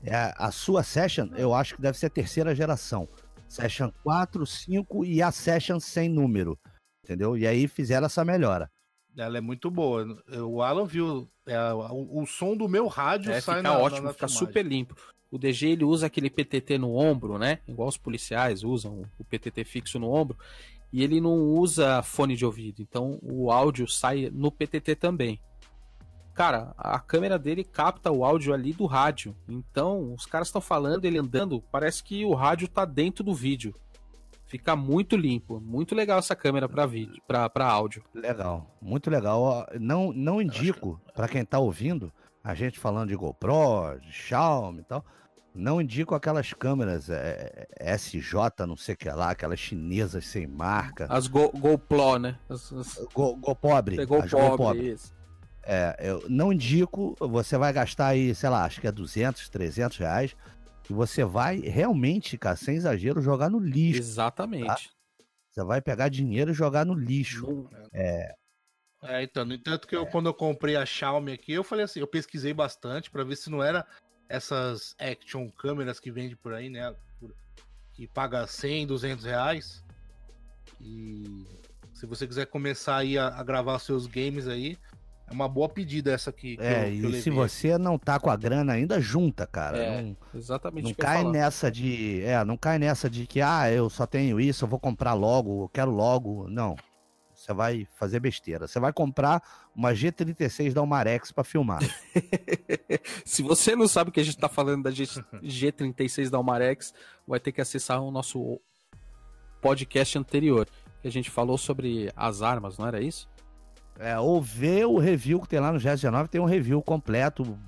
É, 0.05 0.33
a 0.37 0.50
sua 0.52 0.83
Session, 0.83 1.28
eu 1.37 1.52
acho 1.52 1.74
que 1.74 1.83
deve 1.83 1.98
ser 1.98 2.07
a 2.07 2.11
terceira 2.11 2.55
geração. 2.55 3.09
Session 3.48 3.90
4, 4.05 4.46
5 4.46 5.05
e 5.05 5.20
a 5.20 5.33
Session 5.33 5.81
sem 5.81 6.09
número. 6.09 6.59
Entendeu? 7.05 7.37
E 7.37 7.46
aí 7.46 7.66
fizeram 7.66 8.07
essa 8.07 8.24
melhora. 8.24 8.70
Ela 9.16 9.38
é 9.38 9.40
muito 9.40 9.70
boa. 9.70 10.07
O 10.46 10.62
Alan 10.62 10.87
viu. 10.87 11.29
É, 11.46 11.72
o, 11.72 12.22
o, 12.22 12.27
som 12.27 12.57
do 12.57 12.68
meu 12.68 12.87
rádio 12.87 13.33
é, 13.33 13.40
sai 13.40 13.59
fica 13.59 13.68
na, 13.68 13.79
ótimo, 13.79 14.07
na, 14.07 14.12
fica 14.12 14.29
super 14.29 14.64
limpo. 14.64 14.94
O 15.31 15.38
DG 15.38 15.70
ele 15.70 15.85
usa 15.85 16.07
aquele 16.07 16.31
PTT 16.31 16.79
no 16.79 16.94
ombro, 16.94 17.38
né? 17.38 17.59
Igual 17.66 17.88
os 17.88 17.96
policiais 17.96 18.62
usam 18.62 19.03
o 19.18 19.25
PTT 19.25 19.64
fixo 19.64 19.98
no 19.98 20.11
ombro. 20.11 20.38
E 20.92 21.03
ele 21.03 21.20
não 21.20 21.35
usa 21.35 22.03
fone 22.03 22.37
de 22.37 22.44
ouvido. 22.44 22.83
Então 22.83 23.18
o 23.22 23.51
áudio 23.51 23.88
sai 23.88 24.31
no 24.33 24.53
PTT 24.53 24.94
também. 24.96 25.40
Cara, 26.35 26.72
a 26.79 26.98
câmera 26.98 27.38
dele 27.38 27.62
capta 27.62 28.11
o 28.11 28.25
áudio 28.25 28.55
ali 28.55 28.72
do 28.72 28.87
rádio. 28.87 29.37
Então, 29.46 30.14
os 30.14 30.25
caras 30.25 30.48
estão 30.48 30.62
falando, 30.62 31.05
ele 31.05 31.18
andando, 31.18 31.62
parece 31.70 32.03
que 32.03 32.25
o 32.25 32.33
rádio 32.33 32.68
tá 32.68 32.87
dentro 32.87 33.22
do 33.22 33.35
vídeo. 33.35 33.75
Fica 34.52 34.76
muito 34.76 35.16
limpo, 35.16 35.58
muito 35.58 35.94
legal 35.94 36.18
essa 36.18 36.36
câmera 36.36 36.68
para 36.68 36.84
vídeo, 36.84 37.22
para 37.26 37.66
áudio. 37.66 38.04
Legal, 38.12 38.70
muito 38.82 39.08
legal. 39.08 39.66
Não 39.80 40.12
não 40.12 40.42
indico 40.42 41.00
para 41.14 41.26
quem 41.26 41.42
tá 41.42 41.58
ouvindo 41.58 42.12
a 42.44 42.52
gente 42.52 42.78
falando 42.78 43.08
de 43.08 43.16
GoPro, 43.16 43.98
de 43.98 44.12
Xiaomi 44.12 44.80
e 44.80 44.84
tal. 44.84 45.02
Não 45.54 45.80
indico 45.80 46.14
aquelas 46.14 46.52
câmeras 46.52 47.08
é, 47.08 47.66
SJ, 47.96 48.66
não 48.68 48.76
sei 48.76 48.94
o 48.94 48.98
que 48.98 49.08
lá, 49.08 49.30
aquelas 49.30 49.58
chinesas 49.58 50.26
sem 50.26 50.46
marca. 50.46 51.06
As 51.08 51.26
Go, 51.28 51.50
GoPro, 51.50 52.18
né? 52.18 52.38
As, 52.46 52.70
as... 52.74 52.98
Go, 53.14 53.34
Go 53.36 53.56
pobre. 53.56 54.04
Go 54.04 54.16
pobre, 54.16 54.28
Go 54.28 54.56
pobre. 54.58 54.90
Isso. 54.90 55.14
É, 55.62 55.96
eu 55.98 56.24
não 56.28 56.52
indico, 56.52 57.16
você 57.18 57.56
vai 57.56 57.72
gastar 57.72 58.08
aí, 58.08 58.34
sei 58.34 58.50
lá, 58.50 58.64
acho 58.64 58.82
que 58.82 58.86
é 58.86 58.92
200, 58.92 59.48
300 59.48 59.96
reais, 59.96 60.36
e 60.88 60.92
você 60.92 61.24
vai 61.24 61.58
realmente, 61.60 62.36
cara, 62.36 62.56
sem 62.56 62.76
exagero, 62.76 63.20
jogar 63.20 63.50
no 63.50 63.58
lixo. 63.58 64.00
Exatamente. 64.00 64.66
Tá? 64.66 64.78
Você 65.50 65.64
vai 65.64 65.80
pegar 65.80 66.08
dinheiro 66.08 66.50
e 66.50 66.54
jogar 66.54 66.84
no 66.84 66.94
lixo. 66.94 67.68
É. 67.92 68.34
É, 69.02 69.22
então, 69.22 69.44
no 69.44 69.52
entanto 69.52 69.86
que 69.86 69.96
eu, 69.96 70.04
é. 70.04 70.06
quando 70.06 70.26
eu 70.26 70.34
comprei 70.34 70.76
a 70.76 70.86
Xiaomi 70.86 71.32
aqui, 71.32 71.52
eu 71.52 71.64
falei 71.64 71.84
assim, 71.84 72.00
eu 72.00 72.06
pesquisei 72.06 72.54
bastante 72.54 73.10
para 73.10 73.24
ver 73.24 73.36
se 73.36 73.50
não 73.50 73.62
era 73.62 73.84
essas 74.28 74.94
action 74.98 75.50
câmeras 75.50 75.98
que 75.98 76.10
vende 76.10 76.36
por 76.36 76.54
aí, 76.54 76.70
né, 76.70 76.94
que 77.92 78.06
paga 78.06 78.46
100, 78.46 78.86
200 78.86 79.24
reais. 79.24 79.84
E 80.80 81.44
se 81.92 82.06
você 82.06 82.26
quiser 82.26 82.46
começar 82.46 82.96
aí 82.96 83.18
a, 83.18 83.28
a 83.28 83.42
gravar 83.42 83.78
seus 83.80 84.06
games 84.06 84.46
aí, 84.46 84.78
é 85.32 85.34
uma 85.34 85.48
boa 85.48 85.68
pedida 85.68 86.12
essa 86.12 86.30
aqui. 86.30 86.56
é, 86.60 86.88
eu, 86.88 87.10
e 87.10 87.22
se 87.22 87.30
você 87.30 87.78
não 87.78 87.98
tá 87.98 88.20
com 88.20 88.30
a 88.30 88.36
grana 88.36 88.74
ainda, 88.74 89.00
junta, 89.00 89.46
cara. 89.46 89.78
É, 89.78 90.02
não, 90.02 90.16
exatamente. 90.34 90.84
Não 90.84 90.94
cai 90.94 91.24
nessa 91.24 91.70
de. 91.70 92.22
É, 92.22 92.44
não 92.44 92.56
cai 92.56 92.78
nessa 92.78 93.08
de 93.08 93.26
que, 93.26 93.40
ah, 93.40 93.70
eu 93.70 93.88
só 93.88 94.06
tenho 94.06 94.38
isso, 94.38 94.64
eu 94.64 94.68
vou 94.68 94.78
comprar 94.78 95.14
logo, 95.14 95.64
eu 95.64 95.68
quero 95.68 95.90
logo. 95.90 96.46
Não. 96.48 96.76
Você 97.34 97.52
vai 97.52 97.88
fazer 97.96 98.20
besteira. 98.20 98.68
Você 98.68 98.78
vai 98.78 98.92
comprar 98.92 99.42
uma 99.74 99.92
G36 99.92 100.72
da 100.72 100.82
Umarex 100.82 101.32
para 101.32 101.42
filmar. 101.42 101.80
se 103.24 103.42
você 103.42 103.74
não 103.74 103.88
sabe 103.88 104.12
que 104.12 104.20
a 104.20 104.22
gente 104.22 104.38
tá 104.38 104.48
falando 104.48 104.84
da 104.84 104.92
G 104.92 105.04
G36 105.42 106.30
da 106.30 106.38
Umarex, 106.38 106.94
vai 107.26 107.40
ter 107.40 107.50
que 107.50 107.60
acessar 107.60 108.00
o 108.00 108.12
nosso 108.12 108.60
podcast 109.60 110.16
anterior. 110.16 110.68
Que 111.00 111.08
a 111.08 111.10
gente 111.10 111.30
falou 111.30 111.58
sobre 111.58 112.12
as 112.14 112.42
armas, 112.42 112.78
não 112.78 112.86
era 112.86 113.00
isso? 113.00 113.28
É, 113.98 114.18
ou 114.18 114.40
ver 114.40 114.87
o 114.87 114.98
review 114.98 115.40
que 115.40 115.48
tem 115.48 115.61
lá 115.61 115.72
no 115.72 115.78
GS19, 115.78 116.28
tem 116.28 116.40
um 116.40 116.46
review 116.46 116.83
completo, 116.83 117.59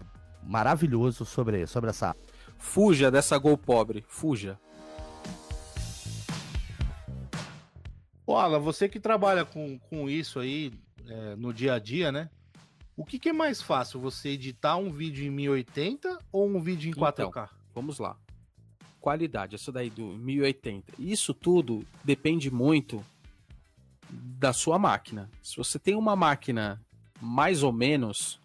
maravilhoso 0.43 1.25
sobre, 1.25 1.67
sobre 1.67 1.91
essa. 1.91 2.17
Fuja 2.59 3.11
dessa 3.11 3.37
Gol 3.39 3.59
pobre, 3.59 4.05
fuja. 4.09 4.59
Olha, 8.27 8.59
você 8.59 8.89
que 8.89 8.99
trabalha 8.99 9.45
com, 9.45 9.79
com 9.79 10.09
isso 10.09 10.41
aí 10.41 10.73
é, 11.07 11.37
no 11.37 11.53
dia 11.53 11.75
a 11.75 11.79
dia, 11.79 12.11
né? 12.11 12.31
O 12.97 13.05
que, 13.05 13.19
que, 13.19 13.29
é 13.29 13.33
mais 13.33 13.61
fácil, 13.61 14.01
você 14.01 14.31
editar 14.31 14.77
um 14.77 14.91
vídeo 14.91 15.27
em 15.27 15.31
1080 15.31 16.19
ou 16.33 16.47
um 16.47 16.61
vídeo 16.61 16.91
em 16.91 16.95
4K? 16.95 17.29
Então, 17.29 17.49
vamos 17.75 17.99
lá. 17.99 18.17
Qualidade, 19.01 19.57
essa 19.57 19.71
daí 19.71 19.91
do 19.91 20.17
1080. 20.17 20.95
Isso 20.99 21.35
tudo 21.35 21.85
depende 22.05 22.51
muito 22.51 23.05
da 24.15 24.53
sua 24.53 24.79
máquina. 24.79 25.31
Se 25.43 25.57
você 25.57 25.79
tem 25.79 25.95
uma 25.95 26.15
máquina 26.15 26.81
mais 27.21 27.63
ou 27.63 27.73
menos, 27.73 28.41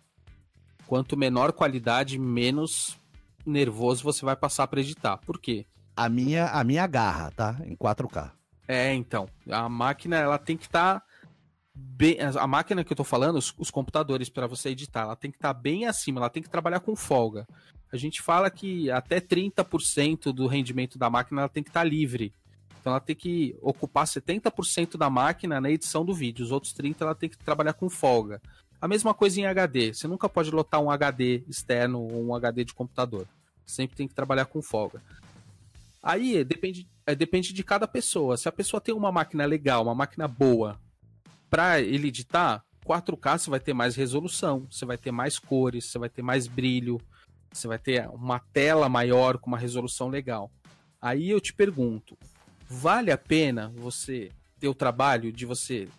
quanto 0.87 1.17
menor 1.17 1.51
qualidade, 1.53 2.17
menos 2.17 2.97
nervoso 3.45 4.03
você 4.03 4.25
vai 4.25 4.35
passar 4.35 4.67
para 4.67 4.81
editar. 4.81 5.17
Por 5.17 5.39
quê? 5.39 5.65
A 5.95 6.07
minha, 6.07 6.47
a 6.47 6.63
minha 6.63 6.87
garra, 6.87 7.31
tá? 7.31 7.57
Em 7.65 7.75
4K. 7.75 8.31
É, 8.67 8.93
então. 8.93 9.27
A 9.49 9.67
máquina, 9.67 10.17
ela 10.17 10.37
tem 10.37 10.55
que 10.55 10.65
estar. 10.65 10.99
Tá 10.99 11.05
bem, 11.73 12.17
a 12.19 12.47
máquina 12.47 12.83
que 12.83 12.91
eu 12.91 12.97
tô 12.97 13.03
falando, 13.03 13.37
os, 13.37 13.53
os 13.57 13.71
computadores 13.71 14.29
para 14.29 14.47
você 14.47 14.69
editar, 14.69 15.01
ela 15.01 15.15
tem 15.15 15.31
que 15.31 15.37
estar 15.37 15.53
tá 15.53 15.59
bem 15.59 15.85
acima, 15.85 16.19
ela 16.19 16.29
tem 16.29 16.43
que 16.43 16.49
trabalhar 16.49 16.79
com 16.79 16.95
folga. 16.95 17.47
A 17.91 17.97
gente 17.97 18.21
fala 18.21 18.49
que 18.49 18.91
até 18.91 19.19
30% 19.19 20.31
do 20.31 20.45
rendimento 20.45 20.99
da 20.99 21.09
máquina 21.09 21.41
ela 21.41 21.49
tem 21.49 21.63
que 21.63 21.69
estar 21.69 21.81
tá 21.81 21.85
livre 21.85 22.33
Então 22.79 22.91
ela 22.91 22.99
tem 22.99 23.15
que 23.15 23.55
ocupar 23.61 24.05
70% 24.05 24.97
da 24.97 25.09
máquina 25.09 25.59
na 25.59 25.69
edição 25.69 26.05
do 26.05 26.13
vídeo, 26.13 26.43
os 26.43 26.51
outros 26.51 26.73
30% 26.73 27.01
ela 27.01 27.15
tem 27.15 27.29
que 27.29 27.37
trabalhar 27.37 27.73
com 27.73 27.89
folga. 27.89 28.41
A 28.81 28.87
mesma 28.87 29.13
coisa 29.13 29.39
em 29.39 29.45
HD, 29.45 29.93
você 29.93 30.07
nunca 30.07 30.29
pode 30.29 30.49
lotar 30.51 30.81
um 30.81 30.89
HD 30.89 31.43
externo 31.47 31.99
ou 31.99 32.27
um 32.27 32.33
HD 32.33 32.63
de 32.63 32.73
computador. 32.73 33.27
Sempre 33.65 33.97
tem 33.97 34.07
que 34.07 34.15
trabalhar 34.15 34.45
com 34.45 34.61
folga. 34.61 35.01
Aí 36.01 36.43
depende, 36.45 36.87
é, 37.05 37.13
depende 37.13 37.51
de 37.51 37.63
cada 37.63 37.87
pessoa. 37.87 38.37
Se 38.37 38.47
a 38.47 38.51
pessoa 38.51 38.79
tem 38.79 38.95
uma 38.95 39.11
máquina 39.11 39.45
legal, 39.45 39.83
uma 39.83 39.93
máquina 39.93 40.27
boa, 40.27 40.79
para 41.49 41.81
ele 41.81 42.07
editar, 42.07 42.63
4K 42.85 43.37
você 43.37 43.49
vai 43.49 43.59
ter 43.59 43.73
mais 43.73 43.95
resolução, 43.97 44.65
você 44.71 44.85
vai 44.85 44.97
ter 44.97 45.11
mais 45.11 45.37
cores, 45.37 45.85
você 45.85 45.99
vai 45.99 46.09
ter 46.09 46.21
mais 46.21 46.47
brilho, 46.47 47.01
você 47.51 47.67
vai 47.67 47.77
ter 47.77 48.07
uma 48.09 48.39
tela 48.39 48.87
maior 48.87 49.37
com 49.37 49.47
uma 49.47 49.57
resolução 49.57 50.07
legal. 50.07 50.49
Aí 51.01 51.29
eu 51.29 51.41
te 51.41 51.53
pergunto, 51.53 52.17
vale 52.69 53.11
a 53.11 53.17
pena 53.17 53.73
você 53.75 54.31
ter 54.59 54.67
o 54.67 54.75
trabalho 54.75 55.31
de 55.31 55.45
você 55.45 55.89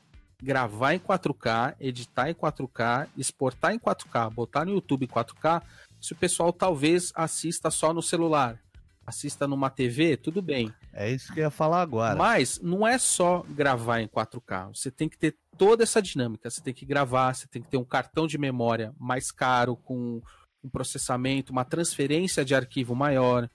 gravar 0.42 0.94
em 0.94 0.98
4K, 0.98 1.74
editar 1.80 2.30
em 2.30 2.34
4K, 2.34 3.08
exportar 3.16 3.74
em 3.74 3.78
4K, 3.78 4.30
botar 4.30 4.64
no 4.64 4.72
YouTube 4.72 5.04
em 5.04 5.08
4K, 5.08 5.62
se 6.00 6.12
o 6.12 6.16
pessoal 6.16 6.52
talvez 6.52 7.12
assista 7.14 7.70
só 7.70 7.92
no 7.92 8.00
celular, 8.00 8.58
assista 9.04 9.46
numa 9.46 9.68
TV, 9.68 10.16
tudo 10.16 10.40
bem. 10.40 10.72
É 10.94 11.10
isso 11.10 11.32
que 11.34 11.40
eu 11.40 11.44
ia 11.44 11.50
falar 11.50 11.82
agora. 11.82 12.16
Mas 12.16 12.58
não 12.62 12.86
é 12.86 12.96
só 12.98 13.44
gravar 13.50 14.00
em 14.00 14.08
4K, 14.08 14.74
você 14.74 14.90
tem 14.90 15.08
que 15.08 15.18
ter 15.18 15.36
toda 15.58 15.82
essa 15.82 16.00
dinâmica, 16.00 16.48
você 16.48 16.62
tem 16.62 16.72
que 16.72 16.86
gravar, 16.86 17.34
você 17.34 17.46
tem 17.46 17.60
que 17.60 17.68
ter 17.68 17.76
um 17.76 17.84
cartão 17.84 18.26
de 18.26 18.38
memória 18.38 18.94
mais 18.98 19.30
caro 19.30 19.76
com 19.76 20.22
um 20.62 20.68
processamento, 20.70 21.52
uma 21.52 21.64
transferência 21.64 22.44
de 22.44 22.54
arquivo 22.54 22.94
maior. 22.94 23.48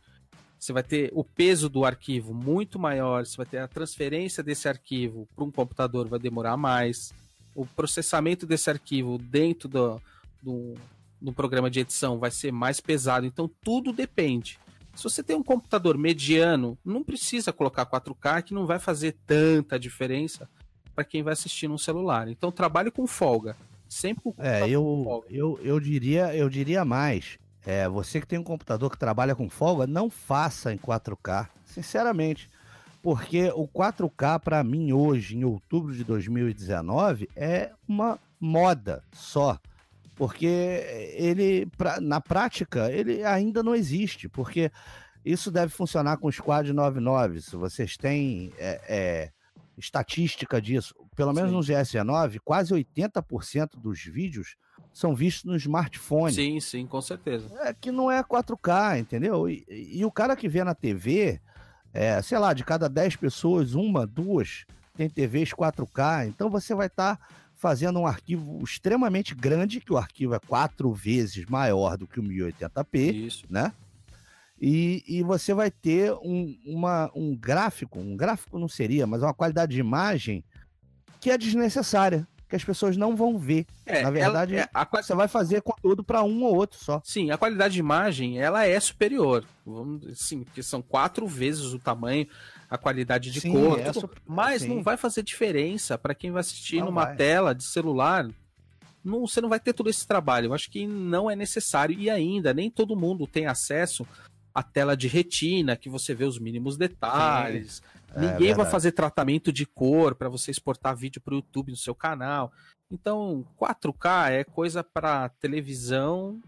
Você 0.65 0.73
vai 0.73 0.81
ter 0.81 1.11
o 1.13 1.23
peso 1.23 1.69
do 1.69 1.85
arquivo 1.85 2.33
muito 2.33 2.79
maior, 2.79 3.23
você 3.23 3.37
vai 3.37 3.45
ter 3.45 3.59
a 3.59 3.67
transferência 3.67 4.41
desse 4.41 4.67
arquivo 4.67 5.27
para 5.35 5.45
um 5.45 5.51
computador, 5.51 6.07
vai 6.07 6.17
demorar 6.17 6.57
mais. 6.57 7.13
O 7.53 7.67
processamento 7.67 8.47
desse 8.47 8.67
arquivo 8.67 9.19
dentro 9.19 9.69
do, 9.69 10.01
do, 10.41 10.73
do 11.21 11.31
programa 11.31 11.69
de 11.69 11.81
edição 11.81 12.17
vai 12.17 12.31
ser 12.31 12.51
mais 12.51 12.79
pesado. 12.79 13.27
Então, 13.27 13.47
tudo 13.63 13.93
depende. 13.93 14.57
Se 14.95 15.03
você 15.03 15.21
tem 15.21 15.35
um 15.35 15.43
computador 15.43 15.99
mediano, 15.99 16.75
não 16.83 17.03
precisa 17.03 17.53
colocar 17.53 17.85
4K, 17.85 18.41
que 18.41 18.53
não 18.55 18.65
vai 18.65 18.79
fazer 18.79 19.15
tanta 19.27 19.77
diferença 19.77 20.49
para 20.95 21.03
quem 21.03 21.21
vai 21.21 21.33
assistir 21.33 21.67
no 21.67 21.77
celular. 21.77 22.27
Então, 22.27 22.51
trabalhe 22.51 22.89
com 22.89 23.05
folga. 23.05 23.55
Sempre 23.87 24.23
com 24.23 24.33
É, 24.39 24.67
eu, 24.67 25.23
eu, 25.29 25.59
eu, 25.61 25.79
diria, 25.79 26.35
eu 26.35 26.49
diria 26.49 26.83
mais. 26.83 27.37
É, 27.65 27.89
você 27.89 28.21
que 28.21 28.27
tem 28.27 28.37
um 28.37 28.43
computador 28.43 28.91
que 28.91 28.97
trabalha 28.97 29.35
com 29.35 29.49
folga, 29.49 29.87
não 29.87 30.09
faça 30.09 30.71
em 30.71 30.77
4K, 30.77 31.47
sinceramente. 31.65 32.47
Porque 33.01 33.51
o 33.55 33.67
4K, 33.67 34.39
para 34.39 34.63
mim, 34.63 34.91
hoje, 34.91 35.35
em 35.35 35.43
outubro 35.43 35.93
de 35.93 36.03
2019, 36.03 37.29
é 37.35 37.71
uma 37.87 38.19
moda 38.39 39.03
só. 39.11 39.59
Porque 40.15 40.45
ele, 41.15 41.65
pra, 41.77 41.99
na 41.99 42.21
prática, 42.21 42.91
ele 42.91 43.23
ainda 43.23 43.61
não 43.61 43.75
existe. 43.75 44.29
Porque 44.29 44.71
isso 45.23 45.51
deve 45.51 45.71
funcionar 45.71 46.17
com 46.17 46.27
o 46.27 46.31
Squad 46.31 46.71
99. 46.71 47.41
Se 47.41 47.55
vocês 47.55 47.97
têm 47.97 48.53
é, 48.57 48.81
é, 48.87 49.31
estatística 49.77 50.61
disso, 50.61 50.95
pelo 51.15 51.33
menos 51.33 51.49
Sim. 51.49 51.55
no 51.73 51.79
GS9, 51.81 52.39
quase 52.43 52.73
80% 52.73 53.71
dos 53.77 54.03
vídeos 54.03 54.55
são 54.93 55.13
vistos 55.13 55.43
no 55.43 55.55
smartphone. 55.57 56.33
Sim, 56.33 56.59
sim, 56.59 56.87
com 56.87 57.01
certeza. 57.01 57.47
É 57.61 57.73
que 57.73 57.91
não 57.91 58.09
é 58.09 58.23
4K, 58.23 58.99
entendeu? 58.99 59.49
E, 59.49 59.65
e 59.69 60.05
o 60.05 60.11
cara 60.11 60.35
que 60.35 60.47
vê 60.47 60.63
na 60.63 60.73
TV, 60.73 61.39
é, 61.93 62.21
sei 62.21 62.37
lá, 62.37 62.53
de 62.53 62.63
cada 62.63 62.87
10 62.87 63.17
pessoas, 63.17 63.73
uma, 63.73 64.07
duas 64.07 64.65
tem 64.95 65.09
TVs 65.09 65.49
4K, 65.49 66.27
então 66.27 66.49
você 66.49 66.73
vai 66.73 66.87
estar 66.87 67.17
tá 67.17 67.27
fazendo 67.55 67.99
um 67.99 68.07
arquivo 68.07 68.63
extremamente 68.63 69.35
grande, 69.35 69.81
que 69.81 69.91
o 69.91 69.97
arquivo 69.97 70.33
é 70.33 70.39
quatro 70.39 70.91
vezes 70.93 71.45
maior 71.45 71.97
do 71.97 72.07
que 72.07 72.19
o 72.19 72.23
1080p, 72.23 73.13
Isso. 73.13 73.45
né? 73.49 73.73
E, 74.59 75.03
e 75.05 75.23
você 75.23 75.53
vai 75.53 75.69
ter 75.69 76.13
um, 76.13 76.57
uma, 76.65 77.11
um 77.13 77.35
gráfico, 77.35 77.99
um 77.99 78.15
gráfico 78.15 78.57
não 78.57 78.69
seria, 78.69 79.05
mas 79.05 79.21
uma 79.21 79.33
qualidade 79.33 79.73
de 79.73 79.79
imagem 79.81 80.43
que 81.19 81.29
é 81.29 81.37
desnecessária 81.37 82.25
que 82.47 82.55
as 82.55 82.63
pessoas 82.63 82.95
não 82.95 83.15
vão 83.15 83.37
ver. 83.37 83.65
É, 83.85 84.01
Na 84.03 84.11
verdade, 84.11 84.55
ela, 84.55 84.63
é, 84.63 84.69
a, 84.73 84.85
você 84.85 85.15
vai 85.15 85.27
fazer 85.27 85.61
conteúdo 85.61 86.03
para 86.03 86.23
um 86.23 86.43
ou 86.43 86.55
outro 86.55 86.79
só. 86.79 87.01
Sim, 87.03 87.31
a 87.31 87.37
qualidade 87.37 87.73
de 87.73 87.79
imagem 87.79 88.39
ela 88.39 88.65
é 88.65 88.79
superior. 88.79 89.43
Sim, 90.13 90.43
porque 90.43 90.61
são 90.61 90.81
quatro 90.81 91.27
vezes 91.27 91.73
o 91.73 91.79
tamanho, 91.79 92.27
a 92.69 92.77
qualidade 92.77 93.31
de 93.31 93.41
sim, 93.41 93.51
cor. 93.51 93.79
É 93.79 93.91
tudo, 93.91 94.11
mas 94.25 94.61
sim. 94.61 94.69
não 94.69 94.83
vai 94.83 94.97
fazer 94.97 95.23
diferença 95.23 95.97
para 95.97 96.15
quem 96.15 96.31
vai 96.31 96.41
assistir 96.41 96.79
não 96.79 96.87
numa 96.87 97.05
vai. 97.05 97.15
tela 97.15 97.53
de 97.53 97.63
celular. 97.63 98.27
Não, 99.03 99.27
você 99.27 99.39
não 99.39 99.49
vai 99.49 99.59
ter 99.59 99.73
todo 99.73 99.89
esse 99.89 100.05
trabalho. 100.07 100.47
Eu 100.47 100.53
acho 100.53 100.69
que 100.69 100.87
não 100.87 101.29
é 101.29 101.35
necessário. 101.35 101.97
E 101.97 102.09
ainda, 102.09 102.53
nem 102.53 102.69
todo 102.69 102.95
mundo 102.95 103.27
tem 103.27 103.45
acesso 103.45 104.05
à 104.53 104.63
tela 104.63 104.95
de 104.95 105.07
retina, 105.07 105.75
que 105.75 105.89
você 105.89 106.13
vê 106.15 106.25
os 106.25 106.39
mínimos 106.39 106.77
detalhes. 106.77 107.75
Sim 107.75 107.94
é 108.15 108.19
Ninguém 108.19 108.53
vai 108.53 108.65
fazer 108.65 108.91
tratamento 108.91 109.51
de 109.51 109.65
cor 109.65 110.15
para 110.15 110.29
você 110.29 110.51
exportar 110.51 110.95
vídeo 110.95 111.21
para 111.21 111.33
o 111.33 111.37
YouTube 111.37 111.71
no 111.71 111.77
seu 111.77 111.93
canal. 111.93 112.51
Então, 112.89 113.45
4K 113.59 114.31
é 114.31 114.43
coisa 114.43 114.83
para 114.83 115.29
televisão 115.29 116.39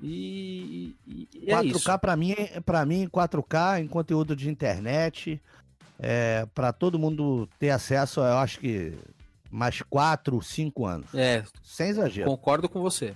e, 0.00 0.96
e, 1.06 1.28
e 1.34 1.46
4K 1.46 1.94
é 1.94 1.98
para 1.98 2.16
mim, 2.16 2.34
para 2.64 2.84
mim 2.84 3.08
4K 3.08 3.80
em 3.80 3.86
conteúdo 3.86 4.34
de 4.34 4.50
internet, 4.50 5.40
é, 5.98 6.46
para 6.54 6.72
todo 6.72 6.98
mundo 6.98 7.48
ter 7.58 7.70
acesso, 7.70 8.20
eu 8.20 8.38
acho 8.38 8.58
que 8.58 8.98
mais 9.50 9.80
4, 9.82 10.42
5 10.42 10.86
anos. 10.86 11.14
É, 11.14 11.44
sem 11.62 11.88
exagero. 11.88 12.28
Concordo 12.28 12.68
com 12.68 12.80
você. 12.80 13.14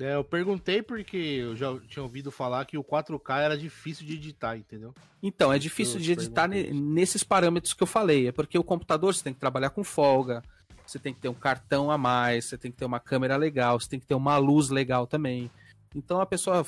É, 0.00 0.14
eu 0.14 0.22
perguntei 0.22 0.80
porque 0.80 1.16
eu 1.16 1.56
já 1.56 1.76
tinha 1.88 2.02
ouvido 2.02 2.30
falar 2.30 2.64
que 2.64 2.78
o 2.78 2.84
4K 2.84 3.40
era 3.40 3.58
difícil 3.58 4.06
de 4.06 4.14
editar, 4.14 4.56
entendeu? 4.56 4.94
Então, 5.22 5.52
é 5.52 5.58
difícil 5.58 5.98
de 5.98 6.12
editar 6.12 6.46
nesses 6.48 7.24
parâmetros 7.24 7.74
que 7.74 7.82
eu 7.82 7.86
falei. 7.86 8.28
É 8.28 8.32
porque 8.32 8.58
o 8.58 8.64
computador 8.64 9.14
você 9.14 9.24
tem 9.24 9.34
que 9.34 9.40
trabalhar 9.40 9.70
com 9.70 9.82
folga, 9.82 10.42
você 10.86 10.98
tem 10.98 11.12
que 11.12 11.20
ter 11.20 11.28
um 11.28 11.34
cartão 11.34 11.90
a 11.90 11.98
mais, 11.98 12.44
você 12.44 12.56
tem 12.56 12.70
que 12.70 12.76
ter 12.76 12.84
uma 12.84 13.00
câmera 13.00 13.36
legal, 13.36 13.78
você 13.78 13.88
tem 13.88 13.98
que 13.98 14.06
ter 14.06 14.14
uma 14.14 14.36
luz 14.38 14.68
legal 14.70 15.06
também. 15.06 15.50
Então, 15.94 16.20
a 16.20 16.26
pessoa 16.26 16.64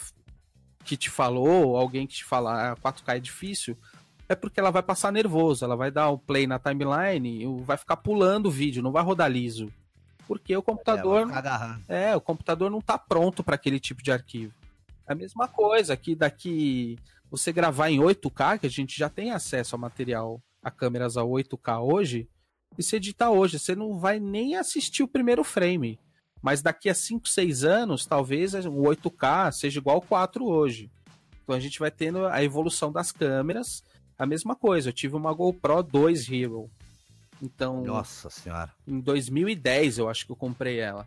que 0.84 0.96
te 0.96 1.08
falou, 1.08 1.76
alguém 1.76 2.06
que 2.06 2.14
te 2.14 2.24
fala 2.24 2.72
ah, 2.72 2.76
4K 2.76 3.16
é 3.16 3.20
difícil, 3.20 3.78
é 4.28 4.34
porque 4.34 4.58
ela 4.58 4.70
vai 4.70 4.82
passar 4.82 5.12
nervoso, 5.12 5.64
ela 5.64 5.76
vai 5.76 5.90
dar 5.90 6.08
o 6.08 6.18
play 6.18 6.46
na 6.46 6.58
timeline, 6.58 7.44
vai 7.64 7.76
ficar 7.76 7.96
pulando 7.96 8.46
o 8.46 8.50
vídeo, 8.50 8.82
não 8.82 8.92
vai 8.92 9.02
rodar 9.02 9.30
liso 9.30 9.72
porque 10.30 10.56
o 10.56 10.62
computador 10.62 11.28
é, 11.88 12.10
é 12.10 12.16
o 12.16 12.20
computador 12.20 12.70
não 12.70 12.78
está 12.78 12.96
pronto 12.96 13.42
para 13.42 13.56
aquele 13.56 13.80
tipo 13.80 14.00
de 14.00 14.12
arquivo. 14.12 14.54
É 15.04 15.12
a 15.12 15.16
mesma 15.16 15.48
coisa 15.48 15.96
que 15.96 16.14
daqui 16.14 16.96
você 17.28 17.52
gravar 17.52 17.90
em 17.90 17.98
8K, 17.98 18.60
que 18.60 18.66
a 18.68 18.70
gente 18.70 18.96
já 18.96 19.08
tem 19.08 19.32
acesso 19.32 19.74
a 19.74 19.78
material, 19.78 20.40
a 20.62 20.70
câmeras 20.70 21.16
a 21.16 21.22
8K 21.22 21.82
hoje, 21.82 22.28
e 22.78 22.82
se 22.82 22.94
editar 22.94 23.30
hoje, 23.30 23.58
você 23.58 23.74
não 23.74 23.98
vai 23.98 24.20
nem 24.20 24.54
assistir 24.54 25.02
o 25.02 25.08
primeiro 25.08 25.42
frame. 25.42 25.98
Mas 26.40 26.62
daqui 26.62 26.88
a 26.88 26.94
5, 26.94 27.28
6 27.28 27.64
anos, 27.64 28.06
talvez 28.06 28.54
o 28.54 28.82
8K 28.82 29.50
seja 29.50 29.80
igual 29.80 29.96
ao 29.96 30.02
4 30.02 30.44
hoje. 30.46 30.92
Então 31.42 31.56
a 31.56 31.60
gente 31.60 31.80
vai 31.80 31.90
tendo 31.90 32.24
a 32.26 32.40
evolução 32.40 32.92
das 32.92 33.10
câmeras. 33.10 33.82
A 34.16 34.24
mesma 34.24 34.54
coisa, 34.54 34.90
eu 34.90 34.92
tive 34.92 35.16
uma 35.16 35.34
GoPro 35.34 35.82
2 35.82 36.30
Hero. 36.30 36.70
Então. 37.42 37.82
Nossa 37.82 38.28
senhora. 38.30 38.70
Em 38.86 39.00
2010 39.00 39.98
eu 39.98 40.08
acho 40.08 40.26
que 40.26 40.32
eu 40.32 40.36
comprei 40.36 40.78
ela. 40.78 41.06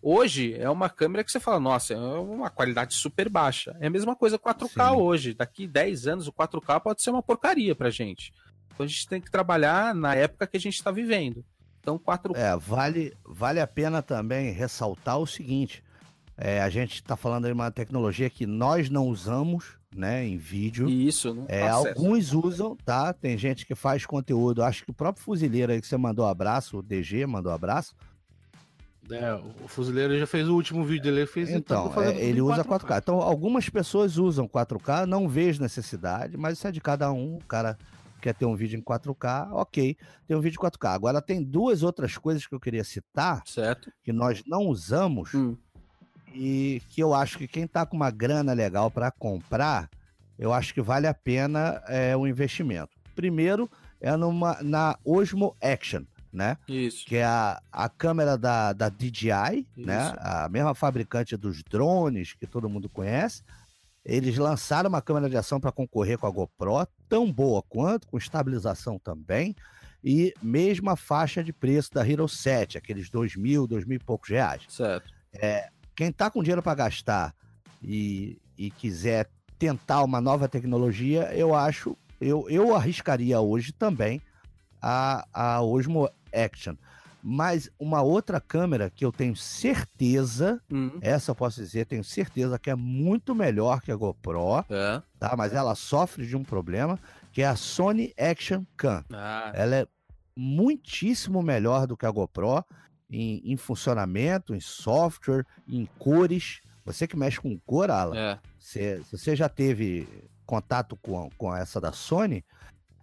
Hoje 0.00 0.54
é 0.54 0.70
uma 0.70 0.88
câmera 0.88 1.24
que 1.24 1.32
você 1.32 1.40
fala, 1.40 1.58
nossa, 1.58 1.92
é 1.92 1.96
uma 1.96 2.48
qualidade 2.48 2.94
super 2.94 3.28
baixa. 3.28 3.76
É 3.80 3.88
a 3.88 3.90
mesma 3.90 4.14
coisa 4.14 4.38
4K 4.38 4.90
Sim. 4.90 4.96
hoje. 4.96 5.34
Daqui 5.34 5.66
10 5.66 6.06
anos 6.06 6.28
o 6.28 6.32
4K 6.32 6.80
pode 6.80 7.02
ser 7.02 7.10
uma 7.10 7.22
porcaria 7.22 7.74
pra 7.74 7.90
gente. 7.90 8.32
Então 8.72 8.84
a 8.84 8.88
gente 8.88 9.08
tem 9.08 9.20
que 9.20 9.30
trabalhar 9.30 9.94
na 9.94 10.14
época 10.14 10.46
que 10.46 10.56
a 10.56 10.60
gente 10.60 10.74
está 10.74 10.92
vivendo. 10.92 11.44
Então 11.80 11.98
4K. 11.98 12.36
É, 12.36 12.56
vale, 12.56 13.16
vale 13.24 13.60
a 13.60 13.66
pena 13.66 14.00
também 14.00 14.52
ressaltar 14.52 15.18
o 15.18 15.26
seguinte: 15.26 15.82
é, 16.36 16.62
a 16.62 16.70
gente 16.70 16.94
está 16.94 17.16
falando 17.16 17.46
de 17.46 17.52
uma 17.52 17.70
tecnologia 17.70 18.30
que 18.30 18.46
nós 18.46 18.88
não 18.88 19.08
usamos, 19.08 19.77
né, 19.94 20.26
em 20.26 20.36
vídeo. 20.36 20.88
Isso, 20.88 21.34
não 21.34 21.46
é, 21.48 21.68
Alguns 21.68 22.32
usam, 22.32 22.76
tá? 22.84 23.12
Tem 23.12 23.36
gente 23.36 23.66
que 23.66 23.74
faz 23.74 24.04
conteúdo. 24.06 24.62
Acho 24.62 24.84
que 24.84 24.90
o 24.90 24.94
próprio 24.94 25.24
fuzileiro 25.24 25.72
aí 25.72 25.80
que 25.80 25.86
você 25.86 25.96
mandou 25.96 26.26
abraço, 26.26 26.78
o 26.78 26.82
DG 26.82 27.26
mandou 27.26 27.52
abraço. 27.52 27.94
É, 29.10 29.34
o 29.64 29.68
fuzileiro 29.68 30.18
já 30.18 30.26
fez 30.26 30.46
o 30.48 30.54
último 30.54 30.84
vídeo 30.84 31.04
dele, 31.04 31.26
fez 31.26 31.48
então, 31.48 31.90
é, 32.02 32.22
ele 32.22 32.42
usa 32.42 32.62
4K. 32.62 32.80
4K. 32.80 32.98
Então, 32.98 33.22
algumas 33.22 33.66
pessoas 33.68 34.18
usam 34.18 34.46
4K, 34.46 35.06
não 35.06 35.26
vejo 35.26 35.62
necessidade, 35.62 36.36
mas 36.36 36.58
isso 36.58 36.68
é 36.68 36.70
de 36.70 36.80
cada 36.80 37.10
um. 37.10 37.36
O 37.36 37.44
cara 37.44 37.78
quer 38.20 38.34
ter 38.34 38.44
um 38.44 38.54
vídeo 38.54 38.78
em 38.78 38.82
4K, 38.82 39.48
ok, 39.52 39.96
tem 40.26 40.36
um 40.36 40.40
vídeo 40.40 40.58
em 40.58 40.62
4K. 40.62 40.92
Agora 40.92 41.22
tem 41.22 41.42
duas 41.42 41.82
outras 41.82 42.18
coisas 42.18 42.46
que 42.46 42.54
eu 42.54 42.60
queria 42.60 42.84
citar, 42.84 43.42
certo? 43.46 43.90
Que 44.02 44.12
nós 44.12 44.42
não 44.46 44.66
usamos. 44.66 45.32
Hum 45.32 45.56
e 46.34 46.82
que 46.90 47.02
eu 47.02 47.14
acho 47.14 47.38
que 47.38 47.48
quem 47.48 47.66
tá 47.66 47.84
com 47.84 47.96
uma 47.96 48.10
grana 48.10 48.52
legal 48.52 48.90
para 48.90 49.10
comprar 49.10 49.88
eu 50.38 50.52
acho 50.52 50.72
que 50.72 50.80
vale 50.80 51.06
a 51.06 51.12
pena 51.12 51.82
é, 51.88 52.16
o 52.16 52.26
investimento. 52.26 52.90
Primeiro 53.16 53.68
é 54.00 54.14
numa, 54.16 54.56
na 54.62 54.96
Osmo 55.04 55.56
Action, 55.60 56.04
né? 56.32 56.56
Isso. 56.68 57.04
Que 57.04 57.16
é 57.16 57.24
a, 57.24 57.60
a 57.72 57.88
câmera 57.88 58.38
da, 58.38 58.72
da 58.72 58.88
DJI, 58.88 59.66
né? 59.76 60.06
Isso. 60.06 60.16
A 60.20 60.48
mesma 60.48 60.74
fabricante 60.74 61.36
dos 61.36 61.64
drones 61.64 62.34
que 62.34 62.46
todo 62.46 62.68
mundo 62.68 62.88
conhece. 62.88 63.42
Eles 64.04 64.38
lançaram 64.38 64.88
uma 64.88 65.02
câmera 65.02 65.28
de 65.28 65.36
ação 65.36 65.58
para 65.60 65.72
concorrer 65.72 66.16
com 66.16 66.26
a 66.26 66.30
GoPro, 66.30 66.86
tão 67.08 67.30
boa 67.30 67.60
quanto, 67.68 68.06
com 68.06 68.16
estabilização 68.16 68.98
também, 68.98 69.54
e 70.02 70.32
mesma 70.40 70.96
faixa 70.96 71.42
de 71.42 71.52
preço 71.52 71.92
da 71.92 72.08
Hero 72.08 72.28
7, 72.28 72.78
aqueles 72.78 73.10
dois 73.10 73.34
mil, 73.34 73.66
dois 73.66 73.84
mil 73.84 73.96
e 73.96 74.02
poucos 74.02 74.30
reais. 74.30 74.62
Certo. 74.68 75.12
Quem 75.98 76.12
tá 76.12 76.30
com 76.30 76.44
dinheiro 76.44 76.62
para 76.62 76.76
gastar 76.76 77.34
e, 77.82 78.38
e 78.56 78.70
quiser 78.70 79.28
tentar 79.58 80.04
uma 80.04 80.20
nova 80.20 80.48
tecnologia, 80.48 81.24
eu 81.34 81.56
acho, 81.56 81.96
eu, 82.20 82.48
eu 82.48 82.72
arriscaria 82.72 83.40
hoje 83.40 83.72
também 83.72 84.22
a, 84.80 85.26
a 85.34 85.60
Osmo 85.60 86.08
Action. 86.32 86.76
Mas 87.20 87.68
uma 87.80 88.00
outra 88.00 88.40
câmera 88.40 88.88
que 88.94 89.04
eu 89.04 89.10
tenho 89.10 89.34
certeza, 89.34 90.62
Hum, 90.70 90.98
essa 91.00 91.32
eu 91.32 91.34
posso 91.34 91.60
dizer, 91.60 91.84
tenho 91.86 92.04
certeza 92.04 92.60
que 92.60 92.70
é 92.70 92.76
muito 92.76 93.34
melhor 93.34 93.80
que 93.80 93.90
a 93.90 93.96
GoPro, 93.96 94.64
é. 94.70 95.02
tá? 95.18 95.34
Mas 95.36 95.52
ela 95.52 95.74
sofre 95.74 96.24
de 96.24 96.36
um 96.36 96.44
problema, 96.44 96.96
que 97.32 97.42
é 97.42 97.46
a 97.48 97.56
Sony 97.56 98.14
Action 98.16 98.62
Cam. 98.76 99.04
Ah, 99.12 99.50
Ela 99.52 99.76
é 99.78 99.86
muitíssimo 100.36 101.42
melhor 101.42 101.88
do 101.88 101.96
que 101.96 102.06
a 102.06 102.10
GoPro 102.12 102.64
em, 103.10 103.40
em 103.44 103.56
funcionamento, 103.56 104.54
em 104.54 104.60
software, 104.60 105.44
em 105.68 105.86
cores. 105.98 106.60
Você 106.84 107.06
que 107.06 107.16
mexe 107.16 107.40
com 107.40 107.58
cor, 107.60 107.90
Alan, 107.90 108.16
é. 108.16 108.38
se, 108.58 109.02
se 109.04 109.18
você 109.18 109.36
já 109.36 109.48
teve 109.48 110.08
contato 110.46 110.96
com, 110.96 111.28
com 111.36 111.54
essa 111.54 111.80
da 111.80 111.92
Sony, 111.92 112.44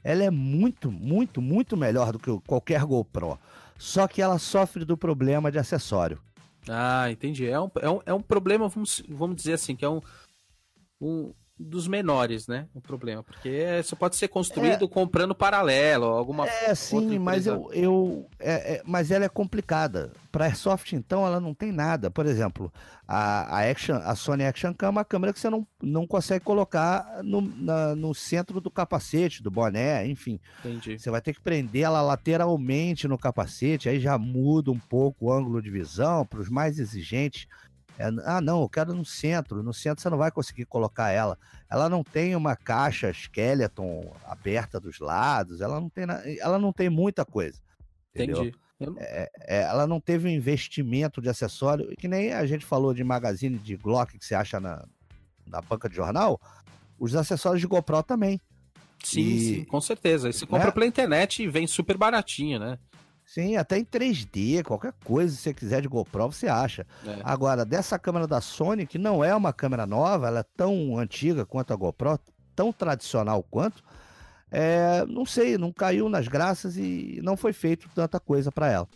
ela 0.04 0.24
é 0.24 0.30
muito, 0.30 0.92
muito, 0.92 1.42
muito 1.42 1.76
melhor 1.78 2.12
do 2.12 2.20
que 2.20 2.32
qualquer 2.48 2.84
GoPro. 2.84 3.40
Só 3.78 4.08
que 4.08 4.22
ela 4.22 4.40
sofre 4.40 4.86
do 4.86 4.98
problema 4.98 5.52
de 5.52 5.60
acessório. 5.60 6.20
Ah, 6.68 7.12
entendi. 7.12 7.48
É 7.48 7.60
um, 7.60 7.70
é 7.82 7.90
um, 7.90 8.02
é 8.06 8.14
um 8.14 8.22
problema, 8.22 8.68
vamos, 8.68 9.04
vamos 9.08 9.36
dizer 9.36 9.54
assim, 9.54 9.76
que 9.76 9.86
é 9.86 9.90
um, 9.90 10.02
um 11.00 11.34
dos 11.58 11.88
menores, 11.88 12.48
né? 12.48 12.68
O 12.74 12.82
problema. 12.82 13.24
Porque 13.24 13.50
isso 13.80 13.96
pode 13.96 14.16
ser 14.18 14.28
construído 14.28 14.90
comprando 14.90 15.34
paralelo, 15.34 16.06
alguma 16.06 16.46
É, 16.48 16.76
sim, 16.76 17.18
mas 17.18 17.48
eu, 17.48 17.70
eu 17.72 18.28
é- 18.40 18.76
é- 18.76 18.82
mas 18.86 19.10
ela 19.12 19.26
é 19.26 19.30
complicada. 19.30 20.12
Para 20.32 20.46
Airsoft, 20.48 20.92
então, 20.92 21.26
ela 21.26 21.40
não 21.40 21.54
tem 21.54 21.72
nada. 21.72 22.12
Por 22.12 22.26
exemplo, 22.26 22.70
a, 23.08 23.58
a, 23.58 23.70
Action, 23.72 23.96
a 24.04 24.14
Sony 24.16 24.44
Action 24.44 24.74
Cam 24.74 24.88
é 24.88 24.90
uma 24.90 25.06
câmera 25.06 25.32
que 25.32 25.40
você 25.40 25.50
não, 25.50 25.66
não 25.82 26.06
consegue 26.06 26.44
colocar 26.44 27.22
no, 27.24 27.40
na- 27.40 27.96
no 27.96 28.14
centro 28.14 28.60
do 28.60 28.70
capacete, 28.70 29.42
do 29.42 29.50
boné, 29.50 30.06
enfim. 30.06 30.38
Entendi. 30.60 31.00
Você 31.00 31.10
vai 31.10 31.22
ter 31.22 31.34
que 31.34 31.40
prender 31.42 31.84
ela 31.84 32.02
lateralmente 32.02 33.08
no 33.08 33.18
capacete, 33.18 33.88
aí 33.88 33.98
já 33.98 34.18
muda 34.18 34.72
um 34.72 34.80
pouco 34.80 35.28
o 35.28 35.32
ângulo 35.32 35.62
de 35.62 35.70
visão 35.72 36.26
para 36.26 36.42
os 36.42 36.50
mais 36.50 36.80
exigentes. 36.80 37.48
É, 37.98 38.08
ah, 38.26 38.42
não, 38.42 38.62
eu 38.62 38.70
quero 38.70 38.94
no 38.94 39.06
centro. 39.06 39.64
No 39.64 39.74
centro 39.74 40.02
você 40.02 40.10
não 40.10 40.18
vai 40.18 40.30
conseguir 40.32 40.66
colocar 40.66 41.10
ela. 41.12 41.38
Ela 41.70 41.88
não 41.90 42.04
tem 42.04 42.36
uma 42.36 42.56
caixa 42.56 43.10
skeleton 43.12 44.14
aberta 44.26 44.80
dos 44.80 45.00
lados, 45.00 45.62
ela 45.62 45.80
não 45.80 45.90
tem, 45.90 46.06
ela 46.40 46.60
não 46.60 46.74
tem 46.74 46.90
muita 46.90 47.24
coisa. 47.26 47.60
Entendeu? 48.14 48.42
Entendi. 48.44 48.58
Não- 48.80 48.96
É, 48.98 49.30
ela 49.48 49.88
não 49.88 50.02
teve 50.02 50.28
um 50.28 50.32
investimento 50.32 51.22
de 51.22 51.30
acessório, 51.30 51.96
que 51.98 52.08
nem 52.10 52.34
a 52.34 52.46
gente 52.46 52.66
falou 52.66 52.94
de 52.94 53.04
magazine 53.04 53.58
de 53.58 53.78
Glock 53.78 54.18
que 54.20 54.26
você 54.26 54.36
acha 54.36 54.60
na, 54.60 54.86
na 55.48 55.62
banca 55.62 55.88
de 55.88 55.96
jornal, 55.96 56.40
os 57.00 57.16
acessórios 57.16 57.62
de 57.62 57.68
GoPro 57.68 58.04
também. 58.04 58.42
Sim, 59.02 59.22
E- 59.22 59.40
sim, 59.40 59.66
com 59.66 59.80
certeza. 59.80 60.28
E 60.30 60.34
você 60.34 60.46
compra 60.46 60.66
Né? 60.68 60.72
pela 60.72 60.86
internet 60.86 61.42
e 61.42 61.48
vem 61.48 61.66
super 61.68 61.98
baratinho, 61.98 62.60
né? 62.60 62.78
Sim, 63.26 63.58
até 63.58 63.78
em 63.78 63.84
3D, 63.84 64.64
qualquer 64.64 64.94
coisa 65.04 65.36
que 65.36 65.42
você 65.42 65.54
quiser 65.54 65.82
de 65.82 65.88
GoPro, 65.88 66.32
você 66.32 66.48
acha. 66.48 66.86
É. 67.06 67.20
Agora, 67.24 67.66
dessa 67.66 67.98
câmera 67.98 68.28
da 68.28 68.40
Sony, 68.40 68.86
que 68.86 68.98
não 68.98 69.24
é 69.24 69.36
uma 69.36 69.52
câmera 69.52 69.86
nova, 69.86 70.28
ela 70.28 70.40
é 70.42 70.46
tão 70.56 70.98
antiga 70.98 71.46
quanto 71.46 71.74
a 71.74 71.76
GoPro, 71.76 72.20
tão 72.56 72.72
tradicional 72.72 73.44
quanto, 73.44 73.84
é, 74.52 75.04
não 75.08 75.26
sei, 75.26 75.58
não 75.58 75.72
caiu 75.74 76.08
nas 76.08 76.28
graças 76.28 76.78
e 76.78 77.20
não 77.24 77.36
foi 77.36 77.52
feito 77.52 77.90
tanta 77.96 78.20
coisa 78.20 78.52
para 78.52 78.72
ela. 78.72 78.88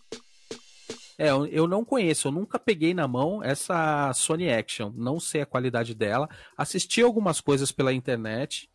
É, 1.17 1.32
eu- 1.32 1.45
eu 1.47 1.67
não 1.67 1.84
conheço, 1.84 2.30
eu 2.30 2.32
nunca 2.32 2.57
peguei 2.57 2.93
na 2.93 3.05
mão 3.07 3.43
essa 3.43 4.13
Sony 4.13 4.49
Action, 4.49 4.93
não 4.95 5.19
sei 5.19 5.41
a 5.41 5.45
qualidade 5.45 5.93
dela. 5.93 6.30
Assisti 6.55 7.01
algumas 7.01 7.41
coisas 7.41 7.73
pela 7.73 7.91
internet, 7.91 8.68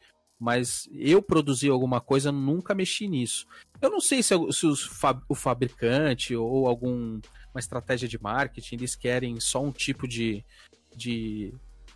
mas 0.45 0.87
eu 0.93 1.23
produzi 1.23 1.71
alguma 1.71 2.03
coisa, 2.03 2.31
nunca 2.31 2.75
mexi 2.75 3.09
nisso. 3.09 3.47
Eu 3.81 3.91
não 3.91 3.99
sei 3.99 4.23
se, 4.23 4.35
se 4.53 4.67
os 4.67 4.87
o 5.27 5.35
fabricante 5.35 6.37
ou 6.37 6.69
alguma 6.69 7.23
estratégia 7.57 8.07
de 8.07 8.21
marketing, 8.21 8.75
eles 8.75 8.95
querem 8.95 9.41
só 9.41 9.63
um 9.63 9.73
tipo 9.73 10.07
de, 10.07 10.45
de 10.95 11.55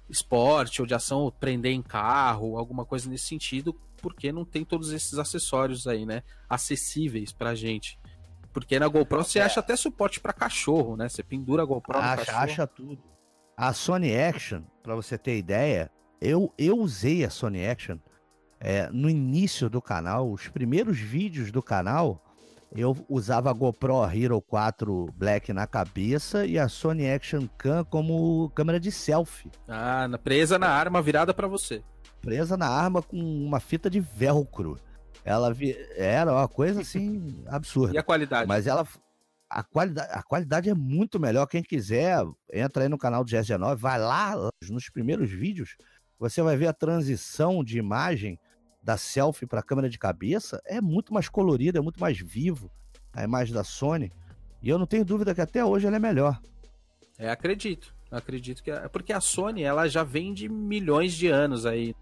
esporte 0.08 0.80
ou 0.80 0.86
de 0.86 0.94
ação, 0.94 1.20
ou 1.20 1.30
prender 1.30 1.72
em 1.72 1.82
carro, 1.82 2.56
alguma 2.56 2.86
coisa 2.86 3.10
nesse 3.10 3.26
sentido, 3.26 3.78
porque 4.00 4.32
não 4.32 4.46
tem 4.46 4.64
todos 4.64 4.92
esses 4.92 5.18
acessórios 5.18 5.86
aí, 5.86 6.06
né, 6.06 6.22
acessíveis 6.48 7.32
pra 7.32 7.54
gente. 7.54 7.98
Porque 8.50 8.78
na 8.78 8.88
GoPro 8.88 9.22
você 9.22 9.40
acha 9.40 9.60
até 9.60 9.76
suporte 9.76 10.20
pra 10.20 10.32
cachorro, 10.32 10.96
né? 10.96 11.06
Você 11.06 11.22
pendura 11.22 11.62
a 11.62 11.66
GoPro 11.66 11.98
no 11.98 12.02
Acha, 12.02 12.24
cachorro. 12.24 12.44
acha 12.44 12.66
tudo. 12.66 13.02
A 13.54 13.74
Sony 13.74 14.16
Action, 14.16 14.62
para 14.82 14.94
você 14.94 15.18
ter 15.18 15.36
ideia, 15.36 15.92
eu, 16.18 16.52
eu 16.56 16.78
usei 16.78 17.24
a 17.26 17.30
Sony 17.30 17.66
Action 17.66 17.98
é, 18.60 18.88
no 18.90 19.08
início 19.08 19.68
do 19.70 19.80
canal, 19.80 20.30
os 20.30 20.48
primeiros 20.48 20.98
vídeos 20.98 21.50
do 21.52 21.62
canal, 21.62 22.22
eu 22.74 22.96
usava 23.08 23.50
a 23.50 23.52
GoPro 23.52 24.04
Hero 24.12 24.40
4 24.42 25.06
Black 25.16 25.52
na 25.52 25.66
cabeça 25.66 26.44
e 26.44 26.58
a 26.58 26.68
Sony 26.68 27.08
Action 27.10 27.46
Cam 27.56 27.84
como 27.84 28.50
câmera 28.50 28.78
de 28.80 28.90
selfie, 28.92 29.50
Ah, 29.66 30.08
presa 30.22 30.58
na 30.58 30.68
arma, 30.68 31.00
virada 31.00 31.32
pra 31.32 31.46
você. 31.46 31.82
presa 32.20 32.56
na 32.56 32.68
arma 32.68 33.00
com 33.00 33.16
uma 33.16 33.60
fita 33.60 33.88
de 33.88 34.00
velcro. 34.00 34.78
Ela 35.24 35.52
vi- 35.52 35.76
era 35.96 36.32
uma 36.32 36.48
coisa 36.48 36.80
assim 36.82 37.42
absurda. 37.48 37.94
E 37.94 37.98
a 37.98 38.02
qualidade? 38.02 38.46
Mas 38.48 38.66
ela. 38.66 38.86
A 39.50 39.62
qualidade, 39.62 40.10
a 40.12 40.22
qualidade 40.22 40.68
é 40.68 40.74
muito 40.74 41.18
melhor. 41.18 41.46
Quem 41.46 41.62
quiser, 41.62 42.18
entra 42.52 42.82
aí 42.82 42.88
no 42.88 42.98
canal 42.98 43.24
do 43.24 43.30
GSG9, 43.30 43.76
vai 43.76 43.98
lá 43.98 44.34
nos 44.68 44.90
primeiros 44.90 45.30
vídeos, 45.30 45.74
você 46.18 46.42
vai 46.42 46.54
ver 46.54 46.66
a 46.66 46.72
transição 46.74 47.64
de 47.64 47.78
imagem 47.78 48.38
da 48.82 48.96
selfie 48.96 49.46
para 49.46 49.60
a 49.60 49.62
câmera 49.62 49.88
de 49.88 49.98
cabeça. 49.98 50.60
É 50.64 50.80
muito 50.80 51.12
mais 51.12 51.28
colorida, 51.28 51.78
é 51.78 51.82
muito 51.82 52.00
mais 52.00 52.18
vivo 52.18 52.70
a 53.12 53.22
imagem 53.24 53.54
da 53.54 53.64
Sony. 53.64 54.12
E 54.62 54.68
eu 54.68 54.78
não 54.78 54.86
tenho 54.86 55.04
dúvida 55.04 55.34
que 55.34 55.40
até 55.40 55.64
hoje 55.64 55.86
ela 55.86 55.96
é 55.96 56.00
melhor. 56.00 56.40
É, 57.18 57.30
acredito. 57.30 57.94
Acredito 58.10 58.62
que 58.62 58.70
é 58.70 58.88
porque 58.88 59.12
a 59.12 59.20
Sony 59.20 59.62
ela 59.62 59.86
já 59.88 60.02
vem 60.02 60.32
de 60.32 60.48
milhões 60.48 61.12
de 61.12 61.28
anos 61.28 61.66
aí 61.66 61.94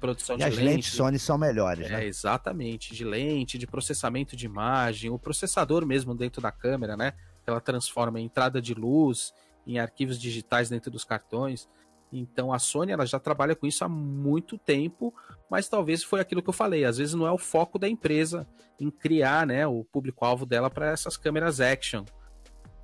produção 0.00 0.34
E 0.36 0.38
de 0.38 0.44
as 0.44 0.56
lente. 0.56 0.64
lentes 0.68 0.92
Sony 0.92 1.18
são 1.18 1.38
melhores, 1.38 1.86
É, 1.86 1.90
né? 1.90 2.06
exatamente, 2.06 2.94
de 2.94 3.04
lente, 3.04 3.56
de 3.56 3.66
processamento 3.66 4.36
de 4.36 4.44
imagem, 4.44 5.10
o 5.10 5.18
processador 5.18 5.86
mesmo 5.86 6.14
dentro 6.14 6.42
da 6.42 6.50
câmera, 6.52 6.96
né? 6.96 7.12
Ela 7.46 7.60
transforma 7.60 8.18
a 8.18 8.20
entrada 8.20 8.60
de 8.60 8.74
luz 8.74 9.32
em 9.66 9.78
arquivos 9.78 10.18
digitais 10.18 10.68
dentro 10.68 10.90
dos 10.90 11.04
cartões. 11.04 11.68
Então 12.12 12.52
a 12.52 12.58
Sony 12.58 12.92
ela 12.92 13.04
já 13.04 13.18
trabalha 13.18 13.54
com 13.54 13.66
isso 13.66 13.84
há 13.84 13.88
muito 13.88 14.56
tempo, 14.56 15.12
mas 15.50 15.68
talvez 15.68 16.02
foi 16.02 16.20
aquilo 16.20 16.42
que 16.42 16.48
eu 16.48 16.54
falei, 16.54 16.84
às 16.84 16.98
vezes 16.98 17.14
não 17.14 17.26
é 17.26 17.32
o 17.32 17.38
foco 17.38 17.78
da 17.78 17.88
empresa 17.88 18.46
em 18.78 18.90
criar, 18.90 19.46
né, 19.46 19.66
o 19.66 19.84
público-alvo 19.84 20.46
dela 20.46 20.70
para 20.70 20.90
essas 20.90 21.16
câmeras 21.16 21.60
action. 21.60 22.04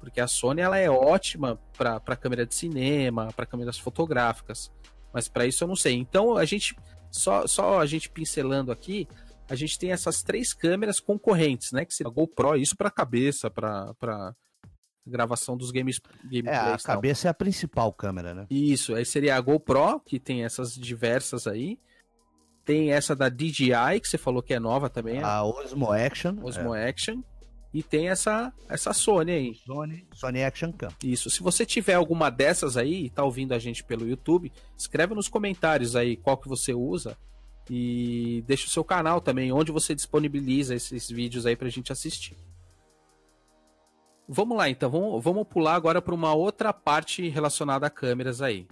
Porque 0.01 0.21
a 0.21 0.27
Sony 0.27 0.61
ela 0.61 0.77
é 0.77 0.91
ótima 0.91 1.61
para 1.77 2.17
câmera 2.17 2.45
de 2.45 2.55
cinema, 2.55 3.29
para 3.37 3.47
câmeras 3.47 3.79
fotográficas, 3.79 4.73
mas 5.13 5.29
para 5.29 5.47
isso 5.47 5.63
eu 5.63 5.69
não 5.69 5.77
sei. 5.77 5.95
Então 5.95 6.37
a 6.37 6.45
gente 6.45 6.77
só, 7.11 7.47
só 7.47 7.79
a 7.79 7.87
gente 7.87 8.11
pincelando 8.11 8.73
aqui, 8.73 9.07
a 9.49 9.55
gente 9.55 9.79
tem 9.79 9.93
essas 9.93 10.23
três 10.23 10.53
câmeras 10.53 10.99
concorrentes, 10.99 11.73
né? 11.73 11.85
Que 11.85 11.95
seria 11.95 12.11
a 12.11 12.15
GoPro, 12.15 12.57
isso 12.57 12.77
para 12.77 12.91
cabeça, 12.91 13.51
para 13.51 14.35
gravação 15.07 15.57
dos 15.57 15.71
games, 15.71 16.01
É, 16.05 16.19
a 16.19 16.29
gameplays. 16.29 16.83
tal. 16.83 16.95
cabeça 16.97 17.29
é 17.29 17.31
a 17.31 17.35
principal 17.35 17.93
câmera, 17.93 18.35
né? 18.35 18.47
Isso, 18.51 18.95
aí 18.95 19.05
seria 19.05 19.37
a 19.37 19.41
GoPro, 19.41 20.01
que 20.01 20.19
tem 20.21 20.45
essas 20.45 20.75
diversas 20.75 21.47
aí. 21.47 21.79
Tem 22.65 22.93
essa 22.93 23.17
da 23.17 23.29
DJI, 23.29 24.01
que 24.01 24.07
você 24.09 24.17
falou 24.17 24.41
que 24.43 24.55
é 24.55 24.61
nova 24.61 24.89
também, 24.89 25.21
a 25.23 25.27
A 25.39 25.45
Osmo 25.45 25.91
Action. 25.91 26.37
Osmo 26.43 26.73
Action. 26.73 27.21
E 27.75 27.83
tem 27.83 28.09
essa, 28.11 28.53
essa 28.69 28.93
Sony 28.93 29.33
aí. 29.33 29.51
é, 29.51 29.55
Sony, 29.67 30.07
Sony 30.13 30.45
Action 30.45 30.71
Cam. 30.73 30.89
Isso. 31.03 31.31
Se 31.31 31.43
você 31.43 31.65
tiver 31.67 31.95
alguma 31.95 32.31
dessas 32.31 32.77
aí 32.77 33.07
e 33.07 33.11
tá 33.11 33.25
ouvindo 33.25 33.53
a 33.55 33.59
gente 33.59 33.83
pelo 33.83 34.07
YouTube, 34.07 34.53
escreve 34.77 35.15
nos 35.15 35.27
comentários 35.27 35.97
aí 35.97 36.17
qual 36.17 36.37
que 36.37 36.49
você 36.49 36.75
usa 36.75 37.17
e 37.71 38.45
deixa 38.47 38.67
o 38.67 38.71
seu 38.71 38.85
canal 38.85 39.21
também, 39.21 39.51
onde 39.53 39.73
você 39.73 39.95
disponibiliza 39.95 40.75
esses 40.75 41.09
vídeos 41.09 41.47
aí 41.47 41.57
pra 41.57 41.69
gente 41.71 41.91
assistir. 41.91 42.37
Vamos 44.29 44.57
lá 44.57 44.69
então, 44.69 44.91
vamos, 44.91 45.23
vamos 45.23 45.47
pular 45.47 45.75
agora 45.75 46.01
para 46.01 46.15
uma 46.15 46.33
outra 46.33 46.73
parte 46.73 47.29
relacionada 47.29 47.87
a 47.87 47.91
câmeras 47.91 48.41
aí. 48.41 48.67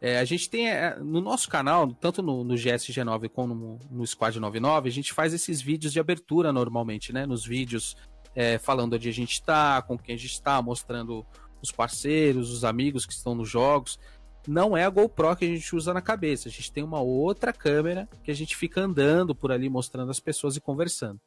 É, 0.00 0.18
a 0.18 0.24
gente 0.24 0.50
tem 0.50 0.68
é, 0.68 0.96
no 0.98 1.20
nosso 1.20 1.48
canal, 1.48 1.90
tanto 1.94 2.22
no, 2.22 2.44
no 2.44 2.54
GSG9 2.54 3.28
como 3.30 3.54
no, 3.54 3.78
no 3.90 4.06
Squad 4.06 4.38
99, 4.38 4.88
a 4.88 4.92
gente 4.92 5.12
faz 5.12 5.32
esses 5.32 5.60
vídeos 5.60 5.92
de 5.92 6.00
abertura 6.00 6.52
normalmente, 6.52 7.12
né? 7.12 7.24
Nos 7.24 7.46
vídeos 7.46 7.96
é, 8.34 8.58
falando 8.58 8.94
onde 8.94 9.08
a 9.08 9.12
gente 9.12 9.42
tá, 9.42 9.80
com 9.80 9.96
quem 9.96 10.14
a 10.14 10.18
gente 10.18 10.40
tá, 10.42 10.60
mostrando 10.60 11.24
os 11.62 11.72
parceiros, 11.72 12.50
os 12.50 12.64
amigos 12.64 13.06
que 13.06 13.12
estão 13.12 13.34
nos 13.34 13.48
jogos. 13.48 13.98
Não 14.46 14.76
é 14.76 14.84
a 14.84 14.90
GoPro 14.90 15.34
que 15.34 15.44
a 15.44 15.48
gente 15.48 15.74
usa 15.74 15.92
na 15.94 16.02
cabeça, 16.02 16.48
a 16.48 16.52
gente 16.52 16.70
tem 16.70 16.84
uma 16.84 17.00
outra 17.00 17.52
câmera 17.52 18.08
que 18.22 18.30
a 18.30 18.34
gente 18.34 18.54
fica 18.54 18.82
andando 18.82 19.34
por 19.34 19.50
ali 19.50 19.68
mostrando 19.68 20.10
as 20.10 20.20
pessoas 20.20 20.56
e 20.56 20.60
conversando. 20.60 21.20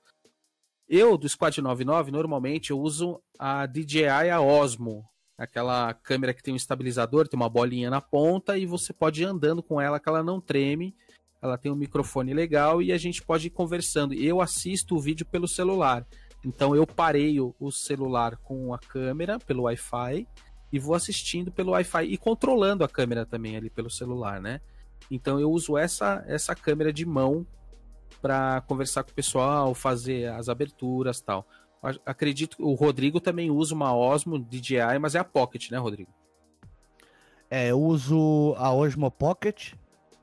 Eu, 0.90 1.20
do 1.20 1.30
Squad 1.30 1.62
99, 1.62 2.10
normalmente 2.10 2.72
eu 2.72 2.80
uso 2.80 3.22
a 3.38 3.68
DJI 3.68 4.08
a 4.08 4.42
Osmo, 4.42 5.08
aquela 5.38 5.94
câmera 5.94 6.34
que 6.34 6.42
tem 6.42 6.52
um 6.52 6.58
estabilizador, 6.58 7.28
tem 7.28 7.40
uma 7.40 7.48
bolinha 7.48 7.92
na 7.92 8.02
ponta 8.02 8.58
e 8.58 8.66
você 8.66 8.92
pode 8.92 9.22
ir 9.22 9.26
andando 9.26 9.62
com 9.62 9.80
ela 9.80 10.00
que 10.00 10.10
ela 10.10 10.24
não 10.24 10.42
treme. 10.42 10.96
Ela 11.40 11.60
tem 11.60 11.72
um 11.72 11.76
microfone 11.76 12.34
legal 12.34 12.82
e 12.82 12.92
a 12.92 12.98
gente 12.98 13.22
pode 13.22 13.48
ir 13.48 13.52
conversando. 13.52 14.16
Eu 14.16 14.42
assisto 14.42 14.96
o 14.96 15.00
vídeo 15.00 15.28
pelo 15.28 15.48
celular. 15.48 16.08
Então 16.44 16.76
eu 16.76 16.88
pareio 16.88 17.56
o 17.60 17.72
celular 17.72 18.36
com 18.38 18.74
a 18.74 18.80
câmera 18.80 19.38
pelo 19.38 19.64
Wi-Fi 19.64 20.28
e 20.74 20.80
vou 20.80 20.96
assistindo 20.96 21.52
pelo 21.52 21.74
Wi-Fi 21.74 22.06
e 22.06 22.18
controlando 22.18 22.84
a 22.84 22.90
câmera 22.90 23.28
também 23.28 23.56
ali 23.56 23.70
pelo 23.70 23.92
celular, 23.92 24.42
né? 24.42 24.60
Então 25.12 25.40
eu 25.40 25.52
uso 25.52 25.78
essa 25.78 26.24
essa 26.28 26.56
câmera 26.56 26.92
de 26.92 27.06
mão 27.06 27.46
para 28.22 28.62
conversar 28.62 29.04
com 29.04 29.12
o 29.12 29.14
pessoal, 29.14 29.74
fazer 29.74 30.32
as 30.32 30.50
aberturas, 30.50 31.22
tal. 31.22 31.48
Acredito 32.06 32.58
que 32.58 32.64
o 32.64 32.74
Rodrigo 32.74 33.22
também 33.22 33.50
usa 33.50 33.74
uma 33.74 33.96
Osmo 33.96 34.38
DJI, 34.38 35.00
mas 35.00 35.16
é 35.16 35.20
a 35.20 35.24
Pocket, 35.24 35.72
né, 35.72 35.78
Rodrigo? 35.78 36.12
É, 37.50 37.72
eu 37.72 37.82
uso 37.82 38.54
a 38.58 38.72
Osmo 38.74 39.10
Pocket, 39.10 39.74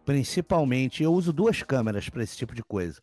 principalmente. 0.04 1.02
Eu 1.02 1.12
uso 1.12 1.32
duas 1.32 1.62
câmeras 1.62 2.08
para 2.08 2.22
esse 2.22 2.36
tipo 2.36 2.54
de 2.54 2.62
coisa. 2.62 3.00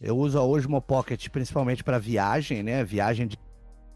Eu 0.00 0.16
uso 0.18 0.38
a 0.38 0.42
Osmo 0.44 0.80
Pocket 0.82 1.28
principalmente 1.28 1.82
para 1.82 1.98
viagem, 1.98 2.62
né? 2.62 2.84
Viagem 2.84 3.26
de 3.26 3.38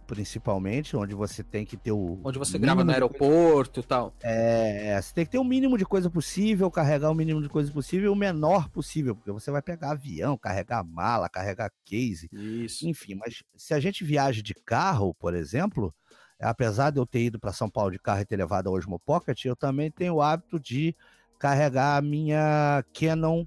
principalmente, 0.09 0.97
onde 0.97 1.15
você 1.15 1.45
tem 1.45 1.67
que 1.67 1.77
ter 1.77 1.93
o. 1.93 2.19
Onde 2.25 2.39
você 2.39 2.59
grava 2.59 2.83
no 2.83 2.91
aeroporto 2.91 3.81
e 3.81 3.83
tal. 3.83 4.15
É, 4.23 4.89
é, 4.89 5.03
você 5.03 5.15
tem 5.15 5.25
que 5.27 5.31
ter 5.31 5.39
o 5.39 5.45
mínimo 5.45 5.77
de 5.77 5.85
coisa 5.85 6.09
possível, 6.09 6.71
carregar 6.71 7.11
o 7.11 7.15
mínimo 7.15 7.43
de 7.43 7.49
coisa 7.49 7.71
possível 7.71 8.07
e 8.07 8.09
o 8.09 8.17
menor 8.17 8.71
possível, 8.71 9.15
porque 9.15 9.31
você 9.31 9.51
vai 9.51 9.61
pegar 9.61 9.91
avião, 9.91 10.39
carregar 10.39 10.83
mala, 10.83 11.29
carregar 11.29 11.71
case. 11.85 12.27
Isso. 12.33 12.89
Enfim, 12.89 13.17
mas 13.17 13.43
se 13.55 13.75
a 13.75 13.79
gente 13.79 14.03
viaja 14.03 14.43
de 14.43 14.55
carro, 14.55 15.15
por 15.15 15.35
exemplo, 15.35 15.95
apesar 16.41 16.89
de 16.91 16.99
eu 16.99 17.05
ter 17.05 17.25
ido 17.25 17.39
para 17.39 17.53
São 17.53 17.69
Paulo 17.69 17.91
de 17.91 17.99
carro 17.99 18.23
e 18.23 18.27
ter 18.27 18.37
levado 18.37 18.69
a 18.69 18.73
Osmo 18.73 18.99
Pocket, 18.99 19.45
eu 19.45 19.55
também 19.55 19.91
tenho 19.91 20.15
o 20.15 20.23
hábito 20.23 20.59
de 20.59 20.97
carregar 21.39 21.99
a 21.99 22.03
minha 22.03 22.83
Canon 22.95 23.45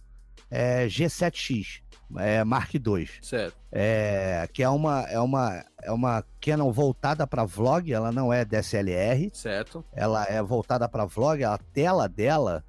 é, 0.51 0.85
G7X 0.85 1.81
é, 2.17 2.43
Mark 2.43 2.73
II. 2.73 3.09
Certo. 3.21 3.55
É, 3.71 4.47
que 4.53 4.61
é 4.63 4.69
uma, 4.69 5.01
é 5.03 5.19
uma, 5.19 5.65
é 5.81 5.91
uma 5.91 6.23
Canon 6.39 6.71
voltada 6.71 7.25
para 7.25 7.45
vlog, 7.45 7.91
ela 7.91 8.11
não 8.11 8.31
é 8.31 8.43
DSLR. 8.43 9.29
Certo. 9.33 9.83
Ela 9.93 10.25
é 10.25 10.41
voltada 10.41 10.87
para 10.87 11.05
vlog, 11.05 11.43
a 11.43 11.57
tela 11.57 12.07
dela 12.07 12.63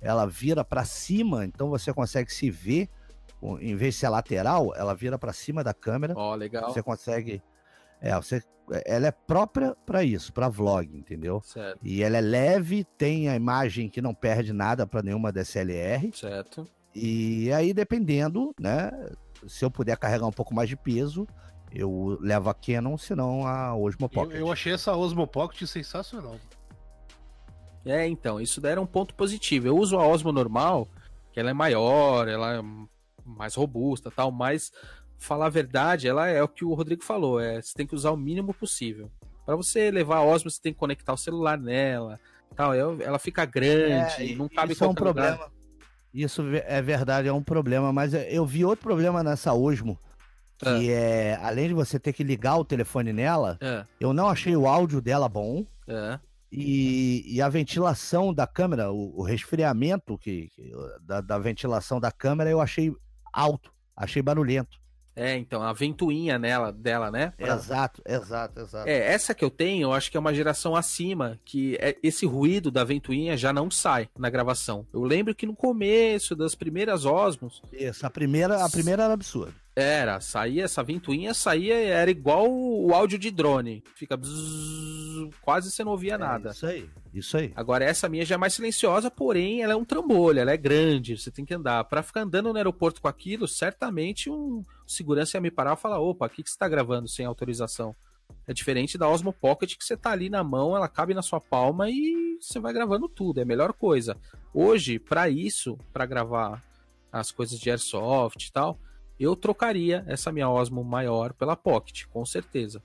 ela 0.00 0.26
vira 0.26 0.64
para 0.64 0.84
cima, 0.84 1.44
então 1.44 1.68
você 1.68 1.92
consegue 1.92 2.32
se 2.32 2.50
ver, 2.50 2.88
em 3.60 3.74
vez 3.74 3.94
de 3.94 4.00
ser 4.00 4.08
lateral, 4.08 4.72
ela 4.76 4.94
vira 4.94 5.18
para 5.18 5.32
cima 5.32 5.64
da 5.64 5.74
câmera. 5.74 6.14
Ó, 6.16 6.32
oh, 6.32 6.34
legal. 6.34 6.72
Você 6.72 6.82
consegue 6.82 7.42
é, 8.00 8.14
você, 8.14 8.42
ela 8.84 9.06
é 9.06 9.10
própria 9.10 9.74
para 9.86 10.02
isso, 10.02 10.32
para 10.32 10.48
vlog, 10.48 10.96
entendeu? 10.96 11.40
Certo. 11.42 11.78
E 11.82 12.02
ela 12.02 12.18
é 12.18 12.20
leve, 12.20 12.84
tem 12.96 13.28
a 13.28 13.36
imagem 13.36 13.88
que 13.88 14.02
não 14.02 14.14
perde 14.14 14.52
nada 14.52 14.86
para 14.86 15.02
nenhuma 15.02 15.32
DSLR. 15.32 16.10
Certo. 16.12 16.66
E 16.98 17.52
aí, 17.52 17.74
dependendo, 17.74 18.54
né? 18.58 18.90
Se 19.46 19.62
eu 19.64 19.70
puder 19.70 19.98
carregar 19.98 20.26
um 20.26 20.32
pouco 20.32 20.54
mais 20.54 20.66
de 20.66 20.76
peso, 20.76 21.28
eu 21.70 22.16
levo 22.22 22.48
a 22.48 22.54
Canon, 22.54 22.96
senão 22.96 23.46
a 23.46 23.76
Osmo 23.76 24.08
Pocket. 24.08 24.34
Eu, 24.34 24.46
eu 24.46 24.52
achei 24.52 24.72
essa 24.72 24.96
Osmo 24.96 25.26
Pocket 25.26 25.68
sensacional. 25.68 26.36
É, 27.84 28.08
então, 28.08 28.40
isso 28.40 28.62
daí 28.62 28.72
era 28.72 28.80
um 28.80 28.86
ponto 28.86 29.14
positivo. 29.14 29.66
Eu 29.66 29.76
uso 29.76 29.98
a 29.98 30.06
Osmo 30.06 30.32
normal, 30.32 30.88
que 31.32 31.38
ela 31.38 31.50
é 31.50 31.52
maior, 31.52 32.26
ela 32.28 32.56
é 32.56 32.62
mais 33.26 33.54
robusta 33.54 34.10
tal, 34.10 34.32
mas 34.32 34.72
falar 35.18 35.46
a 35.46 35.50
verdade, 35.50 36.08
ela 36.08 36.26
é 36.26 36.42
o 36.42 36.48
que 36.48 36.64
o 36.64 36.72
Rodrigo 36.72 37.04
falou, 37.04 37.40
é, 37.40 37.60
você 37.60 37.74
tem 37.74 37.86
que 37.86 37.94
usar 37.94 38.10
o 38.10 38.16
mínimo 38.16 38.54
possível. 38.54 39.10
Para 39.44 39.54
você 39.54 39.90
levar 39.90 40.16
a 40.16 40.24
Osmo, 40.24 40.50
você 40.50 40.60
tem 40.60 40.72
que 40.72 40.78
conectar 40.78 41.12
o 41.12 41.18
celular 41.18 41.58
nela, 41.58 42.18
tal, 42.54 42.72
ela 42.74 43.18
fica 43.18 43.44
grande, 43.44 44.32
é, 44.32 44.34
não 44.34 44.48
cabe 44.48 44.72
isso 44.72 44.84
é 44.84 44.88
um 44.88 44.94
problema. 44.94 45.32
Lugar. 45.32 45.55
Isso 46.12 46.42
é 46.64 46.80
verdade, 46.80 47.28
é 47.28 47.32
um 47.32 47.42
problema, 47.42 47.92
mas 47.92 48.14
eu 48.14 48.46
vi 48.46 48.64
outro 48.64 48.84
problema 48.84 49.22
nessa 49.22 49.52
Osmo, 49.52 49.98
que 50.58 50.90
é, 50.90 51.28
é 51.28 51.38
além 51.42 51.68
de 51.68 51.74
você 51.74 51.98
ter 51.98 52.12
que 52.12 52.24
ligar 52.24 52.56
o 52.56 52.64
telefone 52.64 53.12
nela, 53.12 53.58
é. 53.60 53.84
eu 54.00 54.12
não 54.12 54.28
achei 54.28 54.56
o 54.56 54.66
áudio 54.66 55.00
dela 55.00 55.28
bom. 55.28 55.66
É. 55.86 56.18
E, 56.50 57.36
e, 57.36 57.42
a 57.42 57.48
ventilação 57.48 58.32
da 58.32 58.46
câmera, 58.46 58.90
o, 58.90 59.20
o 59.20 59.22
resfriamento 59.22 60.16
que, 60.16 60.48
que 60.54 60.72
da, 61.02 61.20
da, 61.20 61.38
ventilação 61.38 62.00
da 62.00 62.10
câmera, 62.10 62.48
eu 62.48 62.60
achei 62.60 62.94
alto, 63.32 63.70
achei 63.96 64.22
barulhento. 64.22 64.78
É, 65.16 65.34
então, 65.34 65.62
a 65.62 65.72
ventoinha 65.72 66.38
nela, 66.38 66.70
dela, 66.70 67.10
né? 67.10 67.32
Pra... 67.38 67.54
Exato, 67.54 68.02
exato, 68.06 68.60
exato. 68.60 68.86
É, 68.86 69.12
essa 69.12 69.34
que 69.34 69.42
eu 69.42 69.50
tenho, 69.50 69.86
eu 69.86 69.92
acho 69.94 70.10
que 70.10 70.16
é 70.16 70.20
uma 70.20 70.34
geração 70.34 70.76
acima, 70.76 71.40
que 71.42 71.76
é, 71.80 71.96
esse 72.02 72.26
ruído 72.26 72.70
da 72.70 72.84
ventoinha 72.84 73.34
já 73.36 73.50
não 73.50 73.70
sai 73.70 74.10
na 74.18 74.28
gravação. 74.28 74.86
Eu 74.92 75.02
lembro 75.02 75.34
que 75.34 75.46
no 75.46 75.56
começo 75.56 76.36
das 76.36 76.54
primeiras 76.54 77.06
Osmos... 77.06 77.62
Isso, 77.72 78.04
a 78.06 78.10
primeira, 78.10 78.62
a 78.62 78.68
primeira 78.68 79.04
era 79.04 79.14
absurda. 79.14 79.54
Era, 79.74 80.20
saía 80.20 80.64
essa 80.64 80.82
ventoinha, 80.82 81.34
saía, 81.34 81.74
era 81.74 82.10
igual 82.10 82.50
o 82.50 82.94
áudio 82.94 83.18
de 83.18 83.30
drone. 83.30 83.84
Fica 83.94 84.16
bzzz, 84.16 85.30
quase 85.42 85.70
você 85.70 85.84
não 85.84 85.92
ouvia 85.92 86.14
é, 86.14 86.18
nada. 86.18 86.50
Isso 86.50 86.66
aí, 86.66 86.88
isso 87.20 87.36
aí. 87.36 87.52
Agora 87.54 87.84
essa 87.84 88.08
minha 88.08 88.24
já 88.24 88.34
é 88.34 88.38
mais 88.38 88.54
silenciosa, 88.54 89.10
porém 89.10 89.62
ela 89.62 89.72
é 89.72 89.76
um 89.76 89.84
trambolho, 89.84 90.38
ela 90.38 90.52
é 90.52 90.56
grande, 90.56 91.16
você 91.16 91.30
tem 91.30 91.44
que 91.44 91.54
andar. 91.54 91.84
Para 91.84 92.02
ficar 92.02 92.22
andando 92.22 92.50
no 92.50 92.56
aeroporto 92.56 93.00
com 93.00 93.08
aquilo, 93.08 93.46
certamente 93.46 94.30
um 94.30 94.64
segurança 94.86 95.36
ia 95.36 95.40
me 95.40 95.50
parar 95.50 95.74
e 95.74 95.80
falar: 95.80 95.98
opa, 95.98 96.26
o 96.26 96.28
que, 96.28 96.42
que 96.42 96.50
você 96.50 96.58
tá 96.58 96.68
gravando 96.68 97.08
sem 97.08 97.26
autorização? 97.26 97.94
É 98.46 98.52
diferente 98.52 98.96
da 98.96 99.08
Osmo 99.08 99.32
Pocket 99.32 99.76
que 99.76 99.84
você 99.84 99.96
tá 99.96 100.10
ali 100.10 100.28
na 100.30 100.42
mão, 100.42 100.76
ela 100.76 100.88
cabe 100.88 101.14
na 101.14 101.22
sua 101.22 101.40
palma 101.40 101.90
e 101.90 102.38
você 102.40 102.58
vai 102.58 102.72
gravando 102.72 103.08
tudo, 103.08 103.38
é 103.38 103.42
a 103.42 103.46
melhor 103.46 103.72
coisa. 103.72 104.16
Hoje, 104.54 104.98
para 104.98 105.28
isso, 105.28 105.78
para 105.92 106.06
gravar 106.06 106.62
as 107.12 107.30
coisas 107.30 107.58
de 107.58 107.70
airsoft 107.70 108.46
e 108.46 108.52
tal, 108.52 108.78
eu 109.18 109.34
trocaria 109.34 110.04
essa 110.06 110.30
minha 110.30 110.48
Osmo 110.48 110.84
maior 110.84 111.32
pela 111.32 111.56
Pocket, 111.56 112.04
com 112.06 112.24
certeza. 112.24 112.82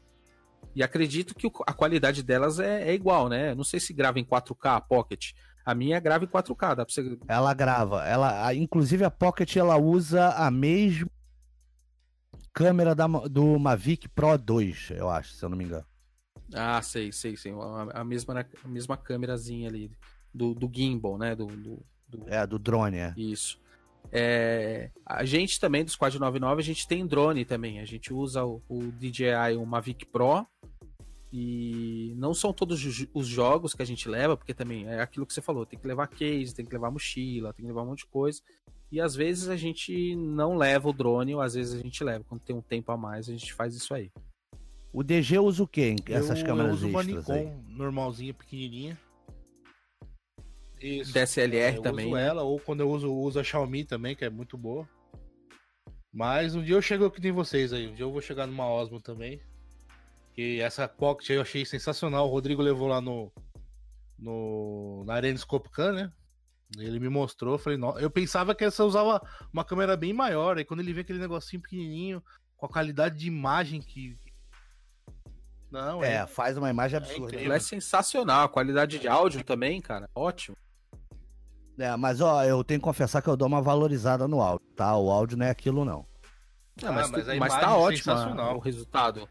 E 0.76 0.82
acredito 0.82 1.36
que 1.36 1.50
a 1.68 1.74
qualidade 1.74 2.24
delas 2.24 2.60
é, 2.60 2.90
é, 2.90 2.94
igual, 2.94 3.28
né? 3.28 3.54
Não 3.54 3.64
sei 3.64 3.80
se 3.80 3.94
grava 3.94 4.20
em 4.20 4.26
4K 4.26 4.78
a 4.78 4.82
Pocket. 4.82 5.32
A 5.66 5.76
minha 5.76 6.00
grava 6.00 6.24
em 6.24 6.28
4K, 6.28 6.76
dá 6.76 6.86
pra 6.86 6.94
você... 6.94 7.18
Ela 7.28 7.54
grava. 7.54 8.06
Ela, 8.06 8.54
inclusive 8.54 9.04
a 9.04 9.12
Pocket 9.12 9.56
ela 9.58 9.78
usa 9.78 10.30
a 10.30 10.50
mesma 10.50 11.10
câmera 12.54 12.96
da, 12.96 13.08
do 13.08 13.60
Mavic 13.60 14.08
Pro 14.10 14.38
2, 14.38 14.92
eu 14.92 15.10
acho, 15.10 15.34
se 15.34 15.44
eu 15.44 15.50
não 15.50 15.58
me 15.58 15.66
engano. 15.66 15.86
Ah, 16.54 16.82
sei, 16.82 17.12
sei, 17.12 17.38
sei. 17.38 17.54
A, 17.94 18.04
mesma, 18.04 18.46
a 18.64 18.68
mesma 18.68 18.98
câmerazinha 18.98 19.70
ali 19.70 19.92
do, 20.34 20.54
do 20.54 20.70
gimbal, 20.74 21.18
né? 21.18 21.36
Do, 21.36 21.46
do, 21.48 21.86
do... 22.08 22.26
É, 22.28 22.46
do 22.46 22.60
drone, 22.60 22.98
é. 22.98 23.14
Isso. 23.16 23.61
É, 24.12 24.90
a 25.06 25.24
gente 25.24 25.60
também, 25.60 25.86
do 25.86 25.92
Squad 25.92 26.20
99, 26.20 26.62
a 26.62 26.66
gente 26.66 26.88
tem 26.88 27.06
drone 27.06 27.46
também. 27.46 27.80
A 27.80 27.86
gente 27.86 28.14
usa 28.14 28.44
o, 28.44 28.62
o 28.68 28.92
DJI, 28.92 29.56
o 29.58 29.66
Mavic 29.66 30.06
Pro. 30.06 30.46
E 31.34 32.14
não 32.18 32.34
são 32.34 32.52
todos 32.52 32.84
os 33.14 33.26
jogos 33.26 33.74
que 33.74 33.82
a 33.82 33.86
gente 33.86 34.10
leva, 34.10 34.36
porque 34.36 34.54
também 34.54 34.86
é 34.86 35.00
aquilo 35.00 35.26
que 35.26 35.34
você 35.34 35.42
falou: 35.42 35.66
tem 35.66 35.80
que 35.80 35.88
levar 35.88 36.08
case, 36.08 36.54
tem 36.54 36.66
que 36.66 36.74
levar 36.74 36.92
mochila, 36.92 37.54
tem 37.54 37.64
que 37.64 37.70
levar 37.70 37.84
um 37.84 37.88
monte 37.88 38.00
de 38.00 38.08
coisa. 38.08 38.42
E 38.92 39.00
às 39.00 39.16
vezes 39.16 39.48
a 39.48 39.56
gente 39.56 40.14
não 40.18 40.58
leva 40.58 40.90
o 40.90 40.94
drone, 40.94 41.34
ou 41.34 41.40
às 41.40 41.54
vezes 41.54 41.80
a 41.80 41.82
gente 41.82 42.04
leva. 42.04 42.26
Quando 42.28 42.42
tem 42.42 42.54
um 42.54 42.62
tempo 42.62 42.92
a 42.92 42.98
mais, 42.98 43.30
a 43.30 43.32
gente 43.32 43.54
faz 43.54 43.74
isso 43.74 43.94
aí. 43.94 44.12
O 44.92 45.04
DG 45.04 45.40
usa 45.40 45.64
o 45.64 45.68
quê? 45.68 45.96
Essas 46.08 46.42
eu, 46.42 46.46
câmeras 46.46 46.70
eu 46.72 46.76
uso 46.76 46.88
extras 46.88 47.08
uma 47.08 47.18
Nikon, 47.18 47.34
aí? 47.34 47.78
normalzinha, 47.78 48.34
pequenininha. 48.34 49.00
Isso. 50.82 51.14
DSLR 51.14 51.78
é, 51.78 51.82
também. 51.82 52.08
Uso 52.08 52.16
né? 52.16 52.28
ela, 52.28 52.44
ou 52.44 52.60
quando 52.60 52.80
eu 52.80 52.90
uso, 52.90 53.14
uso 53.14 53.40
a 53.40 53.44
Xiaomi 53.44 53.86
também, 53.86 54.16
que 54.16 54.26
é 54.26 54.30
muito 54.30 54.58
boa. 54.58 54.88
Mas 56.12 56.56
um 56.56 56.64
dia 56.64 56.76
eu 56.76 56.82
chego 56.82 57.10
que 57.10 57.22
nem 57.22 57.32
vocês 57.32 57.72
aí. 57.72 57.88
Um 57.88 57.94
dia 57.94 58.04
eu 58.04 58.12
vou 58.12 58.22
chegar 58.22 58.48
numa 58.48 58.68
Osmo 58.68 59.00
também. 59.00 59.42
Que 60.34 60.60
essa 60.60 60.88
Pocket 60.88 61.30
aí 61.30 61.36
eu 61.38 61.42
achei 61.42 61.66
sensacional. 61.66 62.28
O 62.28 62.32
Rodrigo 62.32 62.62
levou 62.62 62.88
lá 62.88 63.00
no. 63.00 63.32
no 64.18 65.04
na 65.06 65.14
Arena 65.14 65.38
Scopcan, 65.38 65.94
né? 65.94 66.12
Ele 66.78 67.00
me 67.00 67.10
mostrou, 67.10 67.56
eu 67.56 67.60
falei, 67.60 67.78
não. 67.78 68.00
Eu 68.00 68.10
pensava 68.10 68.56
que 68.56 68.64
essa 68.64 68.84
usava 68.86 69.22
uma 69.52 69.64
câmera 69.64 69.96
bem 69.98 70.14
maior. 70.14 70.58
Aí 70.58 70.66
quando 70.66 70.80
ele 70.80 70.94
vê 70.94 71.02
aquele 71.02 71.20
negocinho 71.20 71.62
pequenininho, 71.62 72.24
com 72.58 72.66
a 72.66 72.70
qualidade 72.70 73.18
de 73.18 73.28
imagem 73.28 73.82
que. 73.82 74.18
Não, 75.70 76.04
é. 76.04 76.16
é 76.16 76.28
faz 76.28 76.58
uma 76.58 76.70
imagem 76.70 76.98
absurda. 76.98 77.36
É, 77.36 77.46
é 77.46 77.60
sensacional. 77.60 78.46
A 78.46 78.50
qualidade 78.50 79.00
de 79.00 79.08
áudio 79.08 79.44
também, 79.44 79.82
cara, 79.82 80.10
ótimo. 80.14 80.58
É, 81.82 81.96
mas 81.98 82.22
ó, 82.22 82.44
eu 82.44 82.64
tenho 82.64 82.80
que 82.80 82.84
confessar 82.84 83.22
que 83.22 83.28
eu 83.30 83.36
dou 83.36 83.48
uma 83.48 83.62
valorizada 83.62 84.28
no 84.28 84.40
áudio, 84.42 84.66
tá? 84.76 84.96
O 84.96 85.10
áudio 85.10 85.38
não 85.38 85.46
é 85.46 85.50
aquilo, 85.50 85.84
não. 85.84 86.06
Ah, 86.84 86.92
mas, 86.92 87.10
mas 87.10 87.26
tu- 87.26 87.32
a 87.32 87.36
mas 87.36 87.54
tá 87.56 87.62
é 87.62 87.68
ótimo 87.74 88.16
sensacional. 88.16 88.56
o 88.56 88.60
resultado. 88.60 89.28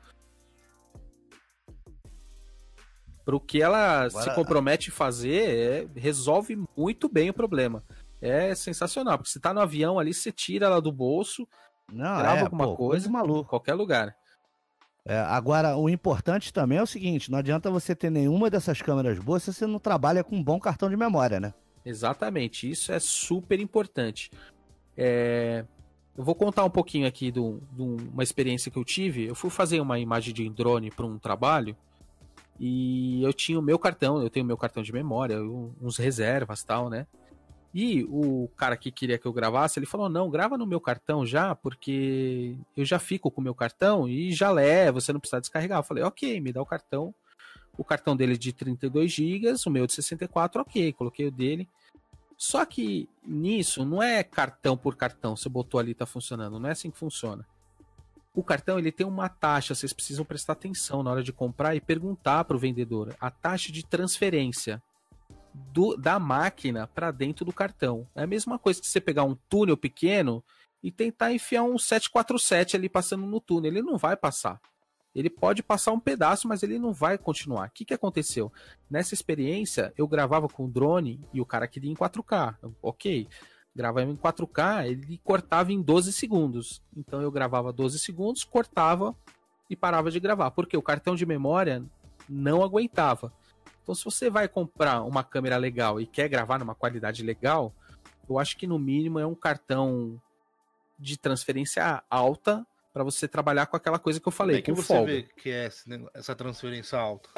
Pro 3.25 3.39
que 3.41 3.63
ela 3.63 4.05
Agora- 4.07 4.11
se 4.25 4.35
compromete 4.35 4.91
a 4.91 4.93
fazer, 4.93 5.89
é- 5.95 6.01
resolve 6.01 6.59
muito 6.77 7.09
bem 7.09 7.31
o 7.31 7.35
problema. 7.35 7.83
É 8.21 8.55
sensacional, 8.55 9.17
porque 9.19 9.31
você 9.31 9.41
tá 9.41 9.55
no 9.55 9.61
avião 9.61 9.99
ali, 9.99 10.13
você 10.13 10.33
tira 10.33 10.67
ela 10.67 10.81
do 10.81 10.91
bolso, 10.93 11.47
Não, 11.91 12.19
grava 12.19 12.39
é, 12.39 12.43
alguma 12.43 12.65
pô, 12.67 12.77
coisa, 12.77 13.09
maluco. 13.09 13.49
qualquer 13.49 13.75
lugar. 13.75 14.15
É, 15.07 15.19
agora, 15.19 15.77
o 15.77 15.89
importante 15.89 16.53
também 16.53 16.79
é 16.79 16.83
o 16.83 16.87
seguinte: 16.87 17.31
não 17.31 17.39
adianta 17.39 17.71
você 17.71 17.95
ter 17.95 18.11
nenhuma 18.11 18.51
dessas 18.51 18.83
câmeras 18.83 19.19
boas 19.19 19.43
se 19.43 19.53
você 19.53 19.67
não 19.67 19.79
trabalha 19.79 20.23
com 20.23 20.37
um 20.37 20.43
bom 20.45 20.59
cartão 20.61 20.91
de 20.91 20.97
memória, 20.97 21.41
né? 21.41 21.55
Exatamente, 21.85 22.71
isso 22.71 22.93
é 22.93 22.99
super 22.99 23.59
importante. 23.61 24.31
É, 24.97 25.65
Eu 26.17 26.25
vou 26.25 26.35
contar 26.35 26.65
um 26.65 26.71
pouquinho 26.71 27.07
aqui 27.07 27.31
de 27.31 27.41
um- 27.41 27.61
uma 28.13 28.23
experiência 28.23 28.71
que 28.71 28.77
eu 28.77 28.85
tive. 28.85 29.25
Eu 29.27 29.35
fui 29.35 29.49
fazer 29.49 29.81
uma 29.81 29.99
imagem 29.99 30.35
de 30.35 30.47
drone 30.51 30.91
para 30.91 31.07
um 31.07 31.19
trabalho 31.19 31.75
e 32.59 33.23
eu 33.23 33.33
tinha 33.33 33.59
o 33.59 33.63
meu 33.63 33.79
cartão, 33.79 34.21
eu 34.21 34.29
tenho 34.29 34.45
o 34.45 34.47
meu 34.47 34.57
cartão 34.57 34.83
de 34.83 34.93
memória, 34.93 35.41
uns 35.81 35.97
reservas 35.97 36.63
tal, 36.63 36.91
né? 36.91 37.07
E 37.73 38.05
o 38.11 38.49
cara 38.57 38.77
que 38.77 38.91
queria 38.91 39.17
que 39.17 39.25
eu 39.25 39.33
gravasse, 39.33 39.79
ele 39.79 39.87
falou: 39.87 40.09
não, 40.11 40.29
grava 40.29 40.59
no 40.59 40.67
meu 40.67 40.81
cartão 40.81 41.25
já, 41.25 41.55
porque 41.55 42.57
eu 42.77 42.85
já 42.85 42.99
fico 42.99 43.31
com 43.31 43.41
o 43.41 43.45
meu 43.45 43.55
cartão 43.55 44.07
e 44.09 44.33
já 44.33 44.51
levo, 44.51 45.01
você 45.01 45.13
não 45.13 45.21
precisa 45.21 45.41
descarregar. 45.41 45.79
Eu 45.79 45.85
falei: 45.85 46.03
ok, 46.05 46.39
me 46.41 46.53
dá 46.53 46.61
o 46.61 46.67
cartão. 46.67 47.15
O 47.81 47.85
cartão 47.85 48.15
dele 48.15 48.35
é 48.35 48.37
de 48.37 48.53
32 48.53 49.11
GB, 49.11 49.55
o 49.67 49.71
meu 49.71 49.87
de 49.87 49.95
64, 49.95 50.61
ok, 50.61 50.93
coloquei 50.93 51.29
o 51.29 51.31
dele. 51.31 51.67
Só 52.37 52.63
que 52.67 53.09
nisso 53.25 53.87
não 53.87 54.03
é 54.03 54.23
cartão 54.23 54.77
por 54.77 54.97
cartão, 54.97 55.35
você 55.35 55.49
botou 55.49 55.81
ali 55.81 55.95
tá 55.95 56.05
funcionando, 56.05 56.61
não 56.61 56.69
é 56.69 56.73
assim 56.73 56.91
que 56.91 56.99
funciona. 56.99 57.47
O 58.35 58.45
cartão 58.45 58.79
ele 58.79 58.93
tem 58.93 59.07
uma 59.07 59.31
taxa, 59.31 59.75
vocês 59.75 59.95
precisam 59.95 60.27
prestar 60.27 60.53
atenção 60.53 61.03
na 61.03 61.11
hora 61.11 61.23
de 61.23 61.33
comprar 61.33 61.75
e 61.75 61.81
perguntar 61.81 62.45
para 62.45 62.55
o 62.55 62.61
vendedor 62.61 63.17
a 63.19 63.31
taxa 63.31 63.73
de 63.73 63.83
transferência 63.83 64.83
do- 65.55 65.97
da 65.97 66.19
máquina 66.19 66.87
para 66.87 67.11
dentro 67.11 67.47
do 67.47 67.53
cartão. 67.53 68.07
É 68.15 68.25
a 68.25 68.27
mesma 68.27 68.59
coisa 68.59 68.79
que 68.79 68.87
você 68.89 69.01
pegar 69.01 69.25
um 69.25 69.35
túnel 69.49 69.75
pequeno 69.77 70.45
e 70.83 70.91
tentar 70.91 71.33
enfiar 71.33 71.63
um 71.63 71.79
747 71.79 72.77
ali 72.77 72.91
passando 72.91 73.25
no 73.25 73.41
túnel, 73.41 73.73
ele 73.73 73.83
não 73.83 73.97
vai 73.97 74.19
passar. 74.19 74.61
Ele 75.15 75.29
pode 75.29 75.63
passar 75.63 75.93
um 75.93 76.01
pedaço, 76.01 76.47
mas 76.47 76.63
ele 76.63 76.79
não 76.79 76.93
vai 76.93 77.19
continuar. 77.19 77.69
O 77.69 77.71
que, 77.73 77.85
que 77.85 77.95
aconteceu? 77.95 78.53
Nessa 78.89 79.15
experiência, 79.15 79.93
eu 79.97 80.07
gravava 80.07 80.49
com 80.49 80.67
o 80.67 80.69
drone 80.69 81.21
e 81.33 81.41
o 81.41 81.47
cara 81.47 81.67
queria 81.67 81.91
em 81.91 81.95
4K. 81.95 82.57
Eu, 82.63 82.75
Ok, 82.81 83.29
gravava 83.75 84.11
em 84.11 84.17
4K, 84.17 84.87
ele 84.87 85.21
cortava 85.25 85.73
em 85.73 85.83
12 85.83 86.13
segundos. 86.13 86.83
Então 86.97 87.21
eu 87.21 87.31
gravava 87.31 87.73
12 87.73 87.99
segundos, 87.99 88.45
cortava 88.45 89.17
e 89.69 89.77
parava 89.77 90.11
de 90.11 90.21
gravar, 90.21 90.51
porque 90.51 90.77
o 90.77 90.83
cartão 90.83 91.15
de 91.15 91.25
memória 91.25 91.85
não 92.29 92.63
aguentava. 92.63 93.33
Então, 93.83 93.95
se 93.95 94.05
você 94.05 94.31
vai 94.31 94.47
comprar 94.47 95.03
uma 95.03 95.25
câmera 95.25 95.57
legal 95.57 96.01
e 96.01 96.07
quer 96.07 96.29
gravar 96.29 96.59
numa 96.59 96.75
qualidade 96.75 97.25
legal, 97.25 97.75
eu 98.29 98.39
acho 98.39 98.57
que 98.57 98.67
no 98.67 98.79
mínimo 98.79 99.19
é 99.19 99.27
um 99.27 99.35
cartão 99.35 100.21
de 100.99 101.19
transferência 101.19 102.03
alta 102.09 102.65
para 102.93 103.05
você 103.05 103.29
trabalhar 103.29 103.67
com 103.67 103.77
aquela 103.77 103.99
coisa 103.99 104.19
que 104.19 104.27
eu 104.29 104.33
Como 104.33 104.37
falei, 104.37 104.59
é 104.59 104.63
que 104.63 104.71
com 104.73 104.77
você 104.77 104.95
folga. 104.95 105.13
vê 105.13 105.23
que 105.23 105.51
é 105.51 105.69
essa 106.15 106.35
transferência 106.35 106.99
alta? 106.99 107.29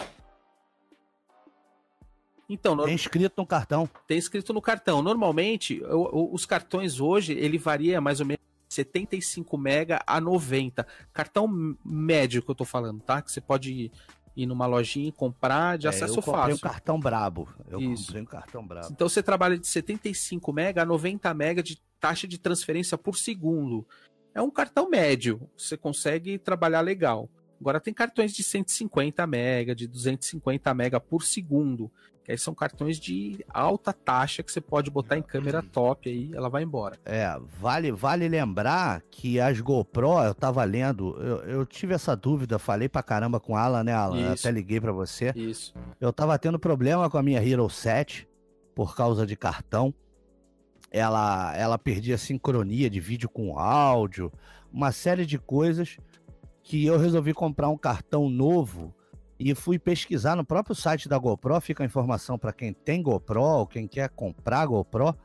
Então, 2.49 2.75
no- 2.75 2.85
Tem 2.85 2.95
escrito 2.95 3.35
no 3.37 3.47
cartão. 3.47 3.89
tem 4.07 4.19
escrito 4.19 4.53
no 4.53 4.61
cartão. 4.61 5.01
Normalmente, 5.03 5.83
os 5.89 6.45
cartões 6.45 7.01
hoje, 7.01 7.33
ele 7.33 7.57
varia 7.57 8.01
mais 8.01 8.21
ou 8.21 8.27
menos 8.27 8.43
de 8.69 8.75
75 8.75 9.57
mega 9.57 10.03
a 10.07 10.21
90. 10.21 10.87
Cartão 11.13 11.77
médio 11.85 12.43
que 12.43 12.51
eu 12.51 12.55
tô 12.55 12.65
falando, 12.65 13.01
tá? 13.01 13.23
Que 13.23 13.31
você 13.31 13.41
pode 13.41 13.91
ir 14.35 14.47
numa 14.47 14.67
lojinha 14.67 15.09
e 15.09 15.13
comprar 15.13 15.79
de 15.79 15.87
É, 15.87 15.91
acesso 15.91 16.19
eu 16.19 16.23
fácil. 16.23 16.57
um 16.57 16.59
cartão 16.59 16.99
brabo. 16.99 17.49
Eu 17.69 17.81
Isso. 17.81 18.07
comprei 18.07 18.23
um 18.23 18.27
cartão 18.27 18.67
brabo. 18.67 18.89
Então 18.91 19.09
você 19.09 19.23
trabalha 19.23 19.59
de 19.59 19.67
75 19.67 20.53
mega 20.53 20.83
a 20.83 20.87
90 20.87 21.33
mega 21.35 21.63
de 21.63 21.79
taxa 22.01 22.27
de 22.27 22.39
transferência 22.39 22.99
por 22.99 23.17
segundo. 23.17 23.87
É 24.35 24.41
um 24.41 24.51
cartão 24.51 24.89
médio, 24.89 25.41
você 25.57 25.77
consegue 25.77 26.39
trabalhar 26.39 26.81
legal. 26.81 27.29
Agora 27.61 27.79
tem 27.81 27.95
cartões 27.95 28.33
de 28.33 28.43
150 28.43 29.25
mega, 29.27 29.75
de 29.75 29.87
250 29.87 30.75
mega 30.75 30.99
por 30.99 31.23
segundo, 31.23 31.91
que 32.25 32.33
aí 32.33 32.39
são 32.39 32.55
cartões 32.55 32.99
de 32.99 33.45
alta 33.49 33.93
taxa 33.93 34.43
que 34.43 34.51
você 34.51 34.61
pode 34.61 34.91
botar 34.91 35.17
em 35.17 35.23
câmera 35.23 35.63
top 35.63 36.09
aí, 36.09 36.31
ela 36.35 36.49
vai 36.49 36.63
embora. 36.63 36.99
É, 37.05 37.39
vale, 37.61 37.93
vale 37.93 38.29
lembrar 38.29 39.03
que 39.11 39.39
as 39.39 39.61
GoPro, 39.61 40.23
eu 40.25 40.35
tava 40.35 40.65
lendo, 40.65 41.17
eu, 41.21 41.37
eu 41.45 41.67
tive 41.67 41.95
essa 41.95 42.17
dúvida, 42.17 42.59
falei 42.59 42.89
pra 42.89 43.03
caramba 43.03 43.39
com 43.39 43.57
a 43.57 43.63
Alan, 43.63 43.85
né, 43.85 43.93
Alan? 43.93 44.33
Até 44.33 44.51
liguei 44.51 44.81
pra 44.81 44.93
você. 44.93 45.33
Isso. 45.37 45.75
Eu 46.01 46.13
tava 46.13 46.39
tendo 46.39 46.59
problema 46.59 47.09
com 47.09 47.19
a 47.19 47.23
minha 47.23 47.45
Hero 47.47 47.69
7 47.69 48.29
por 48.75 48.97
causa 48.97 49.27
de 49.27 49.37
cartão. 49.37 49.95
Ela, 50.93 51.57
ela 51.57 51.79
perdia 51.79 52.19
sincronia 52.19 52.91
de 52.91 53.01
vídeo 53.01 53.29
com 53.29 53.59
áudio, 53.59 54.31
uma 54.71 54.93
série 54.93 55.25
de 55.25 55.39
coisas 55.39 55.97
que 56.63 56.85
eu 56.85 56.99
resolvi 56.99 57.33
comprar 57.33 57.69
um 57.69 57.79
cartão 57.79 58.29
novo 58.29 58.95
e 59.39 59.55
fui 59.55 59.79
pesquisar 59.79 60.37
no 60.37 60.45
próprio 60.45 60.77
site 60.77 61.09
da 61.09 61.19
GoPro, 61.19 61.61
fica 61.61 61.83
a 61.83 61.87
informação 61.87 62.39
para 62.39 62.53
quem 62.53 62.73
tem 62.73 63.03
GoPro 63.03 63.43
ou 63.43 63.67
quem 63.67 63.89
quer 63.89 64.09
comprar 64.11 64.67
GoPro. 64.67 65.17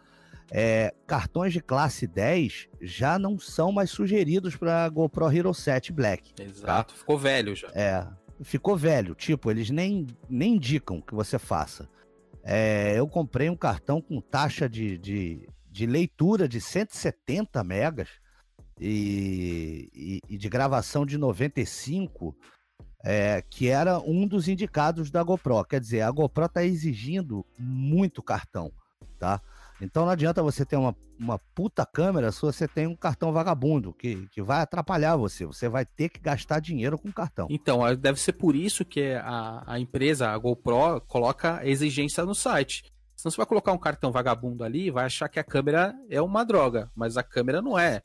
É, 0.50 0.94
cartões 1.06 1.52
de 1.52 1.60
classe 1.60 2.08
10 2.08 2.70
já 2.82 3.20
não 3.20 3.38
são 3.38 3.72
mais 3.72 3.90
sugeridos 3.90 4.56
para 4.56 4.88
GoPro 4.88 5.30
Hero 5.30 5.54
7 5.54 5.92
Black. 5.92 6.34
Exato. 6.42 6.96
Ficou 6.96 7.18
velho 7.18 7.54
já. 7.54 7.68
É, 7.76 8.08
ficou 8.42 8.78
velho. 8.78 9.14
Tipo, 9.14 9.52
eles 9.52 9.70
nem, 9.70 10.08
nem 10.30 10.56
indicam 10.56 11.02
que 11.02 11.14
você 11.14 11.38
faça. 11.38 11.90
É, 12.44 12.98
eu 12.98 13.08
comprei 13.08 13.50
um 13.50 13.58
cartão 13.58 14.02
com 14.02 14.22
taxa 14.22 14.70
de, 14.70 14.98
de, 14.98 15.50
de 15.78 15.86
leitura 15.86 16.48
de 16.48 16.60
170 16.60 17.64
megas 17.64 18.10
e, 18.82 19.88
e, 19.94 20.22
e 20.28 20.36
de 20.36 20.50
gravação 20.50 21.06
de 21.06 21.20
95, 21.20 22.36
é, 23.06 23.44
que 23.48 23.68
era 23.68 24.00
um 24.00 24.28
dos 24.28 24.48
indicados 24.48 25.12
da 25.12 25.22
GoPro. 25.22 25.64
Quer 25.66 25.80
dizer, 25.80 26.02
a 26.02 26.10
GoPro 26.10 26.46
está 26.46 26.64
exigindo 26.64 27.46
muito 27.60 28.24
cartão, 28.24 28.72
tá? 29.20 29.40
Então 29.80 30.06
não 30.06 30.12
adianta 30.12 30.42
você 30.42 30.66
ter 30.66 30.78
uma, 30.78 30.96
uma 31.20 31.38
puta 31.38 31.86
câmera 31.86 32.32
se 32.32 32.42
você 32.42 32.68
tem 32.68 32.88
um 32.88 32.96
cartão 32.96 33.32
vagabundo, 33.32 33.94
que, 33.94 34.28
que 34.30 34.42
vai 34.42 34.62
atrapalhar 34.62 35.16
você. 35.16 35.46
Você 35.46 35.70
vai 35.70 35.86
ter 35.86 36.10
que 36.10 36.20
gastar 36.20 36.60
dinheiro 36.60 36.98
com 36.98 37.12
cartão. 37.12 37.46
Então, 37.52 37.86
ah, 37.86 37.94
deve 37.94 38.20
ser 38.20 38.34
por 38.34 38.56
isso 38.56 38.84
que 38.84 39.14
a, 39.14 39.64
a 39.68 39.80
empresa, 39.80 40.30
a 40.30 40.38
GoPro, 40.40 41.02
coloca 41.02 41.64
exigência 41.64 42.26
no 42.26 42.34
site. 42.34 42.84
Senão 43.18 43.32
você 43.32 43.38
vai 43.38 43.48
colocar 43.48 43.72
um 43.72 43.80
cartão 43.80 44.12
vagabundo 44.12 44.64
ali 44.64 44.86
e 44.86 44.92
vai 44.92 45.06
achar 45.06 45.28
que 45.28 45.40
a 45.40 45.44
câmera 45.44 45.96
é 46.08 46.22
uma 46.22 46.46
droga, 46.46 46.92
mas 46.96 47.18
a 47.18 47.24
câmera 47.24 47.64
não 47.64 47.78
é. 47.78 48.00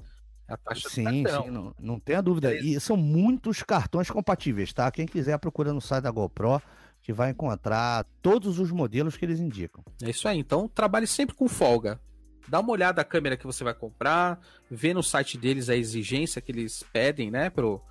É 0.48 0.54
a 0.54 0.56
taxa 0.56 0.88
Sim, 0.88 1.24
sim, 1.26 1.50
não, 1.50 1.74
não 1.78 2.00
tenha 2.00 2.22
dúvida. 2.22 2.54
E 2.54 2.80
são 2.80 2.96
muitos 2.96 3.62
cartões 3.62 4.10
compatíveis, 4.10 4.72
tá? 4.72 4.90
Quem 4.90 5.06
quiser 5.06 5.38
procura 5.38 5.70
no 5.70 5.82
site 5.82 6.04
da 6.04 6.10
GoPro, 6.10 6.62
que 7.02 7.12
vai 7.12 7.30
encontrar 7.30 8.06
todos 8.22 8.58
os 8.58 8.72
modelos 8.72 9.14
que 9.14 9.26
eles 9.26 9.38
indicam. 9.38 9.84
É 10.02 10.08
isso 10.08 10.26
aí. 10.26 10.38
Então, 10.38 10.66
trabalhe 10.66 11.06
sempre 11.06 11.36
com 11.36 11.46
folga. 11.46 12.00
Dá 12.48 12.60
uma 12.60 12.72
olhada 12.72 13.02
na 13.02 13.04
câmera 13.04 13.36
que 13.36 13.46
você 13.46 13.62
vai 13.62 13.74
comprar, 13.74 14.40
vê 14.70 14.94
no 14.94 15.02
site 15.02 15.36
deles 15.36 15.68
a 15.68 15.76
exigência 15.76 16.40
que 16.40 16.50
eles 16.50 16.82
pedem, 16.90 17.30
né, 17.30 17.50
pro 17.50 17.82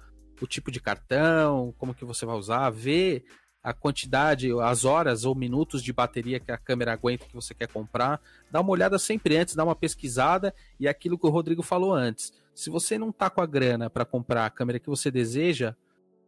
o 0.42 0.48
tipo 0.48 0.72
de 0.72 0.80
cartão, 0.80 1.72
como 1.78 1.94
que 1.94 2.04
você 2.04 2.26
vai 2.26 2.36
usar, 2.36 2.72
vê 2.72 3.24
a 3.64 3.74
quantidade, 3.74 4.50
as 4.60 4.86
horas 4.86 5.24
ou 5.24 5.36
minutos 5.36 5.84
de 5.84 5.94
bateria 5.94 6.40
que 6.40 6.52
a 6.52 6.58
câmera 6.58 6.94
aguenta 6.94 7.26
que 7.26 7.36
você 7.36 7.54
quer 7.54 7.68
comprar. 7.68 8.20
Dá 8.50 8.60
uma 8.60 8.72
olhada 8.72 8.98
sempre 8.98 9.38
antes, 9.38 9.56
dá 9.56 9.64
uma 9.64 9.76
pesquisada 9.76 10.54
e 10.80 10.88
é 10.88 10.90
aquilo 10.90 11.18
que 11.18 11.28
o 11.28 11.30
Rodrigo 11.30 11.62
falou 11.62 11.94
antes. 11.94 12.34
Se 12.56 12.70
você 12.70 12.98
não 12.98 13.12
tá 13.12 13.30
com 13.30 13.42
a 13.42 13.46
grana 13.46 13.90
para 13.90 14.04
comprar 14.04 14.46
a 14.46 14.50
câmera 14.50 14.80
que 14.80 14.90
você 14.90 15.12
deseja, 15.12 15.76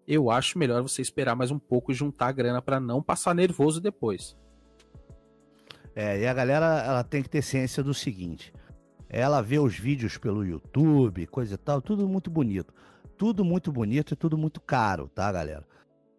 eu 0.08 0.30
acho 0.30 0.60
melhor 0.60 0.82
você 0.82 1.02
esperar 1.02 1.36
mais 1.36 1.50
um 1.50 1.60
pouco 1.60 1.92
e 1.92 1.96
juntar 1.96 2.28
a 2.28 2.32
grana 2.32 2.62
para 2.62 2.80
não 2.80 3.02
passar 3.02 3.34
nervoso 3.34 3.82
depois. 3.82 4.38
É, 5.96 6.20
e 6.22 6.28
a 6.28 6.34
galera 6.34 6.84
ela 6.84 7.04
tem 7.04 7.24
que 7.24 7.30
ter 7.30 7.42
ciência 7.42 7.84
do 7.84 7.94
seguinte: 7.94 8.54
ela 9.10 9.42
vê 9.42 9.60
os 9.60 9.78
vídeos 9.78 10.18
pelo 10.18 10.46
YouTube, 10.46 11.28
coisa 11.28 11.56
e 11.56 11.58
tal, 11.58 11.82
tudo 11.82 12.08
muito 12.08 12.30
bonito. 12.30 12.74
Tudo 13.18 13.46
muito 13.46 13.72
bonito 13.72 14.14
e 14.14 14.18
tudo 14.18 14.38
muito 14.38 14.60
caro, 14.60 15.08
tá, 15.08 15.32
galera? 15.32 15.66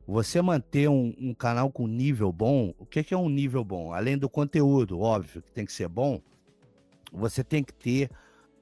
Você 0.07 0.42
manter 0.42 0.88
um, 0.88 1.14
um 1.18 1.32
canal 1.34 1.70
com 1.70 1.86
nível 1.86 2.30
bom, 2.30 2.74
o 2.78 2.84
que, 2.84 3.02
que 3.02 3.14
é 3.14 3.16
um 3.16 3.28
nível 3.28 3.64
bom? 3.64 3.92
Além 3.92 4.18
do 4.18 4.28
conteúdo, 4.28 5.00
óbvio, 5.00 5.42
que 5.42 5.50
tem 5.50 5.64
que 5.64 5.72
ser 5.72 5.88
bom, 5.88 6.20
você 7.12 7.42
tem 7.42 7.64
que 7.64 7.72
ter 7.72 8.11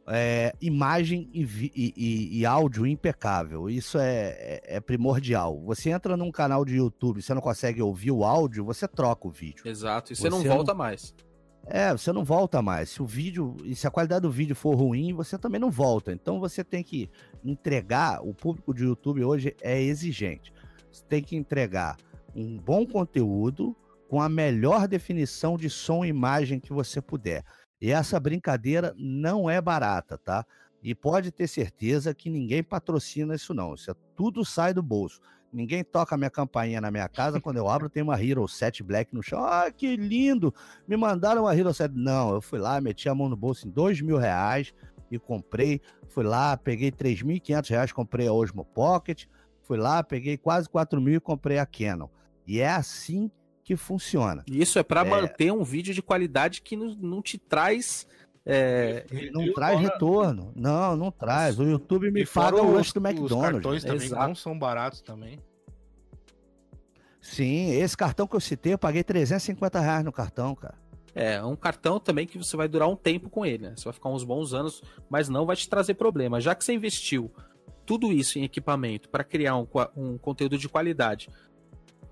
é, 0.06 0.52
imagem 0.60 1.28
e, 1.32 1.42
e- 1.74 2.38
e- 2.40 2.46
áudio 2.46 2.86
impecável. 2.86 3.70
Isso 3.70 3.98
é, 3.98 4.28
é- 4.38 4.76
é 4.76 4.80
primordial. 4.80 5.60
Você 5.64 5.90
entra 5.90 6.16
num 6.16 6.30
canal 6.30 6.64
de 6.64 6.76
YouTube, 6.76 7.22
você 7.22 7.32
não 7.34 7.40
consegue 7.40 7.80
ouvir 7.80 8.10
o 8.10 8.24
áudio, 8.24 8.64
você 8.64 8.86
troca 8.88 9.28
o 9.28 9.30
vídeo. 9.30 9.66
Exato, 9.66 10.12
e 10.12 10.16
você, 10.16 10.28
não 10.28 10.40
Você 10.42 10.48
volta 10.48 10.74
mais. 10.74 11.14
É, 11.66 11.92
você 11.92 12.12
não 12.12 12.24
volta 12.24 12.60
mais. 12.60 12.90
Se 12.90 13.00
o 13.00 13.06
vídeo, 13.06 13.56
e 13.64 13.76
se 13.76 13.86
a 13.86 13.90
qualidade 13.90 14.22
do 14.22 14.30
vídeo 14.30 14.56
for 14.56 14.74
ruim, 14.74 15.12
você 15.12 15.38
também 15.38 15.60
não 15.60 15.70
volta. 15.70 16.12
Então 16.12 16.40
você 16.40 16.64
tem 16.64 16.82
que 16.82 17.08
entregar, 17.44 18.20
o 18.26 18.34
público 18.34 18.74
de 18.74 18.82
YouTube 18.82 19.24
hoje 19.24 19.54
é 19.60 19.80
exigente. 19.80 20.52
Tem 21.08 21.22
que 21.22 21.36
entregar 21.36 21.96
um 22.34 22.58
bom 22.58 22.86
conteúdo 22.86 23.76
com 24.08 24.20
a 24.20 24.28
melhor 24.28 24.86
definição 24.86 25.56
de 25.56 25.70
som 25.70 26.04
e 26.04 26.08
imagem 26.08 26.60
que 26.60 26.72
você 26.72 27.00
puder. 27.00 27.44
E 27.80 27.90
essa 27.90 28.20
brincadeira 28.20 28.94
não 28.96 29.48
é 29.48 29.60
barata, 29.60 30.18
tá? 30.18 30.44
E 30.82 30.94
pode 30.94 31.30
ter 31.30 31.48
certeza 31.48 32.14
que 32.14 32.28
ninguém 32.28 32.62
patrocina 32.62 33.34
isso 33.34 33.54
não. 33.54 33.74
Isso 33.74 33.90
é, 33.90 33.94
tudo 34.16 34.44
sai 34.44 34.74
do 34.74 34.82
bolso. 34.82 35.20
Ninguém 35.52 35.84
toca 35.84 36.16
minha 36.16 36.30
campainha 36.30 36.80
na 36.80 36.90
minha 36.90 37.08
casa. 37.08 37.40
Quando 37.40 37.58
eu 37.58 37.68
abro, 37.68 37.90
tem 37.90 38.02
uma 38.02 38.22
Hero 38.22 38.46
7 38.48 38.82
Black 38.82 39.14
no 39.14 39.22
chão. 39.22 39.44
Ah, 39.44 39.70
que 39.70 39.96
lindo! 39.96 40.52
Me 40.88 40.96
mandaram 40.96 41.42
uma 41.42 41.56
Hero 41.56 41.72
7. 41.72 41.94
Não, 41.94 42.34
eu 42.34 42.40
fui 42.40 42.58
lá, 42.58 42.80
meti 42.80 43.08
a 43.08 43.14
mão 43.14 43.28
no 43.28 43.36
bolso 43.36 43.68
em 43.68 43.70
dois 43.70 44.00
mil 44.00 44.16
reais 44.16 44.72
e 45.10 45.18
comprei. 45.18 45.80
Fui 46.08 46.24
lá, 46.24 46.56
peguei 46.56 46.90
3.500 46.90 47.68
reais, 47.68 47.92
comprei 47.92 48.26
a 48.26 48.32
Osmo 48.32 48.64
Pocket. 48.64 49.26
Fui 49.72 49.78
lá, 49.78 50.02
peguei 50.02 50.36
quase 50.36 50.68
4 50.68 51.00
mil 51.00 51.14
e 51.14 51.20
comprei 51.20 51.58
a 51.58 51.64
Canon. 51.64 52.06
E 52.46 52.60
é 52.60 52.68
assim 52.68 53.30
que 53.64 53.74
funciona. 53.74 54.44
Isso 54.46 54.78
é 54.78 54.82
para 54.82 55.00
é... 55.00 55.04
manter 55.08 55.50
um 55.50 55.64
vídeo 55.64 55.94
de 55.94 56.02
qualidade 56.02 56.60
que 56.60 56.76
não, 56.76 56.94
não 56.94 57.22
te 57.22 57.38
traz 57.38 58.06
é, 58.44 59.06
não 59.32 59.50
traz 59.54 59.80
retorno. 59.80 60.52
Não, 60.54 60.94
não 60.94 61.10
traz. 61.10 61.58
O 61.58 61.62
YouTube 61.62 62.10
me 62.10 62.26
paga 62.26 62.60
o 62.60 62.70
lanche 62.70 62.92
do 62.92 63.00
McDonald's. 63.00 63.32
Os 63.32 63.52
cartões 63.52 63.82
também 63.82 64.06
Exato. 64.08 64.28
não 64.28 64.34
são 64.34 64.58
baratos 64.58 65.00
também. 65.00 65.38
Sim, 67.18 67.70
esse 67.70 67.96
cartão 67.96 68.26
que 68.26 68.36
eu 68.36 68.40
citei, 68.40 68.74
eu 68.74 68.78
paguei 68.78 69.02
350 69.02 69.80
reais 69.80 70.04
no 70.04 70.12
cartão, 70.12 70.54
cara. 70.54 70.74
É, 71.14 71.42
um 71.42 71.56
cartão 71.56 71.98
também 71.98 72.26
que 72.26 72.36
você 72.36 72.54
vai 72.58 72.68
durar 72.68 72.90
um 72.90 72.96
tempo 72.96 73.30
com 73.30 73.46
ele, 73.46 73.68
né? 73.68 73.74
Você 73.74 73.84
vai 73.84 73.94
ficar 73.94 74.10
uns 74.10 74.22
bons 74.22 74.52
anos, 74.52 74.82
mas 75.08 75.30
não 75.30 75.46
vai 75.46 75.56
te 75.56 75.66
trazer 75.66 75.94
problema. 75.94 76.42
Já 76.42 76.54
que 76.54 76.62
você 76.62 76.74
investiu 76.74 77.32
tudo 77.84 78.12
isso 78.12 78.38
em 78.38 78.44
equipamento 78.44 79.08
para 79.08 79.24
criar 79.24 79.56
um, 79.56 79.66
um 79.96 80.18
conteúdo 80.18 80.56
de 80.58 80.68
qualidade, 80.68 81.28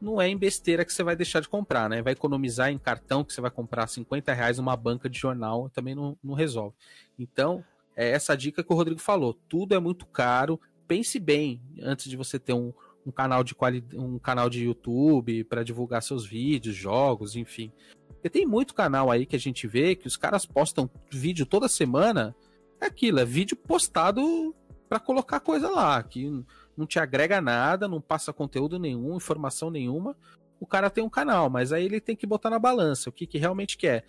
não 0.00 0.20
é 0.20 0.28
em 0.28 0.36
besteira 0.36 0.84
que 0.84 0.92
você 0.92 1.02
vai 1.02 1.14
deixar 1.14 1.40
de 1.40 1.48
comprar, 1.48 1.88
né? 1.88 2.00
Vai 2.00 2.14
economizar 2.14 2.70
em 2.70 2.78
cartão 2.78 3.22
que 3.22 3.32
você 3.32 3.40
vai 3.40 3.50
comprar 3.50 3.86
50 3.86 4.32
reais 4.32 4.56
numa 4.56 4.76
banca 4.76 5.10
de 5.10 5.18
jornal, 5.18 5.68
também 5.68 5.94
não, 5.94 6.16
não 6.24 6.34
resolve. 6.34 6.74
Então, 7.18 7.62
é 7.94 8.10
essa 8.10 8.34
dica 8.34 8.64
que 8.64 8.72
o 8.72 8.76
Rodrigo 8.76 9.00
falou. 9.00 9.34
Tudo 9.48 9.74
é 9.74 9.78
muito 9.78 10.06
caro. 10.06 10.58
Pense 10.88 11.18
bem 11.18 11.60
antes 11.82 12.08
de 12.08 12.16
você 12.16 12.38
ter 12.38 12.54
um, 12.54 12.72
um 13.04 13.12
canal 13.12 13.44
de 13.44 13.54
quali... 13.54 13.84
um 13.94 14.18
canal 14.18 14.48
de 14.48 14.64
YouTube 14.64 15.44
para 15.44 15.62
divulgar 15.62 16.02
seus 16.02 16.24
vídeos, 16.24 16.74
jogos, 16.74 17.36
enfim. 17.36 17.70
Porque 18.08 18.30
tem 18.30 18.46
muito 18.46 18.74
canal 18.74 19.10
aí 19.10 19.26
que 19.26 19.36
a 19.36 19.40
gente 19.40 19.66
vê 19.66 19.94
que 19.94 20.06
os 20.06 20.16
caras 20.16 20.46
postam 20.46 20.88
vídeo 21.10 21.44
toda 21.44 21.68
semana. 21.68 22.34
É 22.80 22.86
aquilo, 22.86 23.20
é 23.20 23.24
vídeo 23.24 23.56
postado 23.56 24.54
para 24.90 24.98
colocar 24.98 25.38
coisa 25.38 25.70
lá, 25.70 26.02
que 26.02 26.44
não 26.76 26.84
te 26.84 26.98
agrega 26.98 27.40
nada, 27.40 27.86
não 27.86 28.00
passa 28.00 28.32
conteúdo 28.32 28.76
nenhum, 28.76 29.14
informação 29.14 29.70
nenhuma. 29.70 30.16
O 30.58 30.66
cara 30.66 30.90
tem 30.90 31.04
um 31.04 31.08
canal, 31.08 31.48
mas 31.48 31.72
aí 31.72 31.84
ele 31.84 32.00
tem 32.00 32.16
que 32.16 32.26
botar 32.26 32.50
na 32.50 32.58
balança 32.58 33.08
o 33.08 33.12
que, 33.12 33.24
que 33.24 33.38
realmente 33.38 33.78
quer. 33.78 34.04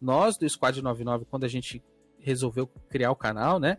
Nós 0.00 0.36
do 0.36 0.48
Squad 0.48 0.80
99, 0.80 1.24
quando 1.24 1.42
a 1.42 1.48
gente 1.48 1.82
resolveu 2.20 2.68
criar 2.88 3.10
o 3.10 3.16
canal, 3.16 3.58
né? 3.58 3.78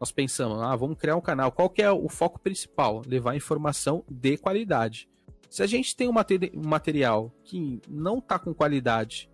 Nós 0.00 0.10
pensamos, 0.10 0.58
ah, 0.62 0.74
vamos 0.74 0.96
criar 0.96 1.16
um 1.16 1.20
canal. 1.20 1.52
Qual 1.52 1.68
que 1.68 1.82
é 1.82 1.90
o 1.90 2.08
foco 2.08 2.40
principal? 2.40 3.02
Levar 3.06 3.36
informação 3.36 4.02
de 4.08 4.38
qualidade. 4.38 5.06
Se 5.50 5.62
a 5.62 5.66
gente 5.66 5.94
tem 5.94 6.08
um, 6.08 6.14
um 6.54 6.66
material 6.66 7.30
que 7.44 7.78
não 7.86 8.22
tá 8.22 8.38
com 8.38 8.54
qualidade 8.54 9.28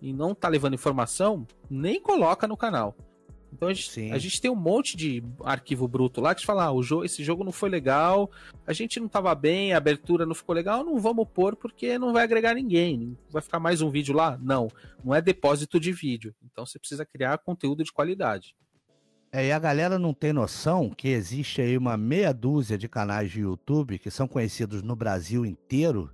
e 0.00 0.12
não 0.12 0.36
tá 0.36 0.46
levando 0.46 0.74
informação, 0.74 1.44
nem 1.68 2.00
coloca 2.00 2.46
no 2.46 2.56
canal. 2.56 2.94
Então 3.54 3.68
a 3.68 3.72
gente, 3.72 4.12
a 4.12 4.18
gente, 4.18 4.40
tem 4.40 4.50
um 4.50 4.56
monte 4.56 4.96
de 4.96 5.22
arquivo 5.44 5.86
bruto 5.86 6.20
lá 6.20 6.34
que 6.34 6.40
te 6.40 6.46
fala, 6.46 6.64
ah, 6.64 6.72
o 6.72 6.82
jogo, 6.82 7.04
esse 7.04 7.22
jogo 7.22 7.44
não 7.44 7.52
foi 7.52 7.70
legal, 7.70 8.28
a 8.66 8.72
gente 8.72 8.98
não 8.98 9.06
tava 9.06 9.32
bem, 9.32 9.72
a 9.72 9.76
abertura 9.76 10.26
não 10.26 10.34
ficou 10.34 10.54
legal, 10.54 10.82
não 10.82 10.98
vamos 10.98 11.28
pôr 11.32 11.54
porque 11.54 11.96
não 11.96 12.12
vai 12.12 12.24
agregar 12.24 12.54
ninguém. 12.54 13.16
Vai 13.30 13.40
ficar 13.40 13.60
mais 13.60 13.80
um 13.80 13.90
vídeo 13.90 14.14
lá? 14.14 14.36
Não, 14.42 14.68
não 15.04 15.14
é 15.14 15.22
depósito 15.22 15.78
de 15.78 15.92
vídeo. 15.92 16.34
Então 16.44 16.66
você 16.66 16.80
precisa 16.80 17.06
criar 17.06 17.38
conteúdo 17.38 17.84
de 17.84 17.92
qualidade. 17.92 18.56
É, 19.30 19.46
e 19.46 19.52
a 19.52 19.58
galera 19.58 19.98
não 19.98 20.12
tem 20.12 20.32
noção 20.32 20.90
que 20.90 21.08
existe 21.08 21.60
aí 21.60 21.78
uma 21.78 21.96
meia 21.96 22.32
dúzia 22.32 22.76
de 22.76 22.88
canais 22.88 23.30
de 23.30 23.40
YouTube 23.40 23.98
que 23.98 24.10
são 24.10 24.26
conhecidos 24.26 24.82
no 24.82 24.96
Brasil 24.96 25.46
inteiro. 25.46 26.12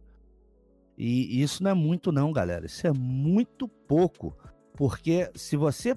E 0.96 1.42
isso 1.42 1.62
não 1.62 1.70
é 1.70 1.74
muito 1.74 2.12
não, 2.12 2.32
galera. 2.32 2.66
Isso 2.66 2.86
é 2.86 2.92
muito 2.92 3.66
pouco. 3.66 4.36
Porque 4.74 5.30
se 5.34 5.56
você 5.56 5.96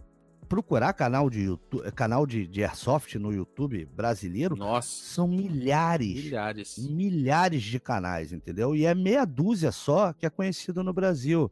procurar 0.53 0.93
canal 0.93 1.31
de 1.31 1.45
YouTube, 1.45 1.91
canal 1.93 2.27
de, 2.27 2.45
de 2.45 2.63
Airsoft 2.63 3.15
no 3.15 3.33
YouTube 3.33 3.85
brasileiro, 3.85 4.55
Nossa. 4.55 4.87
são 4.87 5.27
milhares, 5.27 6.25
milhares, 6.25 6.77
milhares 6.77 7.63
de 7.63 7.79
canais, 7.79 8.31
entendeu? 8.31 8.75
E 8.75 8.85
é 8.85 8.93
meia 8.93 9.25
dúzia 9.25 9.71
só 9.71 10.13
que 10.13 10.27
é 10.27 10.29
conhecido 10.29 10.83
no 10.83 10.93
Brasil. 10.93 11.51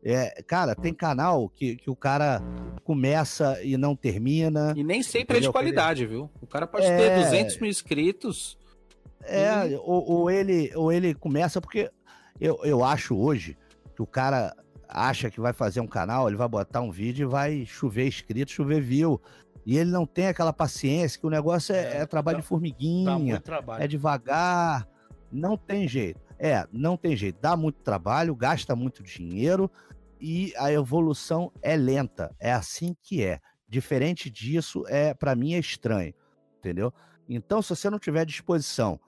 É, 0.00 0.40
cara, 0.46 0.76
tem 0.76 0.94
canal 0.94 1.48
que, 1.48 1.74
que 1.74 1.90
o 1.90 1.96
cara 1.96 2.40
começa 2.84 3.60
e 3.64 3.76
não 3.76 3.96
termina. 3.96 4.72
E 4.76 4.84
nem 4.84 5.02
sempre 5.02 5.38
entendeu? 5.38 5.38
é 5.38 5.40
de 5.48 5.52
qualidade, 5.52 6.06
viu? 6.06 6.30
O 6.40 6.46
cara 6.46 6.68
pode 6.68 6.86
é... 6.86 6.96
ter 6.96 7.24
200 7.24 7.58
mil 7.58 7.68
inscritos. 7.68 8.56
É, 9.24 9.70
e... 9.70 9.74
ou, 9.74 10.08
ou, 10.08 10.30
ele, 10.30 10.70
ou 10.76 10.92
ele 10.92 11.14
começa, 11.14 11.60
porque 11.60 11.90
eu, 12.40 12.60
eu 12.62 12.84
acho 12.84 13.16
hoje 13.16 13.58
que 13.96 14.02
o 14.02 14.06
cara 14.06 14.54
acha 14.88 15.30
que 15.30 15.40
vai 15.40 15.52
fazer 15.52 15.80
um 15.80 15.86
canal, 15.86 16.28
ele 16.28 16.36
vai 16.36 16.48
botar 16.48 16.80
um 16.80 16.90
vídeo 16.90 17.28
e 17.28 17.30
vai 17.30 17.66
chover 17.66 18.06
inscrito, 18.06 18.52
chover 18.52 18.80
view. 18.80 19.20
E 19.64 19.76
ele 19.76 19.90
não 19.90 20.06
tem 20.06 20.28
aquela 20.28 20.52
paciência, 20.52 21.18
que 21.18 21.26
o 21.26 21.30
negócio 21.30 21.74
é, 21.74 21.78
é, 21.78 21.96
é 21.98 22.06
trabalho 22.06 22.38
dá, 22.38 22.42
de 22.42 22.46
formiguinha, 22.46 23.42
é 23.78 23.88
devagar, 23.88 24.86
não 25.30 25.56
tem 25.56 25.88
jeito. 25.88 26.20
É, 26.38 26.66
não 26.70 26.96
tem 26.96 27.16
jeito, 27.16 27.40
dá 27.40 27.56
muito 27.56 27.80
trabalho, 27.80 28.34
gasta 28.34 28.76
muito 28.76 29.02
dinheiro 29.02 29.70
e 30.20 30.52
a 30.56 30.70
evolução 30.70 31.50
é 31.62 31.76
lenta, 31.76 32.34
é 32.38 32.52
assim 32.52 32.94
que 33.02 33.24
é. 33.24 33.40
Diferente 33.68 34.30
disso, 34.30 34.84
é 34.86 35.14
para 35.14 35.34
mim 35.34 35.54
é 35.54 35.58
estranho, 35.58 36.14
entendeu? 36.58 36.92
Então, 37.28 37.60
se 37.60 37.70
você 37.70 37.90
não 37.90 37.98
tiver 37.98 38.24
disposição 38.24 39.00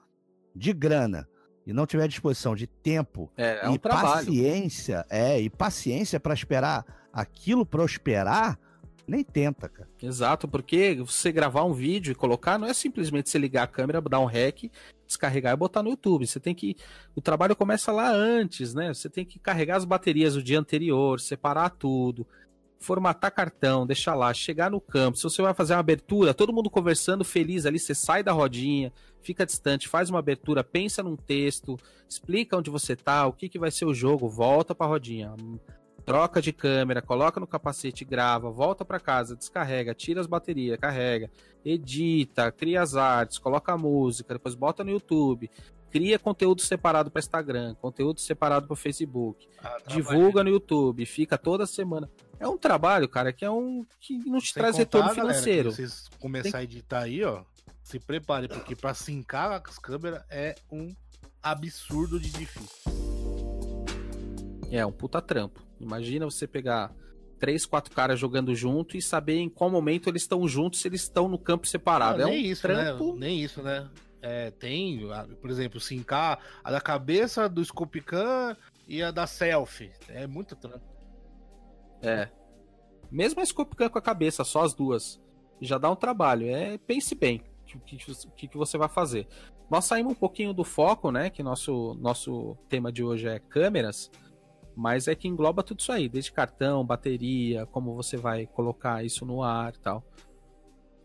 de 0.54 0.72
grana, 0.72 1.28
e 1.68 1.72
não 1.74 1.84
tiver 1.84 2.08
disposição 2.08 2.56
de 2.56 2.66
tempo 2.66 3.30
é, 3.36 3.60
é 3.62 3.68
um 3.68 3.74
e 3.74 3.78
trabalho. 3.78 4.26
paciência, 4.26 5.04
é, 5.10 5.38
e 5.38 5.50
paciência 5.50 6.18
para 6.18 6.32
esperar 6.32 6.82
aquilo 7.12 7.66
prosperar, 7.66 8.58
nem 9.06 9.22
tenta, 9.22 9.68
cara. 9.68 9.86
Exato, 10.02 10.48
porque 10.48 10.94
você 10.94 11.30
gravar 11.30 11.64
um 11.64 11.74
vídeo 11.74 12.10
e 12.10 12.14
colocar 12.14 12.58
não 12.58 12.66
é 12.66 12.72
simplesmente 12.72 13.28
você 13.28 13.38
ligar 13.38 13.64
a 13.64 13.66
câmera, 13.66 14.00
dar 14.00 14.18
um 14.18 14.24
rec, 14.24 14.70
descarregar 15.06 15.52
e 15.52 15.56
botar 15.58 15.82
no 15.82 15.90
YouTube. 15.90 16.26
Você 16.26 16.40
tem 16.40 16.54
que. 16.54 16.74
O 17.14 17.20
trabalho 17.20 17.54
começa 17.54 17.92
lá 17.92 18.10
antes, 18.10 18.72
né? 18.72 18.94
Você 18.94 19.10
tem 19.10 19.26
que 19.26 19.38
carregar 19.38 19.76
as 19.76 19.84
baterias 19.84 20.34
do 20.34 20.42
dia 20.42 20.58
anterior, 20.58 21.20
separar 21.20 21.68
tudo, 21.68 22.26
formatar 22.78 23.30
cartão, 23.30 23.86
deixar 23.86 24.14
lá, 24.14 24.32
chegar 24.32 24.70
no 24.70 24.80
campo. 24.80 25.18
Se 25.18 25.24
você 25.24 25.42
vai 25.42 25.52
fazer 25.52 25.74
uma 25.74 25.80
abertura, 25.80 26.32
todo 26.32 26.52
mundo 26.52 26.70
conversando 26.70 27.24
feliz 27.24 27.66
ali, 27.66 27.78
você 27.78 27.94
sai 27.94 28.22
da 28.22 28.32
rodinha, 28.32 28.90
fica 29.22 29.44
distante, 29.44 29.88
faz 29.88 30.10
uma 30.10 30.18
abertura, 30.18 30.64
pensa 30.64 31.02
num 31.02 31.16
texto, 31.16 31.76
explica 32.08 32.56
onde 32.56 32.70
você 32.70 32.96
tá, 32.96 33.26
o 33.26 33.32
que, 33.32 33.48
que 33.48 33.58
vai 33.58 33.70
ser 33.70 33.84
o 33.84 33.94
jogo, 33.94 34.28
volta 34.28 34.74
pra 34.74 34.86
rodinha. 34.86 35.34
Troca 36.04 36.40
de 36.40 36.52
câmera, 36.54 37.02
coloca 37.02 37.38
no 37.38 37.46
capacete, 37.46 38.04
grava, 38.04 38.50
volta 38.50 38.84
para 38.84 38.98
casa, 38.98 39.36
descarrega, 39.36 39.94
tira 39.94 40.20
as 40.20 40.26
baterias, 40.26 40.78
carrega, 40.78 41.30
edita, 41.62 42.50
cria 42.50 42.80
as 42.80 42.96
artes, 42.96 43.38
coloca 43.38 43.72
a 43.72 43.76
música, 43.76 44.32
depois 44.32 44.54
bota 44.54 44.82
no 44.82 44.90
YouTube, 44.90 45.50
cria 45.90 46.18
conteúdo 46.18 46.62
separado 46.62 47.10
para 47.10 47.20
Instagram, 47.20 47.74
conteúdo 47.74 48.20
separado 48.20 48.66
para 48.66 48.76
Facebook, 48.76 49.46
ah, 49.62 49.76
divulga 49.86 50.42
no 50.42 50.50
YouTube, 50.50 51.04
fica 51.04 51.36
toda 51.36 51.66
semana. 51.66 52.10
É 52.40 52.46
um 52.46 52.56
trabalho, 52.56 53.08
cara, 53.08 53.32
que 53.32 53.44
é 53.44 53.50
um 53.50 53.84
que 54.00 54.16
não 54.18 54.38
te 54.38 54.52
Sem 54.52 54.62
traz 54.62 54.76
retorno 54.76 55.10
financeiro. 55.10 55.70
Galera, 55.70 55.88
vocês 55.88 56.08
começar 56.18 56.52
Tem... 56.52 56.60
a 56.60 56.62
editar 56.62 57.02
aí, 57.02 57.22
ó, 57.24 57.42
se 57.88 57.98
prepare, 57.98 58.48
porque 58.48 58.76
para 58.76 58.92
sincar 58.92 59.62
as 59.66 59.78
câmeras 59.78 60.22
é 60.28 60.54
um 60.70 60.94
absurdo 61.42 62.20
de 62.20 62.30
difícil. 62.30 62.92
É, 64.70 64.84
um 64.84 64.92
puta 64.92 65.22
trampo. 65.22 65.66
Imagina 65.80 66.26
você 66.26 66.46
pegar 66.46 66.94
três, 67.38 67.64
quatro 67.64 67.94
caras 67.94 68.20
jogando 68.20 68.54
junto 68.54 68.94
e 68.94 69.00
saber 69.00 69.38
em 69.38 69.48
qual 69.48 69.70
momento 69.70 70.10
eles 70.10 70.22
estão 70.22 70.46
juntos, 70.46 70.80
se 70.80 70.88
eles 70.88 71.02
estão 71.02 71.28
no 71.28 71.38
campo 71.38 71.66
separado. 71.66 72.18
Não, 72.18 72.28
é 72.28 72.30
nem 72.32 72.42
um 72.42 72.52
isso, 72.52 72.62
trampo... 72.62 73.12
né? 73.14 73.20
Nem 73.20 73.40
isso, 73.40 73.62
né? 73.62 73.88
É, 74.20 74.50
tem, 74.50 75.08
por 75.40 75.48
exemplo, 75.48 75.80
sincar 75.80 76.40
a 76.62 76.70
da 76.70 76.82
cabeça 76.82 77.48
do 77.48 77.64
Scopican 77.64 78.54
e 78.86 79.02
a 79.02 79.10
da 79.10 79.26
selfie. 79.26 79.92
É 80.08 80.26
muito 80.26 80.54
trampo. 80.54 80.84
É. 82.02 82.28
Mesmo 83.10 83.40
a 83.40 83.46
Scopican 83.46 83.88
com 83.88 83.98
a 83.98 84.02
cabeça, 84.02 84.44
só 84.44 84.62
as 84.62 84.74
duas. 84.74 85.18
Já 85.58 85.78
dá 85.78 85.90
um 85.90 85.96
trabalho. 85.96 86.48
É, 86.48 86.76
pense 86.76 87.14
bem 87.14 87.42
que, 87.76 87.98
que, 88.36 88.48
que 88.48 88.56
você 88.56 88.78
vai 88.78 88.88
fazer. 88.88 89.26
Nós 89.70 89.84
saímos 89.84 90.12
um 90.12 90.16
pouquinho 90.16 90.54
do 90.54 90.64
foco, 90.64 91.10
né? 91.10 91.28
Que 91.28 91.42
nosso, 91.42 91.94
nosso 92.00 92.56
tema 92.68 92.90
de 92.90 93.04
hoje 93.04 93.28
é 93.28 93.38
câmeras. 93.38 94.10
Mas 94.74 95.08
é 95.08 95.14
que 95.14 95.26
engloba 95.26 95.62
tudo 95.62 95.80
isso 95.80 95.90
aí, 95.90 96.08
desde 96.08 96.30
cartão, 96.30 96.86
bateria, 96.86 97.66
como 97.66 97.94
você 97.94 98.16
vai 98.16 98.46
colocar 98.46 99.04
isso 99.04 99.26
no 99.26 99.42
ar 99.42 99.74
e 99.74 99.78
tal. 99.80 100.04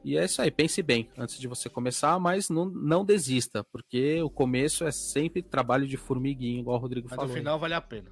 E 0.04 0.18
é 0.18 0.26
isso 0.26 0.42
aí, 0.42 0.52
pense 0.52 0.84
bem 0.84 1.10
antes 1.18 1.40
de 1.40 1.48
você 1.48 1.70
começar, 1.70 2.20
mas 2.20 2.50
não, 2.50 2.66
não 2.66 3.06
desista, 3.06 3.64
porque 3.64 4.22
o 4.22 4.30
começo 4.30 4.84
é 4.84 4.92
sempre 4.92 5.42
trabalho 5.42 5.88
de 5.88 5.96
formiguinha, 5.98 6.60
igual 6.60 6.78
o 6.78 6.80
Rodrigo 6.80 7.08
Mas 7.10 7.16
falou. 7.16 7.30
no 7.30 7.34
aí. 7.34 7.40
final 7.40 7.58
vale 7.58 7.74
a 7.74 7.82
pena. 7.82 8.12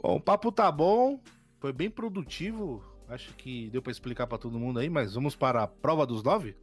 Bom, 0.00 0.16
o 0.16 0.20
papo 0.20 0.52
tá 0.52 0.70
bom, 0.70 1.20
foi 1.58 1.72
bem 1.72 1.90
produtivo. 1.90 2.84
Acho 3.08 3.32
que 3.34 3.70
deu 3.70 3.80
pra 3.80 3.92
explicar 3.92 4.26
pra 4.26 4.36
todo 4.36 4.58
mundo 4.58 4.80
aí, 4.80 4.90
mas 4.90 5.14
vamos 5.14 5.36
para 5.36 5.62
a 5.62 5.66
prova 5.66 6.04
dos 6.04 6.22
nove? 6.22 6.56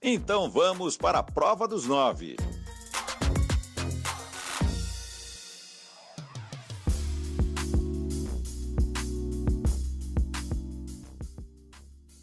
Então 0.00 0.50
vamos 0.50 0.96
para 0.96 1.18
a 1.18 1.22
prova 1.22 1.68
dos 1.68 1.86
nove. 1.86 2.36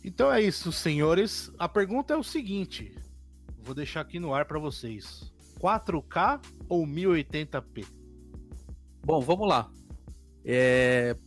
Então 0.03 0.31
é 0.31 0.41
isso, 0.41 0.71
senhores. 0.71 1.51
A 1.59 1.69
pergunta 1.69 2.13
é 2.13 2.17
o 2.17 2.23
seguinte: 2.23 2.95
vou 3.59 3.75
deixar 3.75 4.01
aqui 4.01 4.17
no 4.19 4.33
ar 4.33 4.45
pra 4.45 4.57
vocês: 4.57 5.31
4K 5.59 6.41
ou 6.67 6.87
1080p? 6.87 7.85
Bom, 9.03 9.21
vamos 9.21 9.47
lá. 9.47 9.69
É... 10.45 11.17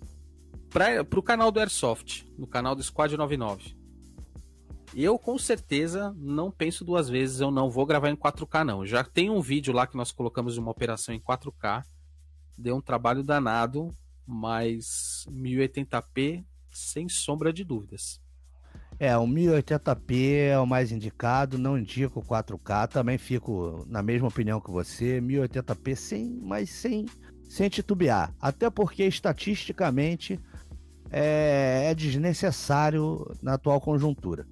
Para 0.70 1.18
o 1.18 1.22
canal 1.22 1.50
do 1.50 1.58
Airsoft, 1.58 2.24
no 2.38 2.46
canal 2.46 2.74
do 2.74 2.82
Squad 2.82 3.16
99. 3.16 3.76
Eu 4.94 5.18
com 5.18 5.38
certeza 5.38 6.14
não 6.16 6.50
penso 6.50 6.84
duas 6.84 7.08
vezes, 7.08 7.40
eu 7.40 7.50
não 7.50 7.70
vou 7.70 7.84
gravar 7.84 8.10
em 8.10 8.16
4K 8.16 8.64
não. 8.64 8.86
Já 8.86 9.04
tem 9.04 9.28
um 9.30 9.40
vídeo 9.40 9.72
lá 9.72 9.86
que 9.86 9.96
nós 9.96 10.12
colocamos 10.12 10.56
uma 10.56 10.70
operação 10.70 11.14
em 11.14 11.20
4K. 11.20 11.84
Deu 12.56 12.76
um 12.76 12.80
trabalho 12.80 13.22
danado, 13.22 13.92
mas 14.26 15.26
1080p 15.30 16.44
sem 16.70 17.08
sombra 17.08 17.52
de 17.52 17.64
dúvidas. 17.64 18.20
É, 19.00 19.16
o 19.16 19.26
1080p 19.26 20.50
é 20.50 20.58
o 20.58 20.66
mais 20.66 20.90
indicado, 20.90 21.56
não 21.56 21.78
indico 21.78 22.20
4K, 22.20 22.88
também 22.88 23.16
fico 23.16 23.84
na 23.86 24.02
mesma 24.02 24.26
opinião 24.26 24.60
que 24.60 24.70
você, 24.70 25.20
1080p 25.20 25.94
sem, 25.94 26.40
mas 26.42 26.70
sem, 26.70 27.06
sem 27.48 27.68
titubear. 27.68 28.32
Até 28.40 28.68
porque 28.70 29.04
estatisticamente 29.04 30.38
é, 31.10 31.86
é 31.90 31.94
desnecessário 31.94 33.34
na 33.42 33.54
atual 33.54 33.80
conjuntura. 33.80 34.46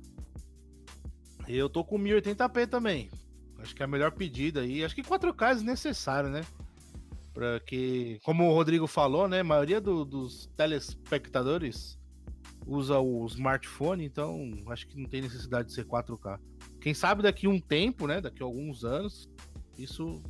Eu 1.47 1.69
tô 1.69 1.85
com 1.85 1.99
1080p 1.99 2.67
também. 2.67 3.11
Acho 3.59 3.75
que 3.75 3.83
é 3.83 3.85
a 3.85 3.89
melhor 3.89 4.11
pedida 4.13 4.61
aí. 4.63 4.85
Acho 4.85 4.95
que 4.95 5.03
4K 5.03 5.51
é 5.51 5.55
desnecessário, 5.55 6.29
né? 6.31 6.43
Pra 7.33 7.61
que, 7.61 8.19
como 8.25 8.49
o 8.49 8.55
Rodrigo 8.55 8.87
falou, 8.87 9.29
né? 9.29 9.41
A 9.41 9.45
maioria 9.45 9.81
do- 9.81 10.05
dos 10.05 10.47
telespectadores 10.57 11.99
usa 12.67 12.99
o 12.99 13.25
smartphone, 13.27 14.05
então 14.05 14.51
acho 14.69 14.89
que 14.89 14.99
não 14.99 15.09
tem 15.09 15.21
necessidade 15.23 15.69
de 15.69 15.75
ser 15.75 15.85
4K. 15.85 16.39
Quem 16.81 16.95
sabe 16.95 17.23
daqui 17.23 17.47
um 17.47 17.61
tempo, 17.61 18.07
né? 18.07 18.21
Daqui 18.21 18.43
a 18.43 18.47
alguns 18.47 18.85
anos, 18.85 19.29
isso 19.79 20.23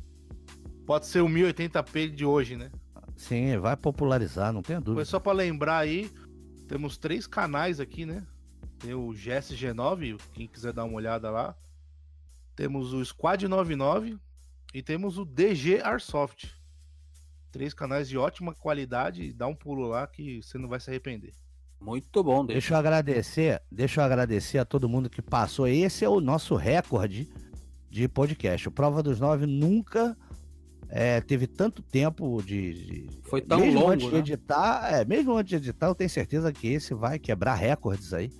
pode 0.87 1.05
ser 1.05 1.19
o 1.19 1.27
1080p 1.27 2.09
de 2.15 2.25
hoje, 2.25 2.55
né? 2.55 2.71
Sim, 3.15 3.57
vai 3.57 3.75
popularizar, 3.75 4.53
não 4.53 4.61
tenha 4.61 4.79
Foi 4.79 4.85
dúvida. 4.85 5.05
só 5.05 5.19
pra 5.19 5.33
lembrar 5.33 5.79
aí, 5.79 6.09
temos 6.67 6.97
três 6.97 7.27
canais 7.27 7.79
aqui, 7.79 8.05
né? 8.05 8.25
Tem 8.79 8.93
o 8.93 9.09
GSG9, 9.09 10.17
quem 10.33 10.47
quiser 10.47 10.71
dar 10.71 10.85
uma 10.85 10.95
olhada 10.95 11.29
lá. 11.29 11.55
Temos 12.55 12.93
o 12.93 13.03
Squad 13.03 13.47
99 13.47 14.17
e 14.73 14.81
temos 14.81 15.17
o 15.17 15.25
DG 15.25 15.81
Airsoft. 15.83 16.55
Três 17.51 17.73
canais 17.73 18.07
de 18.07 18.17
ótima 18.17 18.53
qualidade, 18.53 19.33
dá 19.33 19.45
um 19.47 19.55
pulo 19.55 19.87
lá 19.87 20.07
que 20.07 20.41
você 20.41 20.57
não 20.57 20.69
vai 20.69 20.79
se 20.79 20.89
arrepender. 20.89 21.33
Muito 21.81 22.23
bom, 22.23 22.45
deixa. 22.45 22.59
Deixa 22.59 22.73
eu 22.73 22.77
agradecer, 22.77 23.61
deixa 23.71 24.01
eu 24.01 24.05
agradecer 24.05 24.57
a 24.57 24.65
todo 24.65 24.87
mundo 24.89 25.09
que 25.09 25.21
passou. 25.21 25.67
Esse 25.67 26.05
é 26.05 26.09
o 26.09 26.21
nosso 26.21 26.55
recorde 26.55 27.27
de 27.89 28.07
podcast. 28.07 28.67
O 28.67 28.71
Prova 28.71 29.03
dos 29.03 29.19
Nove 29.19 29.45
nunca 29.45 30.15
é, 30.89 31.19
teve 31.21 31.47
tanto 31.47 31.81
tempo 31.81 32.41
de. 32.41 32.73
de- 32.73 33.09
Foi 33.23 33.41
tão 33.41 33.59
mesmo 33.59 33.79
longo, 33.79 33.91
antes 33.91 34.07
de 34.07 34.13
né? 34.13 34.19
editar, 34.19 34.93
é, 34.93 35.05
mesmo 35.05 35.35
antes 35.35 35.49
de 35.49 35.55
editar, 35.55 35.87
eu 35.87 35.95
tenho 35.95 36.09
certeza 36.09 36.51
que 36.53 36.67
esse 36.67 36.93
vai 36.93 37.19
quebrar 37.19 37.55
recordes 37.55 38.13
aí. 38.13 38.31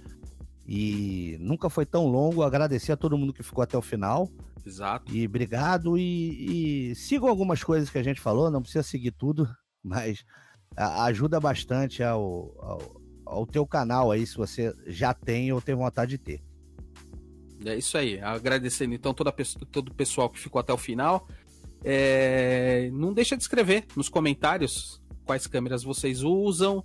E 0.65 1.37
nunca 1.39 1.69
foi 1.69 1.85
tão 1.85 2.07
longo. 2.07 2.43
Agradecer 2.43 2.91
a 2.91 2.97
todo 2.97 3.17
mundo 3.17 3.33
que 3.33 3.43
ficou 3.43 3.63
até 3.63 3.77
o 3.77 3.81
final. 3.81 4.29
Exato. 4.65 5.13
E 5.15 5.25
obrigado. 5.25 5.97
E, 5.97 6.91
e 6.91 6.95
sigam 6.95 7.29
algumas 7.29 7.63
coisas 7.63 7.89
que 7.89 7.97
a 7.97 8.03
gente 8.03 8.19
falou, 8.19 8.51
não 8.51 8.61
precisa 8.61 8.83
seguir 8.83 9.11
tudo, 9.11 9.47
mas 9.83 10.25
ajuda 10.75 11.39
bastante 11.39 12.03
ao, 12.03 12.53
ao, 12.59 13.01
ao 13.25 13.47
teu 13.47 13.65
canal 13.65 14.11
aí, 14.11 14.27
se 14.27 14.35
você 14.35 14.73
já 14.85 15.13
tem 15.13 15.51
ou 15.53 15.61
tem 15.61 15.73
vontade 15.73 16.11
de 16.11 16.17
ter. 16.17 16.41
É 17.65 17.75
isso 17.75 17.97
aí. 17.97 18.19
Agradecendo 18.21 18.93
então 18.93 19.13
toda 19.13 19.31
todo 19.71 19.89
o 19.89 19.93
pessoal 19.93 20.29
que 20.29 20.39
ficou 20.39 20.59
até 20.59 20.71
o 20.71 20.77
final. 20.77 21.27
É, 21.83 22.89
Não 22.93 23.13
deixa 23.13 23.35
de 23.35 23.43
escrever 23.43 23.85
nos 23.95 24.09
comentários 24.09 25.01
quais 25.25 25.45
câmeras 25.47 25.83
vocês 25.83 26.23
usam 26.23 26.83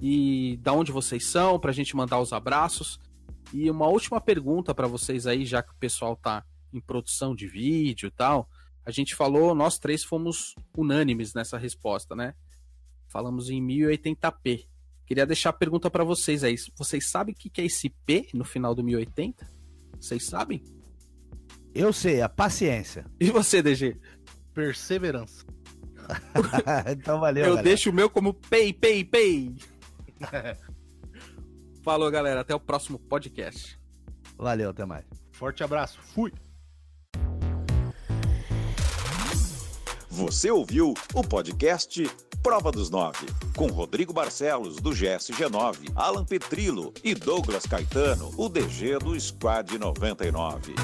e 0.00 0.58
da 0.62 0.72
onde 0.72 0.92
vocês 0.92 1.26
são 1.26 1.58
para 1.58 1.70
a 1.70 1.74
gente 1.74 1.94
mandar 1.94 2.20
os 2.20 2.32
abraços. 2.32 2.98
E 3.52 3.70
uma 3.70 3.88
última 3.88 4.20
pergunta 4.20 4.74
para 4.74 4.86
vocês 4.86 5.26
aí, 5.26 5.44
já 5.44 5.62
que 5.62 5.72
o 5.72 5.76
pessoal 5.76 6.16
tá 6.16 6.44
em 6.72 6.80
produção 6.80 7.34
de 7.34 7.46
vídeo 7.48 8.06
e 8.06 8.10
tal. 8.10 8.48
A 8.84 8.90
gente 8.90 9.14
falou, 9.14 9.54
nós 9.54 9.78
três 9.78 10.02
fomos 10.04 10.54
unânimes 10.76 11.34
nessa 11.34 11.58
resposta, 11.58 12.14
né? 12.14 12.34
Falamos 13.08 13.50
em 13.50 13.60
1080p. 13.60 14.66
Queria 15.04 15.26
deixar 15.26 15.50
a 15.50 15.52
pergunta 15.52 15.90
para 15.90 16.04
vocês 16.04 16.44
aí. 16.44 16.54
Vocês 16.76 17.10
sabem 17.10 17.34
o 17.34 17.36
que 17.36 17.50
que 17.50 17.60
é 17.60 17.64
esse 17.64 17.90
P 18.06 18.28
no 18.32 18.44
final 18.44 18.74
do 18.74 18.84
1080? 18.84 19.50
Vocês 20.00 20.24
sabem? 20.24 20.62
Eu 21.74 21.92
sei, 21.92 22.22
a 22.22 22.28
paciência. 22.28 23.04
E 23.20 23.30
você, 23.30 23.62
DG? 23.62 23.96
Perseverança. 24.60 25.46
então 26.92 27.18
valeu, 27.18 27.44
eu 27.44 27.50
galera. 27.50 27.64
deixo 27.64 27.88
o 27.88 27.92
meu 27.92 28.10
como 28.10 28.34
pay, 28.34 28.74
pay, 28.74 29.02
pay. 29.02 29.56
Falou, 31.82 32.10
galera. 32.10 32.42
Até 32.42 32.54
o 32.54 32.60
próximo 32.60 32.98
podcast. 32.98 33.80
Valeu, 34.36 34.68
até 34.68 34.84
mais. 34.84 35.06
Forte 35.32 35.64
abraço. 35.64 35.98
Fui. 36.02 36.30
Você 40.10 40.50
ouviu 40.50 40.92
o 41.14 41.22
podcast 41.22 42.04
Prova 42.42 42.70
dos 42.70 42.90
Nove, 42.90 43.26
com 43.56 43.68
Rodrigo 43.68 44.12
Barcelos, 44.12 44.76
do 44.76 44.90
GSG9, 44.90 45.92
Alan 45.94 46.24
Petrilo 46.24 46.92
e 47.02 47.14
Douglas 47.14 47.64
Caetano, 47.64 48.30
o 48.36 48.48
DG 48.48 48.98
do 48.98 49.18
Squad 49.18 49.78
99. 49.78 50.74